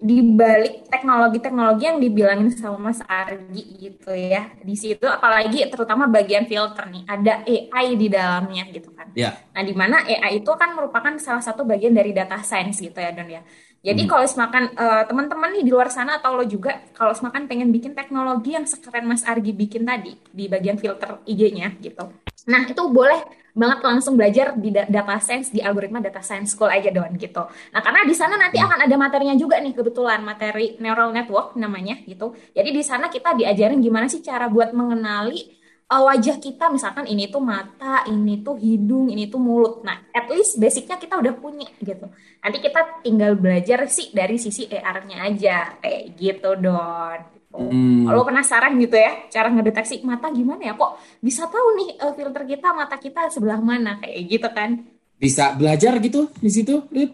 dibalik 0.00 0.88
teknologi-teknologi 0.88 1.84
yang 1.84 2.00
dibilangin 2.00 2.48
sama 2.56 2.88
Mas 2.88 3.04
Argi 3.04 3.64
gitu 3.76 4.16
ya. 4.16 4.48
Di 4.64 4.72
situ 4.80 5.04
apalagi 5.04 5.68
terutama 5.68 6.08
bagian 6.08 6.48
filter 6.48 6.88
nih, 6.88 7.04
ada 7.04 7.44
AI 7.44 7.86
di 8.00 8.08
dalamnya 8.08 8.64
gitu 8.72 8.96
kan. 8.96 9.12
Yeah. 9.12 9.36
Nah, 9.52 9.60
di 9.60 9.76
mana 9.76 10.08
AI 10.08 10.40
itu 10.40 10.48
kan 10.56 10.72
merupakan 10.72 11.12
salah 11.20 11.44
satu 11.44 11.68
bagian 11.68 11.92
dari 11.92 12.16
data 12.16 12.40
science 12.40 12.80
gitu 12.80 12.96
ya, 12.96 13.12
Don 13.12 13.28
ya. 13.28 13.44
Jadi 13.80 14.04
hmm. 14.04 14.10
kalau 14.12 14.24
semakan 14.24 14.64
uh, 14.72 15.04
teman-teman 15.04 15.60
nih 15.60 15.64
di 15.64 15.72
luar 15.72 15.92
sana 15.92 16.16
atau 16.20 16.36
lo 16.36 16.44
juga 16.48 16.80
kalau 16.96 17.12
semakan 17.12 17.44
pengen 17.44 17.68
bikin 17.68 17.92
teknologi 17.92 18.56
yang 18.56 18.64
sekeren 18.64 19.04
Mas 19.04 19.24
Argi 19.24 19.52
bikin 19.52 19.84
tadi 19.84 20.16
di 20.32 20.48
bagian 20.48 20.80
filter 20.80 21.20
IG-nya 21.28 21.76
gitu. 21.80 22.08
Nah, 22.48 22.64
itu 22.64 22.82
boleh 22.88 23.40
banget 23.54 23.80
langsung 23.82 24.14
belajar 24.14 24.54
di 24.54 24.70
data 24.70 25.18
science 25.18 25.50
di 25.50 25.58
algoritma 25.58 25.98
data 25.98 26.22
science 26.22 26.54
school 26.54 26.70
aja 26.70 26.90
don 26.94 27.10
gitu. 27.18 27.42
Nah 27.74 27.80
karena 27.82 28.06
di 28.06 28.14
sana 28.14 28.38
nanti 28.38 28.62
akan 28.62 28.86
ada 28.86 28.96
materinya 28.96 29.34
juga 29.34 29.58
nih 29.58 29.74
kebetulan 29.74 30.22
materi 30.22 30.78
neural 30.78 31.10
network 31.10 31.58
namanya 31.58 31.98
gitu. 32.06 32.34
Jadi 32.54 32.70
di 32.70 32.82
sana 32.86 33.10
kita 33.10 33.34
diajarin 33.34 33.82
gimana 33.82 34.06
sih 34.06 34.22
cara 34.22 34.46
buat 34.46 34.70
mengenali 34.70 35.58
uh, 35.90 36.02
wajah 36.06 36.38
kita 36.38 36.70
misalkan 36.70 37.10
ini 37.10 37.26
tuh 37.26 37.42
mata, 37.42 38.06
ini 38.06 38.40
tuh 38.46 38.54
hidung, 38.54 39.10
ini 39.10 39.26
tuh 39.26 39.42
mulut. 39.42 39.82
Nah 39.82 39.98
at 40.14 40.30
least 40.30 40.62
basicnya 40.62 40.96
kita 40.96 41.18
udah 41.18 41.34
punya 41.34 41.66
gitu. 41.82 42.06
Nanti 42.40 42.58
kita 42.62 43.02
tinggal 43.02 43.34
belajar 43.34 43.82
sih 43.90 44.14
dari 44.14 44.38
sisi 44.38 44.70
AR-nya 44.70 45.26
aja 45.26 45.74
kayak 45.82 46.02
gitu 46.14 46.54
don. 46.54 47.39
Hmm. 47.50 48.06
Kalau 48.06 48.22
penasaran 48.22 48.78
gitu 48.78 48.94
ya, 48.94 49.26
cara 49.26 49.50
ngedeteksi 49.50 50.06
mata 50.06 50.30
gimana 50.30 50.70
ya? 50.70 50.74
Kok 50.78 51.18
bisa 51.18 51.50
tahu 51.50 51.68
nih 51.82 51.88
uh, 51.98 52.14
filter 52.14 52.46
kita 52.46 52.70
mata 52.70 52.94
kita 52.94 53.26
sebelah 53.26 53.58
mana 53.58 53.98
kayak 53.98 54.20
gitu 54.30 54.48
kan? 54.54 54.86
Bisa 55.18 55.52
belajar 55.58 55.98
gitu 55.98 56.30
di 56.38 56.50
situ, 56.50 56.86
Lid? 56.94 57.10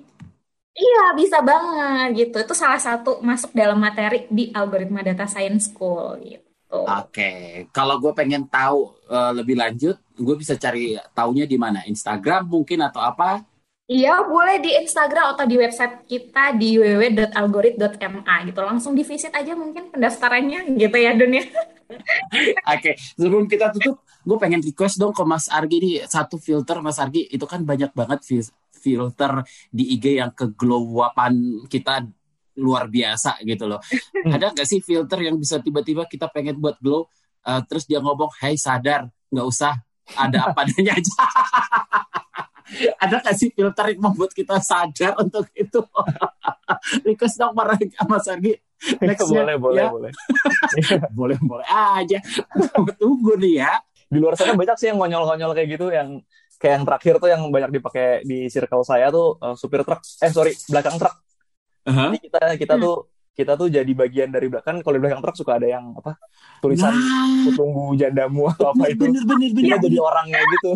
Iya, 0.77 1.17
bisa 1.17 1.41
banget 1.41 2.29
gitu. 2.29 2.37
Itu 2.37 2.53
salah 2.53 2.77
satu 2.77 3.25
masuk 3.25 3.57
dalam 3.57 3.81
materi 3.81 4.29
di 4.29 4.53
algoritma 4.53 5.01
data 5.01 5.25
science 5.25 5.73
school 5.73 6.21
gitu. 6.21 6.85
Oke, 6.85 6.85
okay. 6.85 7.41
kalau 7.73 7.97
gue 7.97 8.13
pengen 8.13 8.45
tahu 8.45 8.93
uh, 9.09 9.33
lebih 9.33 9.57
lanjut, 9.57 9.97
gue 9.97 10.37
bisa 10.37 10.53
cari 10.61 11.01
taunya 11.17 11.49
di 11.49 11.57
mana? 11.57 11.81
Instagram 11.89 12.45
mungkin 12.45 12.85
atau 12.85 13.01
apa? 13.01 13.41
Iya, 13.87 14.19
boleh 14.27 14.59
di 14.59 14.75
Instagram 14.83 15.39
atau 15.39 15.47
di 15.47 15.55
website 15.63 16.11
kita 16.11 16.59
di 16.59 16.75
www.algorit.ma 16.75 18.43
gitu. 18.43 18.61
Langsung 18.67 18.99
di 18.99 19.07
visit 19.07 19.31
aja 19.31 19.55
mungkin 19.55 19.95
pendaftarannya 19.95 20.75
gitu 20.75 20.97
ya, 20.99 21.15
Dunia. 21.15 21.47
Ya. 21.47 21.47
Oke, 22.75 22.83
okay. 22.83 22.95
sebelum 23.15 23.47
kita 23.47 23.71
tutup, 23.71 24.03
gue 24.03 24.37
pengen 24.43 24.59
request 24.59 24.99
dong 24.99 25.15
ke 25.15 25.23
Mas 25.23 25.47
Argi 25.47 25.79
ini 25.79 25.93
satu 26.03 26.35
filter 26.35 26.83
Mas 26.83 26.99
Argi 26.99 27.31
itu 27.31 27.47
kan 27.47 27.63
banyak 27.63 27.95
banget 27.95 28.27
filter 28.75 29.47
di 29.71 29.95
IG 29.95 30.19
yang 30.19 30.35
keglowapan 30.35 31.63
kita 31.71 32.03
luar 32.59 32.91
biasa 32.91 33.39
gitu 33.47 33.71
loh. 33.71 33.79
Ada 34.35 34.51
nggak 34.51 34.67
sih 34.67 34.83
filter 34.83 35.31
yang 35.31 35.39
bisa 35.39 35.63
tiba-tiba 35.63 36.11
kita 36.11 36.27
pengen 36.27 36.59
buat 36.59 36.75
glow, 36.83 37.07
uh, 37.47 37.63
terus 37.71 37.87
dia 37.87 38.03
ngomong, 38.03 38.35
hey 38.43 38.59
sadar, 38.59 39.07
nggak 39.31 39.47
usah, 39.47 39.79
ada 40.15 40.51
apa 40.51 40.67
adanya 40.67 40.99
aja. 40.99 41.15
ada 43.03 43.15
nggak 43.23 43.35
sih 43.37 43.49
filter 43.53 43.95
yang 43.95 44.01
membuat 44.11 44.31
kita 44.33 44.59
sadar 44.61 45.17
untuk 45.21 45.47
itu? 45.55 45.81
Request 47.07 47.37
dong 47.39 47.53
para 47.55 47.79
Mas 48.09 48.27
Argi. 48.27 48.55
Next 49.01 49.33
boleh, 49.33 49.57
boleh, 49.57 49.85
ya. 49.85 49.89
boleh. 49.89 50.13
boleh, 51.17 51.37
boleh 51.41 51.67
aja. 51.67 52.19
Tunggu 53.01 53.41
nih 53.41 53.65
ya. 53.65 53.73
Di 54.07 54.19
luar 54.21 54.37
sana 54.37 54.53
banyak 54.53 54.77
sih 54.77 54.93
yang 54.93 55.01
ngonyol-ngonyol 55.01 55.57
kayak 55.57 55.69
gitu, 55.75 55.89
yang 55.91 56.21
kayak 56.61 56.75
yang 56.79 56.85
terakhir 56.85 57.15
tuh 57.19 57.29
yang 57.33 57.43
banyak 57.49 57.71
dipakai 57.81 58.23
di 58.23 58.47
circle 58.53 58.85
saya 58.85 59.09
tuh 59.11 59.41
uh, 59.41 59.57
supir 59.57 59.83
truk, 59.83 59.99
eh 60.23 60.31
sorry, 60.31 60.53
belakang 60.69 61.01
truk 61.01 61.27
Uh-huh. 61.87 62.11
Jadi 62.11 62.19
kita 62.19 62.41
kita 62.59 62.75
hmm. 62.77 62.83
tuh 62.83 62.97
kita 63.37 63.53
tuh 63.55 63.69
jadi 63.69 63.93
bagian 63.93 64.33
dari 64.33 64.49
belakang 64.49 64.83
kalau 64.83 64.97
di 64.99 65.03
belakang 65.07 65.21
truk 65.23 65.37
suka 65.37 65.61
ada 65.61 65.69
yang 65.69 65.93
apa 65.93 66.17
tulisan 66.65 66.89
nah. 66.89 67.53
tunggu 67.53 67.93
jandamu 67.93 68.49
atau 68.49 68.73
apa 68.73 68.89
itu 68.89 69.05
bener, 69.05 69.29
bener, 69.29 69.51
bener. 69.53 69.77
kita 69.77 69.85
jadi 69.85 69.99
orangnya 70.01 70.41
gitu 70.41 70.73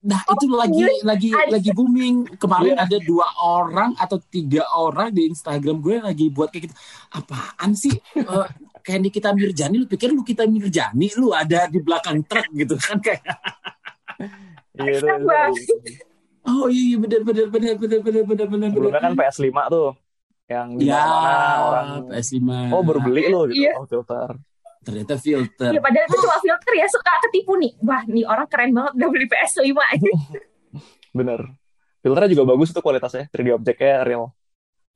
Nah 0.00 0.24
oh, 0.24 0.32
itu 0.32 0.46
lagi 0.48 0.84
lagi 1.04 1.30
lagi 1.32 1.70
booming. 1.76 2.40
Kemarin 2.40 2.72
iya. 2.72 2.88
ada 2.88 2.96
dua 3.04 3.28
orang 3.36 3.92
atau 4.00 4.16
tiga 4.16 4.64
orang 4.72 5.12
di 5.12 5.28
Instagram 5.28 5.84
gue 5.84 6.00
lagi 6.00 6.26
buat 6.32 6.48
kayak 6.48 6.72
gitu. 6.72 6.74
Apaan 7.12 7.76
sih? 7.76 7.92
Uh, 8.16 8.48
kayak 8.80 9.00
Nikita 9.04 9.36
Mirjani 9.36 9.76
lu 9.76 9.86
pikir 9.86 10.08
lu 10.08 10.24
kita 10.24 10.48
Mirjani 10.48 11.12
lu 11.20 11.36
ada 11.36 11.68
di 11.68 11.78
belakang 11.84 12.24
truk 12.24 12.48
gitu 12.56 12.80
kan 12.80 12.96
kayak. 13.04 13.24
Iya, 14.80 15.20
oh 16.48 16.72
iya, 16.72 16.82
iya 16.92 16.96
benar 16.96 17.20
benar 17.20 17.46
benar 17.52 17.74
benar 17.76 18.00
benar 18.00 18.22
benar 18.24 18.46
benar. 18.48 18.68
Sebelumnya 18.72 19.00
kan 19.04 19.12
PS 19.12 19.36
5 19.44 19.74
tuh. 19.76 19.88
Yang 20.50 20.68
di 20.80 20.84
ya, 20.88 20.98
mana 21.04 21.54
orang 21.62 21.88
PS 22.08 22.28
5 22.40 22.72
oh 22.72 22.82
baru 22.82 23.00
beli 23.04 23.22
lo 23.28 23.40
gitu. 23.46 23.60
Iya. 23.60 23.72
oh 23.76 23.84
filter 23.84 24.28
ternyata 24.80 25.14
filter. 25.20 25.70
Ya 25.76 25.80
padahal 25.80 26.06
itu 26.08 26.16
cuma 26.24 26.36
filter 26.40 26.72
ya 26.72 26.86
suka 26.88 27.12
ketipu 27.28 27.52
nih. 27.60 27.72
Wah 27.84 28.02
nih 28.08 28.24
orang 28.24 28.46
keren 28.48 28.70
banget 28.72 28.92
udah 28.96 29.08
beli 29.12 29.26
PS5 29.28 29.76
aja 29.76 30.12
bener. 31.18 31.40
Filternya 32.00 32.30
juga 32.32 32.44
bagus 32.56 32.72
tuh 32.72 32.80
kualitasnya 32.80 33.28
3D 33.28 33.48
objeknya 33.60 34.04
real. 34.08 34.32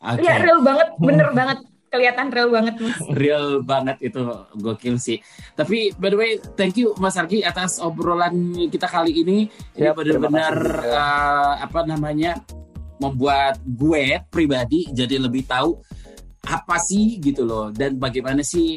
Okay. 0.00 0.26
ya 0.26 0.40
real 0.40 0.60
banget 0.64 0.88
bener 1.00 1.28
banget. 1.36 1.58
Kelihatan 1.92 2.26
real 2.34 2.50
banget 2.50 2.74
mas. 2.82 2.98
Real 3.22 3.46
banget 3.62 4.02
itu 4.02 4.18
gokil 4.58 4.98
sih. 4.98 5.22
Tapi 5.54 5.94
by 5.94 6.10
the 6.10 6.18
way 6.18 6.30
thank 6.58 6.74
you 6.74 6.90
Mas 6.98 7.14
Argi 7.14 7.46
atas 7.46 7.78
obrolan 7.78 8.50
kita 8.66 8.90
kali 8.90 9.22
ini. 9.22 9.46
Ini 9.78 9.94
benar-benar 9.94 10.54
uh, 10.90 11.54
apa 11.62 11.86
namanya 11.86 12.42
membuat 12.98 13.62
gue 13.62 14.26
pribadi 14.26 14.90
jadi 14.90 15.22
lebih 15.22 15.46
tahu 15.46 15.78
apa 16.50 16.82
sih 16.82 17.22
gitu 17.22 17.46
loh. 17.46 17.70
Dan 17.70 17.94
bagaimana 17.94 18.42
sih 18.42 18.74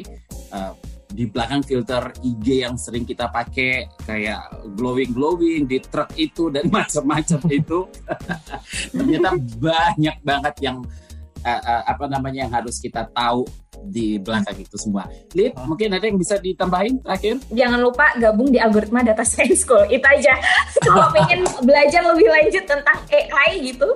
uh, 0.54 0.78
di 1.08 1.24
belakang 1.24 1.64
filter 1.64 2.12
IG 2.20 2.68
yang 2.68 2.76
sering 2.76 3.08
kita 3.08 3.32
pakai 3.32 3.88
kayak 4.04 4.68
glowing 4.76 5.10
glowing 5.16 5.64
di 5.64 5.80
truk 5.80 6.12
itu 6.20 6.52
dan 6.52 6.68
macam-macam 6.74 7.40
itu. 7.48 7.88
Ternyata 8.96 9.30
banyak 9.56 10.16
banget 10.20 10.54
yang 10.60 10.84
uh, 11.42 11.62
uh, 11.62 11.82
apa 11.86 12.04
namanya 12.10 12.46
yang 12.46 12.52
harus 12.52 12.78
kita 12.78 13.06
tahu 13.10 13.46
di 13.78 14.18
belakang 14.18 14.58
itu 14.58 14.74
semua. 14.74 15.06
Lip, 15.34 15.54
oh. 15.54 15.66
mungkin 15.70 15.94
ada 15.94 16.02
yang 16.02 16.18
bisa 16.18 16.38
ditambahin 16.38 16.98
terakhir? 16.98 17.38
Jangan 17.54 17.78
lupa 17.78 18.10
gabung 18.18 18.50
di 18.50 18.58
algoritma 18.58 19.06
data 19.06 19.22
science 19.22 19.62
school. 19.62 19.86
Itu 19.86 20.02
aja. 20.02 20.34
Kalau 20.86 21.14
pengen 21.14 21.46
belajar 21.62 22.02
lebih 22.10 22.26
lanjut 22.26 22.64
tentang 22.66 22.98
AI 23.12 23.70
gitu, 23.70 23.88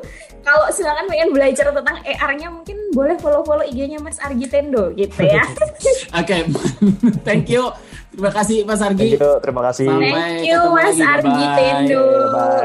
kalau 0.42 0.66
silakan 0.74 1.06
pengen 1.06 1.30
belajar 1.30 1.70
tentang 1.70 2.02
AR-nya 2.02 2.50
mungkin 2.50 2.76
boleh 2.92 3.14
follow-follow 3.22 3.62
IG-nya 3.62 4.02
Mas 4.02 4.18
Argi 4.18 4.46
Tendo 4.50 4.90
gitu 4.98 5.22
ya. 5.22 5.46
Oke, 6.18 6.18
okay. 6.18 6.40
thank 7.26 7.46
you. 7.46 7.70
Terima 8.12 8.30
kasih 8.34 8.66
Mas 8.66 8.82
Argi. 8.82 9.16
Thank 9.16 9.22
you, 9.22 9.32
terima 9.40 9.62
kasih. 9.70 9.86
Sampai 9.88 10.10
thank 10.12 10.44
you 10.44 10.60
Mas 10.74 10.98
Argi 10.98 11.44
Tendo. 11.56 12.04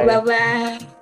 Bye 0.03 0.21
bye. 0.25 0.96